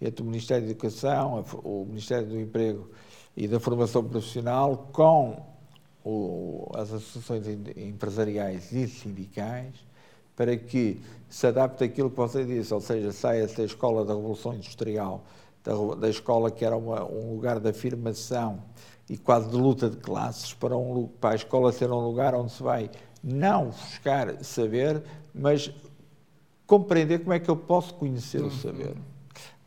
entre 0.00 0.22
o 0.22 0.26
Ministério 0.26 0.64
da 0.64 0.70
Educação, 0.70 1.44
o 1.64 1.84
Ministério 1.84 2.28
do 2.28 2.40
Emprego 2.40 2.90
e 3.36 3.48
da 3.48 3.58
Formação 3.58 4.04
Profissional 4.04 4.88
com 4.92 5.42
o, 6.04 6.70
as 6.74 6.92
associações 6.92 7.46
empresariais 7.76 8.72
e 8.72 8.86
sindicais 8.86 9.74
para 10.36 10.56
que 10.56 11.00
se 11.28 11.46
adapte 11.46 11.84
aquilo 11.84 12.10
que 12.10 12.16
você 12.16 12.44
disse, 12.44 12.72
ou 12.72 12.80
seja, 12.80 13.12
saia-se 13.12 13.56
da 13.56 13.64
escola 13.64 14.04
da 14.04 14.14
Revolução 14.14 14.54
Industrial, 14.54 15.24
da, 15.62 15.72
da 15.94 16.08
escola 16.08 16.50
que 16.50 16.64
era 16.64 16.76
uma, 16.76 17.04
um 17.04 17.34
lugar 17.34 17.60
de 17.60 17.68
afirmação 17.68 18.62
e 19.08 19.16
quase 19.16 19.48
de 19.48 19.56
luta 19.56 19.90
de 19.90 19.96
classes 19.96 20.54
para, 20.54 20.76
um, 20.76 21.06
para 21.20 21.30
a 21.30 21.34
escola 21.34 21.72
ser 21.72 21.90
um 21.90 22.00
lugar 22.00 22.34
onde 22.34 22.52
se 22.52 22.62
vai 22.62 22.90
não 23.22 23.66
buscar 23.66 24.42
saber, 24.42 25.02
mas 25.34 25.72
compreender 26.66 27.20
como 27.20 27.32
é 27.32 27.38
que 27.38 27.48
eu 27.48 27.56
posso 27.56 27.94
conhecer 27.94 28.40
o 28.40 28.44
uhum. 28.44 28.50
saber. 28.50 28.96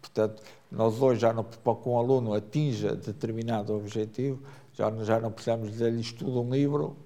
Portanto, 0.02 0.42
nós 0.72 1.02
hoje 1.02 1.22
já 1.22 1.32
não, 1.32 1.44
para 1.44 1.76
que 1.76 1.90
um 1.90 1.98
aluno 1.98 2.34
atinja 2.34 2.96
determinado 2.96 3.74
objetivo, 3.76 4.42
já, 4.74 4.92
já 5.04 5.20
não 5.20 5.32
precisamos 5.32 5.72
dizer-lhe 5.72 6.02
estuda 6.02 6.40
um 6.40 6.50
livro, 6.50 6.98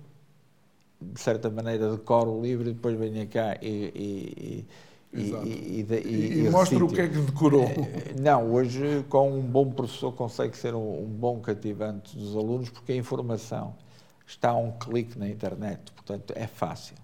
de 1.02 1.20
certa 1.20 1.50
maneira 1.50 1.92
decora 1.92 2.30
o 2.30 2.42
livro 2.42 2.70
e 2.70 2.74
depois 2.74 2.98
venha 2.98 3.26
cá 3.26 3.58
e, 3.62 3.92
e, 3.96 4.66
Exato. 5.12 5.48
E, 5.48 5.86
e, 5.90 5.94
e, 6.06 6.46
e 6.46 6.50
mostra 6.50 6.84
o 6.86 6.88
que 6.88 7.02
é 7.02 7.08
que 7.08 7.18
decorou. 7.18 7.64
Eh, 7.64 8.14
não, 8.20 8.54
hoje 8.54 9.04
com 9.10 9.40
um 9.40 9.42
bom 9.42 9.72
professor 9.72 10.12
consegue 10.12 10.56
ser 10.56 10.76
um, 10.76 11.04
um, 11.04 11.08
bom 11.08 11.40
cativante 11.40 12.16
dos 12.16 12.36
alunos 12.36 12.70
porque 12.70 12.92
a 12.92 12.96
informação 12.96 13.76
está 14.28 14.50
a 14.50 14.58
um 14.58 14.72
clique 14.72 15.18
na 15.18 15.28
internet, 15.28 15.92
portanto 15.94 16.34
é 16.36 16.46
fácil. 16.46 16.96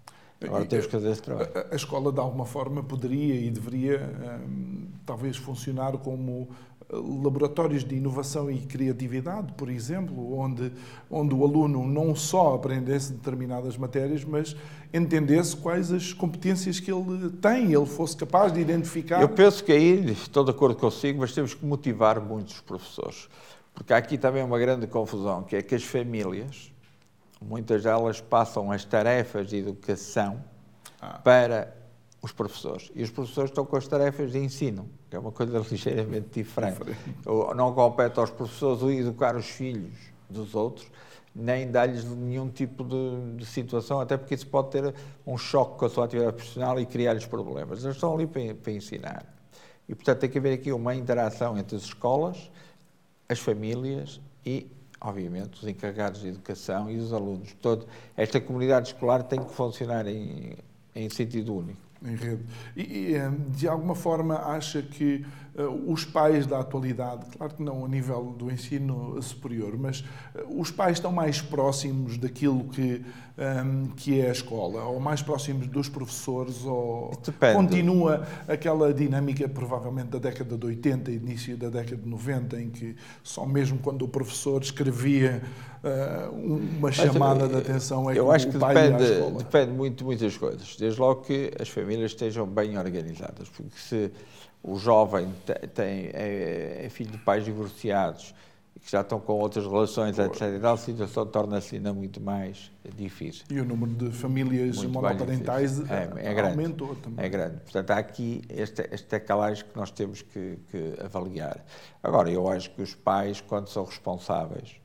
Agora 0.43 0.65
temos 0.65 0.85
que 0.85 0.91
fazer 0.91 1.09
esse 1.09 1.21
trabalho. 1.21 1.49
A, 1.55 1.73
a 1.73 1.75
escola, 1.75 2.11
de 2.11 2.19
alguma 2.19 2.45
forma, 2.45 2.83
poderia 2.83 3.35
e 3.35 3.49
deveria 3.49 4.01
hum, 4.47 4.87
talvez 5.05 5.37
funcionar 5.37 5.97
como 5.97 6.49
laboratórios 6.91 7.83
de 7.83 7.95
inovação 7.95 8.49
e 8.49 8.59
criatividade, 8.59 9.53
por 9.53 9.69
exemplo, 9.69 10.37
onde, 10.37 10.71
onde 11.09 11.33
o 11.33 11.43
aluno 11.43 11.85
não 11.85 12.15
só 12.15 12.55
aprendesse 12.55 13.13
determinadas 13.13 13.77
matérias, 13.77 14.23
mas 14.23 14.55
entendesse 14.93 15.57
quais 15.57 15.91
as 15.91 16.13
competências 16.13 16.79
que 16.79 16.91
ele 16.91 17.29
tem, 17.41 17.73
ele 17.73 17.85
fosse 17.85 18.15
capaz 18.15 18.53
de 18.53 18.59
identificar. 18.59 19.21
Eu 19.21 19.29
penso 19.29 19.63
que 19.63 19.71
aí, 19.71 20.11
estou 20.11 20.43
de 20.43 20.51
acordo 20.51 20.75
consigo, 20.75 21.19
mas 21.19 21.33
temos 21.33 21.53
que 21.53 21.65
motivar 21.65 22.21
muitos 22.21 22.61
professores, 22.61 23.27
porque 23.73 23.91
há 23.91 23.97
aqui 23.97 24.17
também 24.17 24.43
uma 24.43 24.59
grande 24.59 24.85
confusão, 24.85 25.43
que 25.43 25.55
é 25.55 25.61
que 25.61 25.73
as 25.73 25.83
famílias, 25.83 26.71
muitas 27.41 27.83
delas 27.83 28.21
passam 28.21 28.71
as 28.71 28.85
tarefas 28.85 29.47
de 29.47 29.57
educação 29.57 30.41
ah. 31.01 31.19
para 31.23 31.75
os 32.25 32.31
professores. 32.31 32.91
E 32.95 33.03
os 33.03 33.11
professores 33.11 33.51
estão 33.51 33.63
com 33.65 33.75
as 33.75 33.87
tarefas 33.87 34.31
de 34.31 34.39
ensino, 34.39 34.89
que 35.09 35.15
é 35.15 35.19
uma 35.19 35.31
coisa 35.31 35.59
ligeiramente 35.69 36.27
diferente. 36.33 36.79
diferente. 36.79 36.99
Não 37.55 37.73
compete 37.73 38.19
aos 38.19 38.31
professores 38.31 38.81
educar 38.97 39.35
os 39.35 39.45
filhos 39.45 39.93
dos 40.27 40.55
outros, 40.55 40.87
nem 41.35 41.69
dar-lhes 41.69 42.03
nenhum 42.03 42.49
tipo 42.49 42.83
de, 42.83 43.37
de, 43.37 43.45
situação, 43.45 43.99
até 43.99 44.17
porque 44.17 44.33
isso 44.33 44.47
pode 44.47 44.71
ter 44.71 44.93
um 45.25 45.37
choque 45.37 45.77
com 45.77 45.85
a 45.85 45.89
sua 45.89 46.05
atividade 46.05 46.35
profissional 46.35 46.79
e 46.79 46.85
criar-lhes 46.85 47.27
problemas. 47.27 47.83
Eles 47.83 47.95
estão 47.95 48.15
ali 48.15 48.25
para, 48.25 48.55
para 48.55 48.71
ensinar. 48.71 49.25
E, 49.87 49.93
portanto, 49.93 50.19
tem 50.19 50.29
que 50.29 50.37
haver 50.39 50.53
aqui 50.53 50.71
uma 50.71 50.95
interação 50.95 51.55
entre 51.57 51.75
as 51.75 51.83
escolas, 51.83 52.49
as 53.29 53.37
famílias 53.37 54.19
e 54.43 54.67
obviamente, 54.99 55.61
os 55.61 55.67
encarregados 55.67 56.21
de 56.21 56.29
educação 56.29 56.89
e 56.89 56.97
os 56.97 57.13
alunos. 57.13 57.53
Todo, 57.61 57.85
esta 58.17 58.41
comunidade 58.41 58.87
escolar 58.87 59.21
tem 59.21 59.43
que 59.43 59.53
funcionar 59.53 60.07
em, 60.07 60.55
em 60.95 61.07
sentido 61.09 61.55
único. 61.55 61.84
Em 62.05 62.15
rede. 62.15 62.43
E, 62.75 62.81
e 62.81 63.15
eh, 63.15 63.31
de 63.49 63.67
alguma 63.67 63.95
forma 63.95 64.35
acha 64.35 64.81
que 64.81 65.25
os 65.85 66.03
pais 66.03 66.45
da 66.45 66.59
atualidade, 66.59 67.25
claro 67.37 67.53
que 67.53 67.63
não 67.63 67.85
a 67.85 67.87
nível 67.87 68.35
do 68.37 68.51
ensino 68.51 69.21
superior, 69.21 69.77
mas 69.77 70.01
uh, 70.01 70.59
os 70.59 70.69
pais 70.69 70.97
estão 70.97 71.11
mais 71.11 71.41
próximos 71.41 72.17
daquilo 72.17 72.65
que, 72.65 73.01
um, 73.37 73.41
ehm, 73.41 73.87
que 73.95 74.19
é 74.19 74.29
a 74.29 74.31
escola, 74.33 74.83
ou 74.83 74.99
mais 74.99 75.21
próximos 75.21 75.67
dos 75.67 75.87
professores, 75.87 76.65
ou 76.65 77.11
Depende. 77.23 77.53
continua 77.53 78.27
aquela 78.47 78.93
dinâmica 78.93 79.47
provavelmente 79.47 80.09
da 80.09 80.19
década 80.19 80.57
de 80.57 80.65
80 80.65 81.11
e 81.11 81.15
início 81.15 81.55
da 81.55 81.69
década 81.69 82.01
de 82.01 82.09
90, 82.09 82.61
em 82.61 82.69
que 82.69 82.95
só 83.23 83.45
mesmo 83.45 83.79
quando 83.79 84.01
o 84.03 84.09
professor 84.09 84.61
escrevia 84.61 85.41
uh, 85.83 86.35
uma 86.35 86.91
chamada 86.91 87.47
de 87.47 87.55
atenção 87.55 88.09
é 88.09 88.17
eu 88.17 88.25
que 88.25 88.31
acho 88.31 88.49
que 88.49 88.57
o 88.57 88.59
pai 88.59 88.91
depende, 88.91 89.37
depende 89.37 89.71
muito 89.71 90.03
muitas 90.03 90.37
coisas. 90.37 90.75
Desde 90.75 90.99
logo 90.99 91.21
que 91.21 91.51
as 91.57 91.69
famílias 91.69 92.11
estejam 92.11 92.45
bem 92.45 92.77
organizadas, 92.77 93.47
porque 93.47 93.77
se 93.77 94.11
o 94.67 94.77
jovem 94.77 95.31
tem, 95.73 96.09
é, 96.13 96.85
é 96.85 96.89
filho 96.89 97.11
de 97.11 97.19
pais 97.19 97.45
divorciados 97.45 98.33
que 98.83 98.91
já 98.91 99.01
estão 99.01 99.19
com 99.19 99.33
outras 99.33 99.65
relações, 99.65 100.19
etc. 100.19 100.63
A 100.63 100.77
situação 100.77 101.25
torna-se 101.25 101.75
ainda 101.75 101.93
muito 101.93 102.19
mais 102.19 102.71
difícil. 102.95 103.45
E 103.49 103.59
o 103.59 103.65
número 103.65 103.91
de 103.93 104.11
famílias 104.11 104.77
muito 104.77 104.91
monoparentais 104.91 105.79
é, 105.89 106.09
é 106.17 106.33
grande, 106.33 106.59
aumentou 106.59 106.95
também. 106.95 107.25
É 107.25 107.29
grande. 107.29 107.57
Portanto, 107.61 107.91
há 107.91 107.97
aqui 107.97 108.41
esta, 108.49 108.87
esta 108.91 109.19
calagem 109.19 109.65
que 109.65 109.75
nós 109.75 109.91
temos 109.91 110.21
que, 110.21 110.59
que 110.69 110.93
avaliar. 111.03 111.63
Agora, 112.03 112.29
eu 112.29 112.47
acho 112.49 112.69
que 112.71 112.81
os 112.81 112.93
pais, 112.93 113.39
quando 113.41 113.69
são 113.69 113.85
responsáveis, 113.85 114.75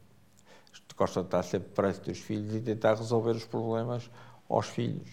gostam 0.96 1.22
de 1.22 1.28
estar 1.28 1.42
sempre 1.42 1.70
perto 1.70 2.10
dos 2.10 2.18
filhos 2.18 2.54
e 2.54 2.60
tentar 2.60 2.94
resolver 2.94 3.32
os 3.32 3.44
problemas 3.44 4.10
aos 4.48 4.66
filhos, 4.66 5.08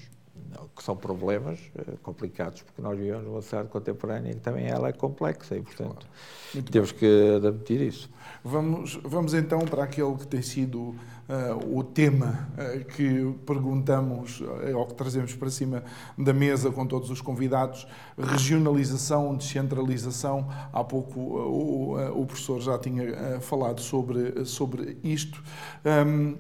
que 0.76 0.84
são 0.84 0.96
problemas 0.96 1.60
eh, 1.76 1.94
complicados, 2.04 2.62
porque 2.62 2.82
nós 2.82 2.98
vivemos 2.98 3.26
numa 3.26 3.42
sociedade 3.42 3.70
contemporânea 3.70 4.34
que 4.34 4.40
também 4.40 4.68
ela 4.68 4.90
é 4.90 4.94
complexa 4.94 5.56
e, 5.56 5.62
portanto, 5.62 6.06
claro. 6.52 6.72
temos 6.72 6.92
que 6.92 7.36
admitir 7.36 7.82
isso. 7.82 8.10
Vamos, 8.44 9.00
vamos 9.04 9.34
então 9.34 9.60
para 9.60 9.84
aquele 9.84 10.16
que 10.16 10.28
tem 10.28 10.42
sido 10.42 10.96
uh, 11.28 11.78
o 11.78 11.84
tema 11.84 12.48
uh, 12.54 12.86
que 12.86 13.34
perguntamos, 13.46 14.42
uh, 14.42 14.78
ou 14.78 14.86
que 14.86 14.94
trazemos 14.94 15.34
para 15.34 15.50
cima 15.50 15.84
da 16.18 16.34
mesa 16.34 16.72
com 16.72 16.86
todos 16.86 17.10
os 17.10 17.22
convidados, 17.22 17.88
regionalização, 18.18 19.36
descentralização. 19.36 20.48
Há 20.72 20.84
pouco 20.84 21.20
o, 21.20 22.22
o, 22.22 22.26
professor 22.26 22.62
já 22.62 22.78
tinha 22.78 23.42
falado 23.42 23.82
sobre, 23.82 24.46
sobre 24.46 24.98
isto. 25.04 25.44
Um, 25.86 26.38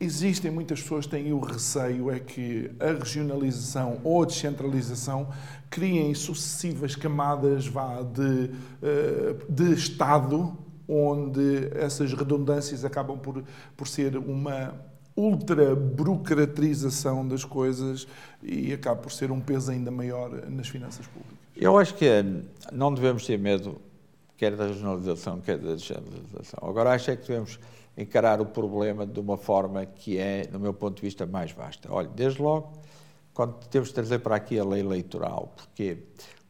Existem 0.00 0.50
muitas 0.50 0.82
pessoas 0.82 1.06
que 1.06 1.12
têm 1.12 1.32
o 1.32 1.38
receio 1.38 2.10
é 2.10 2.18
que 2.18 2.70
a 2.80 2.92
regionalização 2.98 4.00
ou 4.02 4.22
a 4.22 4.26
descentralização 4.26 5.28
criem 5.70 6.12
sucessivas 6.14 6.96
camadas 6.96 7.66
vá, 7.66 8.02
de, 8.02 8.50
de 9.48 9.72
Estado 9.72 10.56
onde 10.88 11.70
essas 11.74 12.12
redundâncias 12.12 12.84
acabam 12.84 13.18
por, 13.18 13.42
por 13.76 13.88
ser 13.88 14.16
uma 14.18 14.74
ultra 15.16 15.74
burocratização 15.74 17.26
das 17.26 17.44
coisas 17.44 18.06
e 18.42 18.72
acaba 18.72 19.00
por 19.00 19.12
ser 19.12 19.30
um 19.30 19.40
peso 19.40 19.70
ainda 19.70 19.90
maior 19.90 20.30
nas 20.50 20.68
finanças 20.68 21.06
públicas. 21.06 21.38
Eu 21.56 21.78
acho 21.78 21.94
que 21.94 22.06
não 22.72 22.92
devemos 22.92 23.24
ter 23.24 23.38
medo 23.38 23.80
quer 24.36 24.56
da 24.56 24.66
regionalização, 24.66 25.40
quer 25.40 25.58
da 25.58 25.74
descentralização. 25.74 26.68
Agora 26.68 26.92
acho 26.92 27.10
é 27.10 27.16
que 27.16 27.26
devemos 27.26 27.58
encarar 27.96 28.40
o 28.40 28.46
problema 28.46 29.06
de 29.06 29.20
uma 29.20 29.36
forma 29.36 29.86
que 29.86 30.18
é, 30.18 30.48
no 30.52 30.58
meu 30.58 30.74
ponto 30.74 30.96
de 30.96 31.02
vista, 31.02 31.26
mais 31.26 31.52
vasta. 31.52 31.92
Olha, 31.92 32.08
desde 32.08 32.42
logo, 32.42 32.72
quando 33.32 33.54
temos 33.66 33.88
de 33.88 33.94
trazer 33.94 34.18
para 34.20 34.36
aqui 34.36 34.58
a 34.58 34.64
lei 34.64 34.80
eleitoral, 34.80 35.52
porquê? 35.56 35.98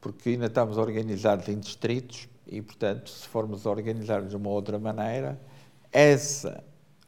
Porque 0.00 0.30
ainda 0.30 0.46
estamos 0.46 0.76
organizados 0.76 1.48
em 1.48 1.58
distritos 1.58 2.28
e, 2.46 2.60
portanto, 2.60 3.10
se 3.10 3.26
formos 3.26 3.66
organizar 3.66 4.22
de 4.22 4.36
uma 4.36 4.50
outra 4.50 4.78
maneira, 4.78 5.40
essa 5.92 6.62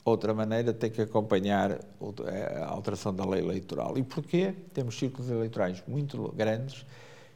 outra 0.05 0.33
maneira 0.33 0.73
tem 0.73 0.91
que 0.91 1.03
acompanhar 1.03 1.81
a 2.63 2.67
alteração 2.67 3.15
da 3.15 3.27
lei 3.27 3.41
eleitoral. 3.41 3.99
E 3.99 4.03
porquê? 4.03 4.55
Temos 4.73 4.97
círculos 4.97 5.31
eleitorais 5.31 5.83
muito 5.87 6.33
grandes 6.33 6.87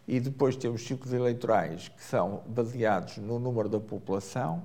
e 0.07 0.21
depois 0.21 0.57
temos 0.57 0.83
círculos 0.83 1.13
eleitorais 1.13 1.89
que 1.89 2.03
são 2.03 2.43
baseados 2.47 3.19
no 3.19 3.39
número 3.39 3.69
da 3.69 3.81
população 3.81 4.63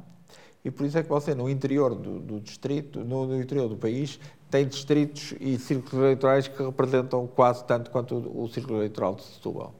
e 0.66 0.72
por 0.72 0.86
isso 0.86 0.98
é 0.98 1.04
que 1.04 1.10
você 1.10 1.36
no 1.36 1.48
interior 1.48 1.94
do, 1.94 2.20
do 2.20 2.40
distrito, 2.40 3.02
no, 3.06 3.28
no, 3.28 3.40
interior 3.40 3.70
do 3.70 3.78
país, 3.78 4.20
tem 4.50 4.68
distritos 4.68 5.36
e 5.40 5.60
círculos 5.60 6.04
eleitorais 6.04 6.48
que 6.48 6.62
representam 6.62 7.28
quase 7.28 7.64
tanto 7.66 7.92
quanto 7.92 8.16
o, 8.16 8.44
o 8.44 8.50
círculo 8.50 8.80
eleitoral 8.80 9.14
de 9.14 9.22
Setúbal. 9.22 9.76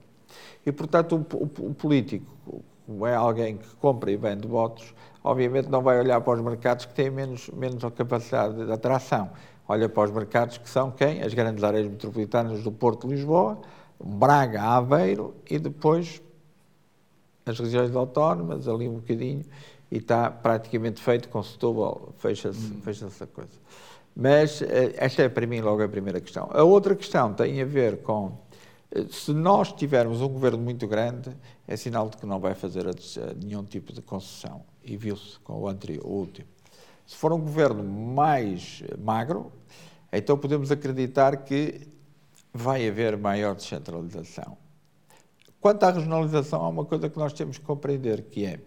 E, 0.64 0.70
portanto, 0.70 1.16
o, 1.16 1.36
o, 1.36 1.70
o 1.70 1.74
político 1.74 2.64
como 2.86 3.04
é 3.04 3.16
alguém 3.16 3.56
que 3.56 3.66
compra 3.76 4.12
e 4.12 4.16
vende 4.16 4.46
votos, 4.46 4.94
obviamente 5.24 5.68
não 5.68 5.82
vai 5.82 5.98
olhar 5.98 6.20
para 6.20 6.38
os 6.38 6.40
mercados 6.40 6.86
que 6.86 6.94
têm 6.94 7.10
menos, 7.10 7.48
menos 7.48 7.82
capacidade 7.92 8.64
de 8.64 8.70
atração. 8.70 9.30
Olha 9.66 9.88
para 9.88 10.04
os 10.04 10.12
mercados 10.12 10.56
que 10.56 10.70
são 10.70 10.92
quem? 10.92 11.20
As 11.20 11.34
grandes 11.34 11.64
áreas 11.64 11.88
metropolitanas 11.88 12.62
do 12.62 12.70
Porto 12.70 13.08
de 13.08 13.14
Lisboa, 13.16 13.60
Braga, 13.98 14.62
Aveiro 14.62 15.34
e 15.50 15.58
depois 15.58 16.22
as 17.44 17.58
regiões 17.58 17.94
autónomas, 17.94 18.68
ali 18.68 18.88
um 18.88 18.94
bocadinho, 18.94 19.44
e 19.90 19.98
está 19.98 20.30
praticamente 20.30 21.00
feito 21.00 21.28
com 21.28 21.42
Setúbal, 21.42 22.12
fecha-se 22.18 22.58
hum. 22.58 22.80
fecha 22.82 23.06
a 23.06 23.26
coisa. 23.26 23.58
Mas 24.14 24.62
eh, 24.62 24.94
esta 24.96 25.22
é 25.22 25.28
para 25.28 25.46
mim 25.46 25.60
logo 25.60 25.82
a 25.82 25.88
primeira 25.88 26.20
questão. 26.20 26.48
A 26.52 26.62
outra 26.62 26.96
questão 26.96 27.34
tem 27.34 27.60
a 27.60 27.64
ver 27.64 27.98
com 27.98 28.46
se 29.10 29.32
nós 29.32 29.72
tivermos 29.72 30.20
um 30.22 30.28
governo 30.28 30.58
muito 30.58 30.86
grande, 30.86 31.36
é 31.66 31.76
sinal 31.76 32.08
de 32.08 32.16
que 32.16 32.26
não 32.26 32.38
vai 32.38 32.54
fazer 32.54 32.86
nenhum 33.42 33.64
tipo 33.64 33.92
de 33.92 34.00
concessão. 34.00 34.62
E 34.84 34.96
viu-se 34.96 35.38
com 35.40 35.54
o 35.60 35.68
anterior, 35.68 36.04
o 36.06 36.10
último. 36.10 36.48
Se 37.04 37.16
for 37.16 37.32
um 37.32 37.40
governo 37.40 37.84
mais 37.84 38.82
magro, 38.98 39.52
então 40.12 40.38
podemos 40.38 40.70
acreditar 40.70 41.36
que 41.38 41.88
vai 42.52 42.88
haver 42.88 43.16
maior 43.16 43.54
descentralização. 43.54 44.56
Quanto 45.60 45.82
à 45.82 45.90
regionalização, 45.90 46.62
há 46.62 46.68
uma 46.68 46.84
coisa 46.84 47.08
que 47.08 47.18
nós 47.18 47.32
temos 47.32 47.58
que 47.58 47.64
compreender, 47.64 48.22
que 48.22 48.46
é 48.46 48.60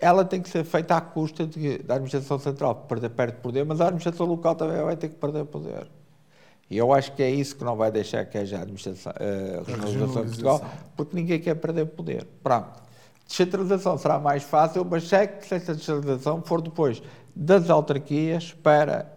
ela 0.00 0.24
tem 0.24 0.40
que 0.40 0.48
ser 0.48 0.64
feita 0.64 0.96
à 0.96 1.00
custa 1.00 1.46
de, 1.46 1.78
da 1.78 1.94
administração 1.94 2.38
central 2.38 2.74
perder 2.74 3.10
perto 3.10 3.36
de 3.36 3.40
poder, 3.42 3.64
mas 3.64 3.80
a 3.80 3.84
administração 3.84 4.26
local 4.26 4.54
também 4.54 4.82
vai 4.82 4.96
ter 4.96 5.08
que 5.08 5.16
perder 5.16 5.44
poder. 5.44 5.86
E 6.70 6.78
eu 6.78 6.92
acho 6.92 7.12
que 7.12 7.22
é 7.22 7.30
isso 7.30 7.56
que 7.56 7.64
não 7.64 7.76
vai 7.76 7.90
deixar 7.90 8.24
que 8.24 8.38
haja 8.38 8.58
a 8.58 8.62
administração, 8.62 9.12
a 9.12 9.70
regionalização 9.70 10.24
Portugal, 10.24 10.64
porque 10.96 11.14
ninguém 11.14 11.38
quer 11.38 11.54
perder 11.56 11.86
poder. 11.86 12.26
Pronto. 12.42 12.82
Descentralização 13.26 13.98
será 13.98 14.18
mais 14.18 14.42
fácil, 14.42 14.84
mas 14.84 15.12
é 15.12 15.26
que 15.26 15.46
se 15.46 15.54
essa 15.54 15.74
descentralização 15.74 16.42
for 16.42 16.60
depois 16.62 17.02
das 17.34 17.68
autarquias 17.68 18.52
para 18.52 19.10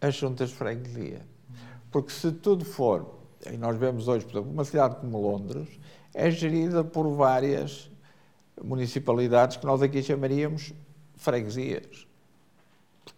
as 0.00 0.14
juntas 0.14 0.50
de 0.50 0.54
freguesia. 0.54 1.20
Porque 1.90 2.10
se 2.10 2.32
tudo 2.32 2.64
for, 2.64 3.18
e 3.50 3.56
nós 3.56 3.76
vemos 3.76 4.08
hoje, 4.08 4.24
por 4.24 4.32
exemplo, 4.32 4.52
uma 4.52 4.64
cidade 4.64 4.96
como 4.96 5.20
Londres, 5.20 5.68
é 6.14 6.30
gerida 6.30 6.84
por 6.84 7.08
várias 7.14 7.90
municipalidades 8.62 9.56
que 9.56 9.66
nós 9.66 9.82
aqui 9.82 10.02
chamaríamos 10.02 10.72
freguesias 11.16 12.08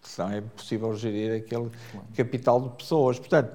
porque 0.00 0.08
senão 0.08 0.30
é 0.30 0.38
impossível 0.38 0.94
gerir 0.94 1.36
aquele 1.36 1.70
capital 2.14 2.60
de 2.60 2.68
pessoas. 2.70 3.18
Portanto, 3.18 3.52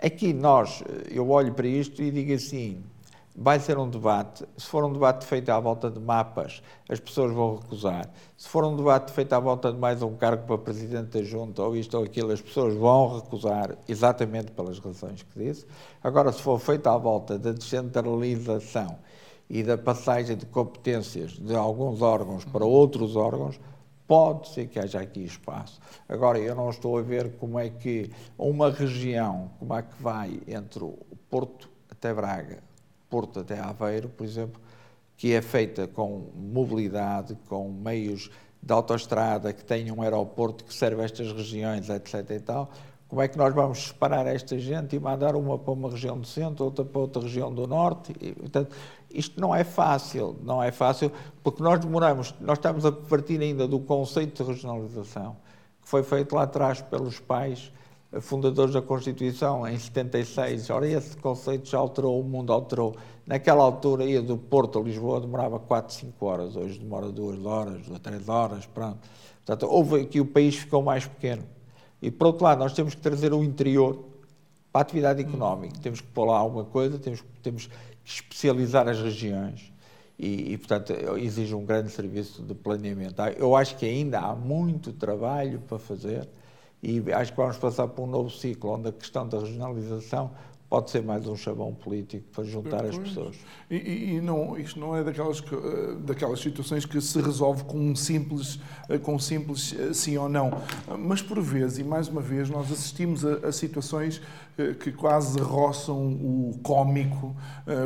aqui 0.00 0.32
nós, 0.32 0.82
eu 1.10 1.28
olho 1.30 1.52
para 1.54 1.66
isto 1.66 2.02
e 2.02 2.10
digo 2.10 2.32
assim, 2.32 2.82
vai 3.34 3.58
ser 3.60 3.78
um 3.78 3.88
debate, 3.88 4.44
se 4.56 4.66
for 4.66 4.84
um 4.84 4.92
debate 4.92 5.24
feito 5.24 5.48
à 5.50 5.58
volta 5.58 5.90
de 5.90 6.00
mapas, 6.00 6.62
as 6.88 7.00
pessoas 7.00 7.32
vão 7.32 7.56
recusar. 7.56 8.08
Se 8.36 8.48
for 8.48 8.64
um 8.64 8.76
debate 8.76 9.12
feito 9.12 9.32
à 9.32 9.40
volta 9.40 9.72
de 9.72 9.78
mais 9.78 10.02
um 10.02 10.14
cargo 10.16 10.46
para 10.46 10.58
Presidente 10.58 11.18
da 11.18 11.22
Junta, 11.22 11.62
ou 11.62 11.76
isto 11.76 11.96
ou 11.96 12.04
aquilo, 12.04 12.32
as 12.32 12.40
pessoas 12.40 12.74
vão 12.74 13.16
recusar, 13.16 13.76
exatamente 13.88 14.50
pelas 14.52 14.78
razões 14.78 15.22
que 15.22 15.38
disse. 15.38 15.66
Agora, 16.02 16.32
se 16.32 16.42
for 16.42 16.58
feito 16.58 16.86
à 16.88 16.96
volta 16.96 17.38
da 17.38 17.52
descentralização 17.52 18.98
e 19.48 19.62
da 19.62 19.78
passagem 19.78 20.36
de 20.36 20.46
competências 20.46 21.32
de 21.32 21.54
alguns 21.54 22.02
órgãos 22.02 22.44
para 22.44 22.64
outros 22.64 23.16
órgãos, 23.16 23.58
Pode 24.08 24.48
ser 24.48 24.68
que 24.68 24.78
haja 24.78 25.00
aqui 25.00 25.22
espaço. 25.22 25.78
Agora, 26.08 26.38
eu 26.38 26.54
não 26.54 26.70
estou 26.70 26.96
a 26.96 27.02
ver 27.02 27.36
como 27.36 27.58
é 27.58 27.68
que 27.68 28.10
uma 28.38 28.70
região, 28.70 29.50
como 29.58 29.74
é 29.74 29.82
que 29.82 30.02
vai 30.02 30.40
entre 30.48 30.82
o 30.82 30.98
Porto 31.28 31.68
até 31.90 32.14
Braga, 32.14 32.62
Porto 33.10 33.40
até 33.40 33.60
Aveiro, 33.60 34.08
por 34.08 34.24
exemplo, 34.24 34.58
que 35.14 35.34
é 35.34 35.42
feita 35.42 35.86
com 35.86 36.30
mobilidade, 36.34 37.36
com 37.50 37.70
meios 37.70 38.30
de 38.62 38.72
autoestrada, 38.72 39.52
que 39.52 39.62
tenha 39.62 39.92
um 39.92 40.00
aeroporto 40.00 40.64
que 40.64 40.72
serve 40.72 41.02
a 41.02 41.04
estas 41.04 41.30
regiões, 41.30 41.90
etc. 41.90 42.30
e 42.30 42.40
tal, 42.40 42.70
como 43.08 43.22
é 43.22 43.28
que 43.28 43.36
nós 43.36 43.54
vamos 43.54 43.88
separar 43.88 44.26
esta 44.26 44.58
gente 44.58 44.96
e 44.96 45.00
mandar 45.00 45.36
uma 45.36 45.58
para 45.58 45.72
uma 45.72 45.90
região 45.90 46.18
do 46.18 46.26
centro, 46.26 46.66
outra 46.66 46.84
para 46.84 47.00
outra 47.00 47.22
região 47.22 47.52
do 47.52 47.66
norte? 47.66 48.14
E, 48.20 48.32
portanto, 48.32 48.76
Isto 49.10 49.40
não 49.40 49.54
é 49.54 49.64
fácil, 49.64 50.36
não 50.42 50.62
é 50.62 50.70
fácil, 50.70 51.10
porque 51.42 51.62
nós 51.62 51.80
demoramos, 51.80 52.34
nós 52.40 52.58
estamos 52.58 52.84
a 52.84 52.92
partir 52.92 53.40
ainda 53.40 53.66
do 53.66 53.80
conceito 53.80 54.42
de 54.42 54.50
regionalização, 54.50 55.36
que 55.82 55.88
foi 55.88 56.02
feito 56.02 56.34
lá 56.34 56.42
atrás 56.42 56.82
pelos 56.82 57.18
pais 57.18 57.72
fundadores 58.20 58.72
da 58.72 58.80
Constituição, 58.80 59.66
em 59.66 59.78
76. 59.78 60.70
Ora, 60.70 60.88
esse 60.88 61.16
conceito 61.16 61.68
já 61.68 61.78
alterou, 61.78 62.20
o 62.20 62.24
mundo 62.24 62.52
alterou. 62.52 62.96
Naquela 63.26 63.62
altura, 63.62 64.04
ia 64.04 64.22
do 64.22 64.38
Porto 64.38 64.78
a 64.78 64.82
Lisboa, 64.82 65.20
demorava 65.20 65.58
4, 65.58 65.94
5 65.94 66.26
horas. 66.26 66.56
Hoje 66.56 66.78
demora 66.78 67.10
2 67.10 67.44
horas, 67.44 67.86
3 68.02 68.28
horas, 68.28 68.66
pronto. 68.66 68.98
Portanto, 69.44 69.70
houve 69.70 70.00
aqui 70.00 70.20
o 70.20 70.26
país 70.26 70.56
ficou 70.56 70.82
mais 70.82 71.06
pequeno. 71.06 71.44
E, 72.00 72.10
por 72.10 72.28
outro 72.28 72.44
lado, 72.44 72.58
nós 72.60 72.72
temos 72.72 72.94
que 72.94 73.00
trazer 73.00 73.32
o 73.34 73.42
interior 73.42 74.04
para 74.72 74.80
a 74.80 74.82
atividade 74.82 75.20
económica. 75.20 75.78
Temos 75.80 76.00
que 76.00 76.06
pôr 76.06 76.26
lá 76.26 76.38
alguma 76.38 76.64
coisa, 76.64 76.98
temos, 76.98 77.22
temos 77.42 77.66
que 77.66 77.97
especializar 78.08 78.88
as 78.88 79.00
regiões. 79.00 79.72
E, 80.18 80.52
e, 80.52 80.58
portanto, 80.58 80.92
exige 81.18 81.54
um 81.54 81.64
grande 81.64 81.90
serviço 81.90 82.42
de 82.42 82.54
planeamento. 82.54 83.22
Eu 83.36 83.54
acho 83.54 83.76
que 83.76 83.86
ainda 83.86 84.18
há 84.18 84.34
muito 84.34 84.92
trabalho 84.92 85.60
para 85.60 85.78
fazer 85.78 86.28
e 86.82 87.02
acho 87.12 87.32
que 87.32 87.36
vamos 87.36 87.56
passar 87.56 87.86
por 87.88 88.02
um 88.02 88.06
novo 88.06 88.30
ciclo 88.30 88.70
onde 88.70 88.88
a 88.88 88.92
questão 88.92 89.28
da 89.28 89.38
regionalização 89.38 90.30
pode 90.68 90.90
ser 90.90 91.02
mais 91.02 91.26
um 91.26 91.34
chavão 91.34 91.72
político 91.72 92.24
para 92.30 92.44
juntar 92.44 92.84
as 92.84 92.98
pessoas. 92.98 93.36
E, 93.70 94.16
e, 94.16 94.20
não, 94.20 94.58
isto 94.58 94.78
não 94.78 94.94
é 94.94 95.02
daquelas, 95.02 95.40
eh, 95.40 95.94
daquelas 96.00 96.40
situações 96.40 96.84
que 96.84 97.00
se 97.00 97.20
resolve 97.20 97.64
com 97.64 97.78
um 97.78 97.96
simples, 97.96 98.60
eh, 98.88 98.98
com 98.98 99.14
um 99.14 99.18
simples 99.18 99.74
eh, 99.78 99.94
sim 99.94 100.18
ou 100.18 100.28
não. 100.28 100.60
Mas 100.98 101.22
por 101.22 101.40
vezes, 101.40 101.78
e 101.78 101.84
mais 101.84 102.08
uma 102.08 102.20
vez, 102.20 102.50
nós 102.50 102.70
assistimos 102.70 103.24
a, 103.24 103.48
a 103.48 103.52
situações 103.52 104.20
que 104.80 104.90
quase 104.90 105.38
roçam 105.38 105.96
o 106.04 106.58
cômico, 106.64 107.36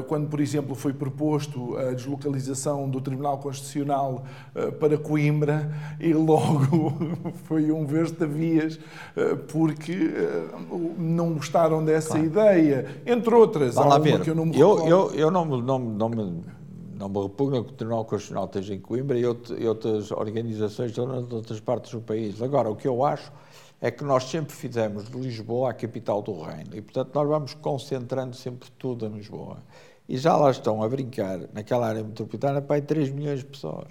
quando, 0.09 0.31
por 0.31 0.41
exemplo, 0.41 0.75
foi 0.75 0.95
proposto 0.95 1.77
a 1.77 1.93
deslocalização 1.93 2.89
do 2.89 2.99
Tribunal 2.99 3.37
Constitucional 3.37 4.25
para 4.81 4.97
Coimbra 4.97 5.71
e 6.01 6.15
logo 6.15 6.95
foi 7.45 7.71
um 7.71 7.85
versta-vias 7.85 8.81
porque 9.49 9.95
não 10.97 11.35
gostaram 11.35 11.85
dessa 11.85 12.13
claro. 12.13 12.25
ideia 12.25 12.72
entre 13.07 13.35
outras. 13.35 13.75
Vá 13.75 13.85
lá 13.85 13.99
ver. 13.99 14.27
Eu 14.27 14.35
não 14.35 14.47
me 14.47 14.59
eu, 14.59 14.87
eu, 14.87 15.15
eu 15.15 15.31
não, 15.31 15.45
não, 15.45 15.79
não, 15.79 16.09
me, 16.09 16.43
não 16.95 17.09
me 17.09 17.23
repugno 17.23 17.65
que 17.65 17.73
o 17.73 17.75
Tribunal 17.75 18.05
Constitucional 18.05 18.47
esteja 18.47 18.75
em 18.75 18.81
Coimbra 18.81 19.19
e, 19.19 19.23
e 19.23 19.67
outras 19.67 20.11
organizações 20.11 20.93
de 20.93 21.01
outras 21.01 21.61
partes 21.61 21.93
do 21.93 22.01
país. 22.01 22.41
Agora, 22.43 22.71
o 22.71 22.77
que 22.77 22.89
eu 22.89 23.05
acho 23.05 23.33
é 23.81 23.91
que 23.91 24.05
nós 24.05 24.25
sempre 24.25 24.55
fizemos 24.55 25.11
de 25.11 25.19
Lisboa 25.19 25.71
a 25.71 25.75
capital 25.75 26.23
do 26.23 26.41
reino 26.41 26.75
e, 26.75 26.81
portanto, 26.81 27.11
nós 27.15 27.29
vamos 27.29 27.55
concentrando 27.55 28.37
sempre 28.37 28.71
tudo 28.79 29.07
em 29.07 29.11
Lisboa. 29.11 29.59
E 30.09 30.17
já 30.17 30.37
lá 30.37 30.51
estão 30.51 30.83
a 30.83 30.89
brincar, 30.89 31.41
naquela 31.53 31.89
área 31.89 32.05
metropolitana, 32.05 32.61
para 32.63 32.77
aí 32.77 32.83
3 32.83 33.11
milhões 33.11 33.41
de 33.41 33.47
pessoas, 33.47 33.89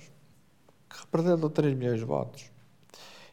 que 0.90 1.00
representam 1.00 1.50
3 1.50 1.76
milhões 1.76 2.00
de 2.00 2.06
votos. 2.06 2.51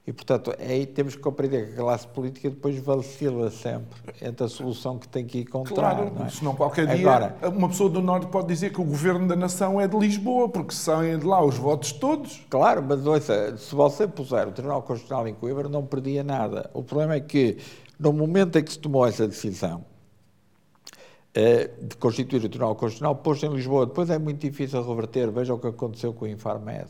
E, 0.08 0.12
portanto, 0.14 0.54
aí 0.58 0.86
temos 0.86 1.14
que 1.14 1.20
compreender 1.20 1.66
que 1.66 1.72
a 1.74 1.84
classe 1.84 2.06
política 2.06 2.48
depois 2.48 2.78
vacila 2.78 3.50
sempre 3.50 4.00
entre 4.22 4.46
a 4.46 4.48
solução 4.48 4.98
que 4.98 5.06
tem 5.06 5.26
que 5.26 5.40
encontrar. 5.40 5.96
Claro, 5.96 6.12
não 6.14 6.24
é? 6.24 6.30
senão 6.30 6.54
qualquer 6.54 6.86
dia 6.86 7.06
Agora, 7.06 7.36
uma 7.54 7.68
pessoa 7.68 7.90
do 7.90 8.00
Norte 8.00 8.26
pode 8.28 8.48
dizer 8.48 8.72
que 8.72 8.80
o 8.80 8.84
governo 8.84 9.28
da 9.28 9.36
nação 9.36 9.78
é 9.78 9.86
de 9.86 9.94
Lisboa, 9.98 10.48
porque 10.48 10.72
saem 10.72 11.18
de 11.18 11.26
lá 11.26 11.44
os 11.44 11.58
votos 11.58 11.92
todos. 11.92 12.42
Claro, 12.48 12.82
mas 12.82 13.06
ouça, 13.06 13.54
se 13.58 13.74
você 13.74 14.08
puser 14.08 14.48
o 14.48 14.52
Tribunal 14.52 14.80
Constitucional 14.80 15.28
em 15.28 15.34
Coimbra, 15.34 15.68
não 15.68 15.84
perdia 15.84 16.24
nada. 16.24 16.70
O 16.72 16.82
problema 16.82 17.12
é 17.16 17.20
que, 17.20 17.58
no 18.00 18.10
momento 18.10 18.58
em 18.58 18.64
que 18.64 18.72
se 18.72 18.78
tomou 18.78 19.06
essa 19.06 19.28
decisão, 19.28 19.84
eh, 21.34 21.68
de 21.82 21.94
constituir 21.98 22.38
o 22.38 22.48
Tribunal 22.48 22.74
Constitucional, 22.76 23.14
posto 23.16 23.44
em 23.44 23.50
Lisboa, 23.50 23.84
depois 23.84 24.08
é 24.08 24.18
muito 24.18 24.40
difícil 24.40 24.82
reverter. 24.82 25.30
Veja 25.30 25.52
o 25.52 25.58
que 25.58 25.66
aconteceu 25.66 26.14
com 26.14 26.24
o 26.24 26.28
Infarmed 26.28 26.88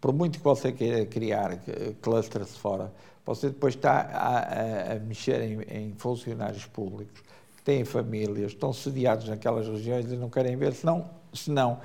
por 0.00 0.12
muito 0.12 0.38
que 0.38 0.44
você 0.44 0.72
queira 0.72 1.04
criar 1.06 1.58
clusters 2.00 2.56
fora, 2.56 2.92
você 3.24 3.48
depois 3.48 3.74
está 3.74 4.00
a, 4.00 4.38
a, 4.38 4.92
a 4.92 4.98
mexer 5.00 5.42
em, 5.42 5.60
em, 5.68 5.94
funcionários 5.96 6.64
públicos 6.66 7.20
que 7.56 7.62
têm 7.62 7.84
famílias, 7.84 8.52
estão 8.52 8.72
sediados 8.72 9.28
naquelas 9.28 9.66
regiões 9.66 10.10
e 10.10 10.16
não 10.16 10.30
querem 10.30 10.56
ver, 10.56 10.72
senão, 10.74 11.10
senão 11.32 11.80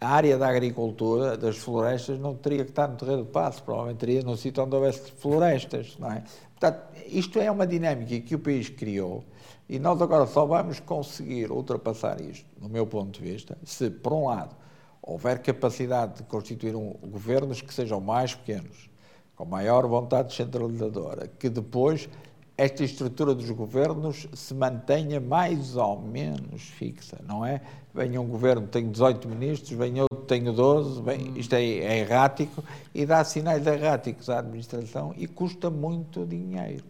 a 0.00 0.08
área 0.08 0.38
da 0.38 0.48
agricultura, 0.48 1.36
das 1.36 1.58
florestas, 1.58 2.18
não 2.18 2.34
teria 2.34 2.64
que 2.64 2.70
estar 2.70 2.88
no 2.88 2.96
terreno 2.96 3.24
de 3.24 3.30
passo, 3.30 3.62
provavelmente 3.62 3.98
teria 3.98 4.22
no 4.22 4.36
sítio 4.36 4.62
onde 4.62 4.74
houvesse 4.74 5.10
florestas, 5.12 5.96
não 5.98 6.10
é? 6.10 6.22
Portanto, 6.58 6.80
isto 7.06 7.38
é 7.38 7.50
uma 7.50 7.66
dinâmica 7.66 8.18
que 8.20 8.34
o 8.34 8.38
país 8.38 8.68
criou 8.68 9.24
e 9.68 9.78
nós 9.78 10.00
agora 10.00 10.26
só 10.26 10.46
vamos 10.46 10.80
conseguir 10.80 11.50
ultrapassar 11.50 12.20
isto, 12.20 12.46
no 12.60 12.68
meu 12.68 12.86
ponto 12.86 13.20
de 13.20 13.30
vista, 13.30 13.58
se, 13.64 13.90
por 13.90 14.12
um 14.12 14.26
lado, 14.26 14.56
houver 15.02 15.40
capacidade 15.40 16.18
de 16.18 16.22
constituir 16.24 16.76
um, 16.76 16.92
governos 17.02 17.60
que 17.60 17.72
sejam 17.72 18.00
mais 18.00 18.34
pequenos, 18.34 18.90
com 19.34 19.44
maior 19.44 19.86
vontade 19.86 20.34
centralizadora, 20.34 21.28
que 21.28 21.48
depois 21.48 22.08
esta 22.58 22.82
estrutura 22.82 23.36
dos 23.36 23.48
governos 23.50 24.26
se 24.34 24.52
mantenha 24.52 25.20
mais 25.20 25.76
ou 25.76 26.00
menos 26.00 26.62
fixa, 26.62 27.16
não 27.24 27.46
é? 27.46 27.60
Venha 27.94 28.20
um 28.20 28.26
governo, 28.26 28.66
tenho 28.66 28.90
18 28.90 29.28
ministros, 29.28 29.70
venha 29.70 30.02
outro, 30.02 30.26
tenho 30.26 30.52
12, 30.52 31.00
bem, 31.02 31.34
isto 31.36 31.54
é, 31.54 31.62
é 31.62 31.98
errático 32.00 32.62
e 32.92 33.06
dá 33.06 33.22
sinais 33.22 33.64
erráticos 33.64 34.28
à 34.28 34.40
administração 34.40 35.14
e 35.16 35.28
custa 35.28 35.70
muito 35.70 36.26
dinheiro. 36.26 36.84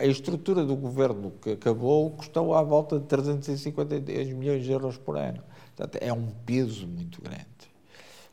A 0.00 0.06
estrutura 0.06 0.64
do 0.64 0.74
governo 0.74 1.32
que 1.42 1.52
acabou 1.52 2.10
custou 2.10 2.54
à 2.54 2.62
volta 2.62 2.98
de 2.98 3.04
352 3.04 4.32
milhões 4.32 4.64
de 4.64 4.72
euros 4.72 4.96
por 4.96 5.18
ano. 5.18 5.42
Portanto, 5.78 6.02
é 6.02 6.12
um 6.12 6.26
peso 6.44 6.88
muito 6.88 7.22
grande. 7.22 7.46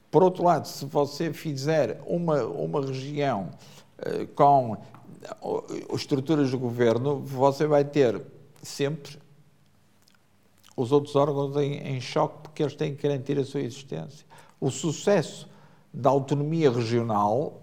Por 0.10 0.24
outro 0.24 0.44
lado, 0.44 0.68
se 0.68 0.84
você 0.86 1.32
fizer 1.32 2.02
uma, 2.08 2.44
uma 2.44 2.84
região 2.84 3.52
uh, 4.00 4.26
com 4.34 4.76
estruturas 5.94 6.50
de 6.50 6.58
governo, 6.58 7.20
você 7.20 7.68
vai 7.68 7.86
ter 7.86 8.20
sempre 8.64 9.20
os 10.76 10.92
outros 10.92 11.16
órgãos 11.16 11.56
em, 11.58 11.74
em 11.74 12.02
choque 12.02 12.42
porque 12.42 12.64
eles 12.64 12.76
têm 12.76 12.96
que 12.96 13.04
garantir 13.04 13.38
a 13.38 13.46
sua 13.46 13.62
existência. 13.62 14.26
O 14.60 14.72
sucesso 14.72 15.48
da 15.94 16.10
autonomia 16.10 16.72
regional 16.72 17.62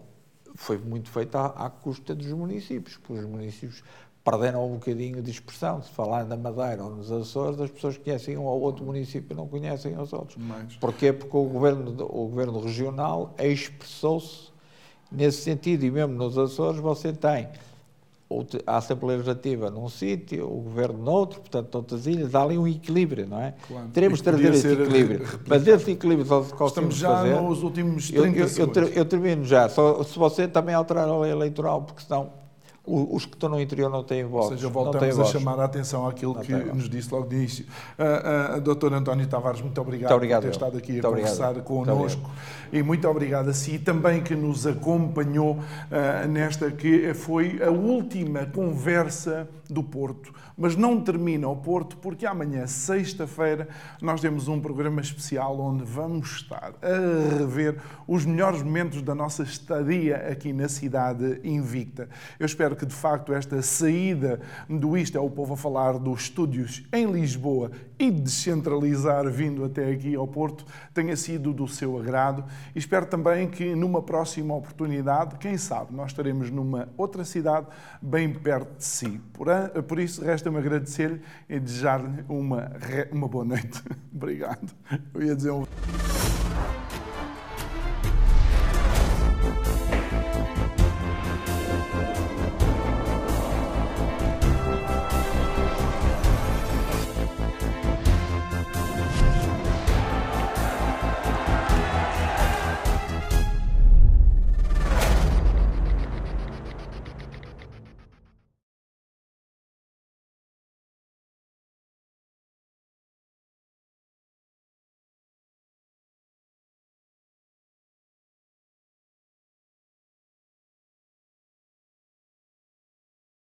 foi 0.54 0.78
muito 0.78 1.10
feito 1.10 1.36
à, 1.36 1.46
à 1.46 1.70
custa 1.70 2.14
dos 2.14 2.28
municípios, 2.28 2.98
porque 2.98 3.14
os 3.14 3.28
municípios 3.28 3.82
perderam 4.24 4.66
um 4.66 4.74
bocadinho 4.74 5.22
de 5.22 5.30
expressão. 5.30 5.82
Se 5.82 5.90
falar 5.90 6.24
na 6.24 6.36
Madeira 6.36 6.84
ou 6.84 6.90
nos 6.90 7.10
Açores, 7.10 7.60
as 7.60 7.70
pessoas 7.70 7.96
conhecem 7.98 8.36
um 8.36 8.44
ou 8.44 8.60
outro 8.60 8.84
município 8.84 9.34
e 9.34 9.36
não 9.36 9.48
conhecem 9.48 9.98
os 9.98 10.12
outros. 10.12 10.36
Mas... 10.38 10.76
Porquê? 10.76 11.12
Porque 11.12 11.36
o 11.36 11.44
governo, 11.44 11.90
o 12.04 12.28
governo 12.28 12.60
regional 12.60 13.34
expressou-se 13.38 14.50
nesse 15.10 15.42
sentido. 15.42 15.84
E 15.84 15.90
mesmo 15.90 16.14
nos 16.14 16.38
Açores 16.38 16.80
você 16.80 17.12
tem 17.12 17.48
a 18.66 18.78
Assembleia 18.78 19.18
Legislativa 19.18 19.70
num 19.70 19.88
sítio, 19.90 20.46
o 20.46 20.62
Governo 20.62 20.98
noutro, 20.98 21.40
portanto, 21.40 21.74
noutras 21.74 22.06
ilhas, 22.06 22.34
há 22.34 22.42
ali 22.42 22.56
um 22.56 22.66
equilíbrio, 22.66 23.26
não 23.26 23.38
é? 23.38 23.54
Claro. 23.68 23.88
Teremos 23.88 24.18
de 24.20 24.24
trazer 24.24 24.54
esse 24.54 24.68
equilíbrio. 24.68 25.26
Mas 25.46 25.66
esse 25.66 25.90
equilíbrio 25.90 26.26
só 26.26 26.42
se 26.42 26.64
Estamos 26.64 26.94
já 26.94 27.10
fazer. 27.10 27.40
nos 27.40 27.62
últimos 27.62 28.10
30 28.10 28.38
eu, 28.38 28.46
eu, 28.46 28.72
eu, 28.74 28.88
eu, 28.94 29.04
termino 29.04 29.44
já. 29.44 29.68
Só, 29.68 30.02
se 30.02 30.18
você 30.18 30.48
também 30.48 30.74
alterar 30.74 31.06
a 31.08 31.18
lei 31.18 31.30
eleitoral, 31.30 31.82
porque 31.82 32.02
senão 32.02 32.30
os 32.84 33.24
que 33.24 33.34
estão 33.34 33.48
no 33.48 33.60
interior 33.60 33.88
não 33.88 34.02
têm 34.02 34.24
voz. 34.24 34.46
Ou 34.46 34.50
seja, 34.52 34.68
voltamos 34.68 35.20
a 35.20 35.24
chamar 35.24 35.58
a 35.60 35.64
atenção 35.64 36.06
àquilo 36.06 36.34
não 36.34 36.42
que 36.42 36.52
nos 36.52 36.88
disse 36.88 37.12
logo 37.12 37.28
de 37.28 37.36
início. 37.36 37.64
Uh, 37.98 38.56
uh, 38.56 38.60
Doutor 38.60 38.92
António 38.92 39.26
Tavares, 39.26 39.60
muito 39.60 39.80
obrigado, 39.80 40.10
muito 40.10 40.16
obrigado 40.16 40.42
por 40.42 40.48
ter 40.48 40.54
estado 40.54 40.78
aqui 40.78 40.98
a 40.98 41.02
conversar 41.02 41.54
connosco. 41.62 42.30
e 42.72 42.82
muito 42.82 43.08
obrigado 43.08 43.50
a 43.50 43.54
si 43.54 43.78
também 43.78 44.20
que 44.20 44.34
nos 44.34 44.66
acompanhou 44.66 45.52
uh, 45.52 46.28
nesta 46.28 46.70
que 46.72 47.14
foi 47.14 47.62
a 47.62 47.70
última 47.70 48.46
conversa 48.46 49.48
do 49.68 49.82
Porto. 49.82 50.32
Mas 50.56 50.76
não 50.76 51.00
termina 51.00 51.48
o 51.48 51.56
Porto, 51.56 51.96
porque 51.96 52.26
amanhã, 52.26 52.66
sexta-feira, 52.66 53.68
nós 54.00 54.20
temos 54.20 54.48
um 54.48 54.60
programa 54.60 55.00
especial 55.00 55.58
onde 55.60 55.84
vamos 55.84 56.36
estar 56.36 56.74
a 56.82 57.38
rever 57.38 57.78
os 58.06 58.24
melhores 58.24 58.62
momentos 58.62 59.02
da 59.02 59.14
nossa 59.14 59.42
estadia 59.42 60.16
aqui 60.30 60.52
na 60.52 60.68
cidade 60.68 61.40
invicta. 61.44 62.08
Eu 62.38 62.46
espero 62.46 62.76
que, 62.76 62.86
de 62.86 62.94
facto, 62.94 63.32
esta 63.32 63.60
saída 63.62 64.40
do 64.68 64.96
Isto 64.96 65.18
é 65.18 65.20
o 65.20 65.30
Povo 65.30 65.54
a 65.54 65.56
Falar 65.56 65.98
dos 65.98 66.22
estúdios 66.22 66.84
em 66.92 67.10
Lisboa 67.10 67.70
e 67.98 68.10
descentralizar 68.10 69.30
vindo 69.30 69.64
até 69.64 69.90
aqui 69.90 70.14
ao 70.14 70.26
Porto 70.26 70.64
tenha 70.92 71.16
sido 71.16 71.52
do 71.52 71.68
seu 71.68 71.98
agrado. 71.98 72.44
E 72.74 72.78
espero 72.78 73.06
também 73.06 73.48
que, 73.48 73.74
numa 73.74 74.02
próxima 74.02 74.54
oportunidade, 74.54 75.36
quem 75.36 75.56
sabe, 75.56 75.94
nós 75.94 76.10
estaremos 76.10 76.50
numa 76.50 76.88
outra 76.96 77.24
cidade 77.24 77.66
bem 78.00 78.32
perto 78.32 78.78
de 78.78 78.84
si. 78.84 79.20
Por, 79.32 79.48
por 79.86 79.98
isso, 79.98 80.24
resta-me 80.24 80.58
agradecer-lhe 80.58 81.20
e 81.48 81.58
desejar-lhe 81.58 82.24
uma, 82.28 82.70
uma 83.10 83.28
boa 83.28 83.44
noite. 83.44 83.82
Obrigado. 84.14 84.72
Eu 85.14 85.22
ia 85.22 85.34
dizer 85.34 85.50
um... 85.50 85.64